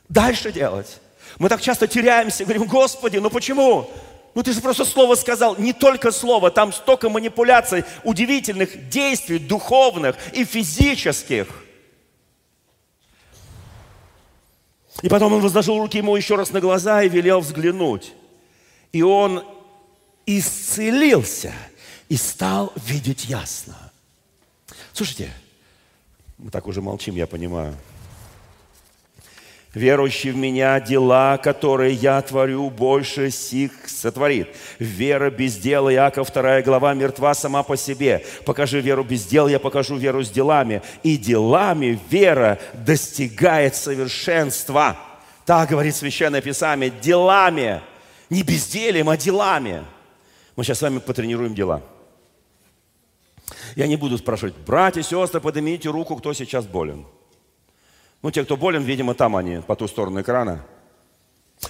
Дальше 0.09 0.53
делать. 0.53 1.01
Мы 1.37 1.49
так 1.49 1.61
часто 1.61 1.89
теряемся, 1.89 2.45
говорим, 2.45 2.67
Господи, 2.67 3.17
ну 3.19 3.29
почему? 3.29 3.91
Ну 4.37 4.43
ты 4.45 4.53
же 4.53 4.61
просто 4.61 4.85
слово 4.85 5.17
сказал, 5.17 5.57
не 5.57 5.73
только 5.73 6.13
слово, 6.13 6.53
там 6.53 6.73
столько 6.73 7.09
манипуляций, 7.09 7.85
удивительных 8.05 8.89
действий, 8.89 9.41
духовных 9.41 10.15
и 10.33 10.45
физических. 10.45 11.49
И 15.03 15.09
потом 15.09 15.33
он 15.33 15.41
возложил 15.41 15.79
руки 15.79 15.99
ему 15.99 16.15
еще 16.15 16.37
раз 16.37 16.53
на 16.53 16.61
глаза 16.61 17.03
и 17.03 17.09
велел 17.09 17.41
взглянуть. 17.41 18.13
И 18.93 19.03
он 19.03 19.45
исцелился 20.25 21.53
и 22.09 22.17
стал 22.17 22.73
видеть 22.77 23.27
ясно. 23.27 23.77
Слушайте, 24.93 25.31
мы 26.39 26.51
так 26.51 26.67
уже 26.67 26.81
молчим, 26.81 27.15
я 27.15 27.27
понимаю 27.27 27.75
верующий 29.79 30.31
в 30.31 30.37
меня 30.37 30.81
дела, 30.81 31.39
которые 31.39 31.95
я 31.95 32.21
творю, 32.23 32.71
больше 32.71 33.31
сих 33.31 33.73
сотворит. 33.87 34.49
Вера 34.79 35.31
без 35.31 35.57
дела, 35.57 35.93
Иаков 35.93 36.33
2 36.33 36.63
глава, 36.63 36.95
мертва 36.95 37.35
сама 37.35 37.63
по 37.63 37.77
себе. 37.77 38.25
Покажи 38.45 38.81
веру 38.81 39.05
без 39.05 39.25
дела, 39.25 39.49
я 39.49 39.59
покажу 39.59 39.97
веру 39.97 40.23
с 40.23 40.31
делами. 40.31 40.83
И 41.03 41.17
делами 41.17 41.99
вера 42.11 42.59
достигает 42.75 43.75
совершенства. 43.75 44.99
Так 45.45 45.71
говорит 45.71 45.97
Священное 45.97 46.43
Писание, 46.43 46.91
делами, 46.91 47.81
не 48.29 48.43
безделием, 48.43 49.09
а 49.09 49.17
делами. 49.17 49.85
Мы 50.57 50.65
сейчас 50.65 50.79
с 50.79 50.83
вами 50.83 50.99
потренируем 50.99 51.55
дела. 51.55 51.83
Я 53.77 53.87
не 53.87 53.97
буду 53.97 54.19
спрашивать, 54.19 54.55
братья, 54.67 55.03
сестры, 55.03 55.41
поднимите 55.41 55.89
руку, 55.91 56.17
кто 56.17 56.33
сейчас 56.33 56.67
болен. 56.67 57.07
Ну, 58.23 58.31
те, 58.31 58.45
кто 58.45 58.57
болен, 58.57 58.83
видимо, 58.83 59.15
там 59.15 59.37
они, 59.37 59.61
по 59.61 59.77
ту 59.77 59.87
сторону 59.87 60.21
экрана. 60.21 60.65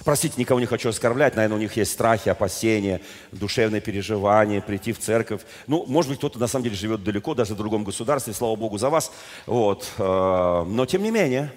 Простите, 0.05 0.35
никого 0.37 0.59
не 0.59 0.65
хочу 0.67 0.89
оскорблять, 0.89 1.35
наверное, 1.35 1.57
у 1.57 1.59
них 1.59 1.75
есть 1.75 1.91
страхи, 1.91 2.29
опасения, 2.29 3.01
душевные 3.31 3.81
переживания, 3.81 4.61
прийти 4.61 4.93
в 4.93 4.99
церковь. 4.99 5.41
Ну, 5.65 5.83
может 5.87 6.09
быть, 6.09 6.19
кто-то 6.19 6.39
на 6.39 6.47
самом 6.47 6.63
деле 6.63 6.75
живет 6.75 7.03
далеко, 7.03 7.33
даже 7.33 7.55
в 7.55 7.57
другом 7.57 7.83
государстве, 7.83 8.33
слава 8.33 8.55
Богу 8.55 8.77
за 8.77 8.89
вас. 8.89 9.11
Вот. 9.47 9.91
Э, 9.97 10.63
но, 10.67 10.85
тем 10.85 11.01
не 11.01 11.09
менее, 11.09 11.51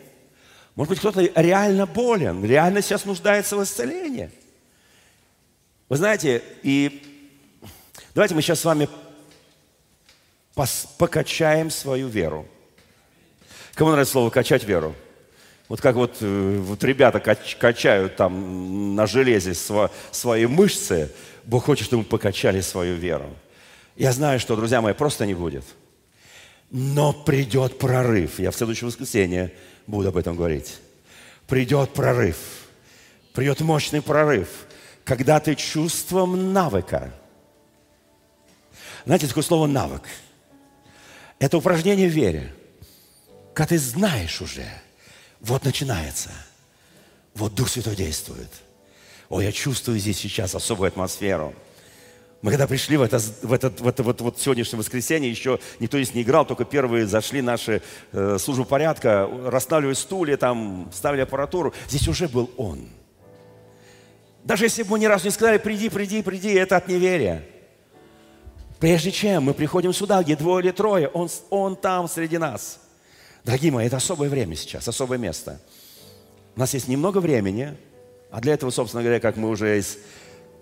может 0.77 0.91
быть, 0.91 0.99
кто-то 1.01 1.21
реально 1.35 1.85
болен, 1.85 2.43
реально 2.43 2.81
сейчас 2.81 3.05
нуждается 3.05 3.57
в 3.57 3.63
исцелении. 3.63 4.31
Вы 5.91 5.97
знаете, 5.99 6.43
и 6.63 7.03
давайте 8.15 8.35
мы 8.35 8.41
сейчас 8.41 8.61
с 8.61 8.65
вами 8.65 8.89
покачаем 10.99 11.71
свою 11.71 12.09
веру. 12.09 12.47
Кому 13.75 13.91
нравится 13.91 14.13
слово 14.13 14.31
«качать 14.31 14.65
веру»? 14.65 14.95
Вот 15.69 15.81
как 15.81 15.97
вот, 15.97 16.19
э, 16.21 16.59
вот 16.59 16.85
ребята 16.85 17.19
качают 17.21 18.17
там 18.17 18.95
на 18.95 19.07
железе 19.07 19.55
свои 19.55 20.47
мышцы, 20.47 21.11
Бог 21.45 21.65
хочет, 21.65 21.87
чтобы 21.87 22.03
мы 22.03 22.09
покачали 22.09 22.61
свою 22.61 22.97
веру. 22.97 23.31
Я 23.97 24.13
знаю, 24.13 24.39
что, 24.39 24.57
друзья 24.57 24.81
мои, 24.81 24.93
просто 24.93 25.27
не 25.27 25.35
будет. 25.35 25.65
Но 26.71 27.13
придет 27.13 27.79
прорыв. 27.79 28.39
Я 28.39 28.51
в 28.51 28.57
следующее 28.57 28.89
воскресенье 28.89 29.53
буду 29.87 30.09
об 30.09 30.17
этом 30.17 30.37
говорить. 30.37 30.79
Придет 31.47 31.93
прорыв. 31.93 32.37
Придет 33.33 33.61
мощный 33.61 34.03
прорыв, 34.03 34.49
когда 35.05 35.41
ты 35.41 35.55
чувством 35.55 36.53
навыка. 36.53 37.13
Знаете, 39.05 39.27
такое 39.27 39.43
слово 39.43 39.67
«навык». 39.67 40.03
Это 41.43 41.59
упражнение 41.59 42.09
в 42.09 42.13
вере– 42.13 42.55
когда 43.55 43.69
ты 43.69 43.79
знаешь 43.79 44.41
уже, 44.41 44.67
вот 45.41 45.65
начинается, 45.65 46.31
вот 47.35 47.55
Дух 47.55 47.69
Святой 47.69 47.97
действует. 47.97 48.49
О, 49.29 49.41
я 49.41 49.53
чувствую 49.53 49.99
здесь 49.99 50.19
сейчас 50.19 50.55
особую 50.55 50.89
атмосферу. 50.89 51.55
Мы 52.41 52.51
когда 52.51 52.67
пришли 52.67 52.97
в 52.97 53.03
это, 53.03 53.19
в 53.19 53.53
это, 53.53 53.71
в 53.71 53.87
это 53.87 54.03
вот, 54.03 54.21
вот 54.21 54.41
сегодняшнее 54.41 54.79
воскресенье, 54.79 55.31
еще 55.31 55.61
никто 55.79 55.97
здесь 55.99 56.15
не 56.15 56.23
играл, 56.23 56.45
только 56.45 56.65
первые 56.65 57.07
зашли 57.07 57.41
наши 57.41 57.83
э, 58.13 58.39
службы 58.41 58.65
порядка, 58.65 59.29
расставляли 59.47 59.93
стулья, 59.93 60.37
там, 60.37 60.91
ставили 60.93 61.21
аппаратуру. 61.21 61.73
Здесь 61.89 62.09
уже 62.09 62.27
был 62.27 62.51
Он. 62.57 62.89
Даже 64.45 64.65
если 64.65 64.83
бы 64.83 64.91
мы 64.91 64.99
ни 64.99 65.07
разу 65.07 65.27
не 65.27 65.31
сказали, 65.31 65.59
приди, 65.59 65.89
приди, 65.89 66.23
приди, 66.23 66.53
это 66.55 66.79
от 66.79 66.89
неверия. 66.89 67.47
Прежде 68.83 69.13
чем 69.13 69.45
мы 69.45 69.55
приходим 69.55 69.95
сюда, 69.95 70.23
где 70.23 70.37
двое 70.37 70.63
или 70.63 70.73
трое, 70.73 71.09
Он, 71.09 71.31
он 71.49 71.75
там 71.77 72.07
среди 72.07 72.37
нас– 72.37 72.81
Дорогие 73.45 73.73
мои, 73.73 73.87
это 73.87 73.97
особое 73.97 74.29
время 74.29 74.55
сейчас, 74.55 74.87
особое 74.87 75.19
место. 75.19 75.61
У 76.55 76.61
нас 76.61 76.75
есть 76.75 76.87
немного 76.87 77.19
времени, 77.19 77.77
а 78.31 78.41
для 78.41 78.55
этого, 78.55 78.71
собственно 78.71 79.03
говоря, 79.03 79.19
как 79.21 79.37
мы 79.37 79.49
уже 79.49 79.79
из, 79.79 79.99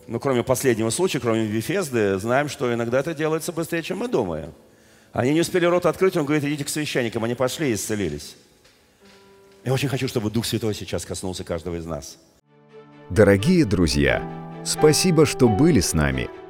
ну, 0.07 0.19
кроме 0.19 0.43
последнего 0.43 0.89
случая, 0.89 1.21
кроме 1.21 1.45
Вифезды, 1.45 2.19
знаем, 2.19 2.49
что 2.49 2.73
иногда 2.73 3.01
это 3.01 3.13
делается 3.13 3.53
быстрее, 3.53 3.83
чем 3.83 3.99
мы 3.99 4.09
думаем. 4.09 4.55
Они 5.13 5.35
не 5.35 5.41
успели 5.41 5.67
рот 5.67 5.85
открыть, 5.85 6.17
он 6.17 6.25
говорит, 6.25 6.45
идите 6.45 6.65
к 6.65 6.69
священникам. 6.69 7.25
Они 7.25 7.35
пошли 7.35 7.71
и 7.71 7.75
исцелились. 7.75 8.37
Я 9.65 9.75
очень 9.75 9.89
хочу, 9.89 10.09
чтобы 10.09 10.31
Дух 10.31 10.47
Святой 10.47 10.75
сейчас 10.75 11.05
коснулся 11.05 11.45
каждого 11.45 11.77
из 11.77 11.85
нас. 11.85 12.17
Дорогие 13.11 13.67
друзья, 13.67 14.23
спасибо, 14.65 15.27
что 15.27 15.49
были 15.49 15.81
с 15.81 15.93
нами. 15.93 16.31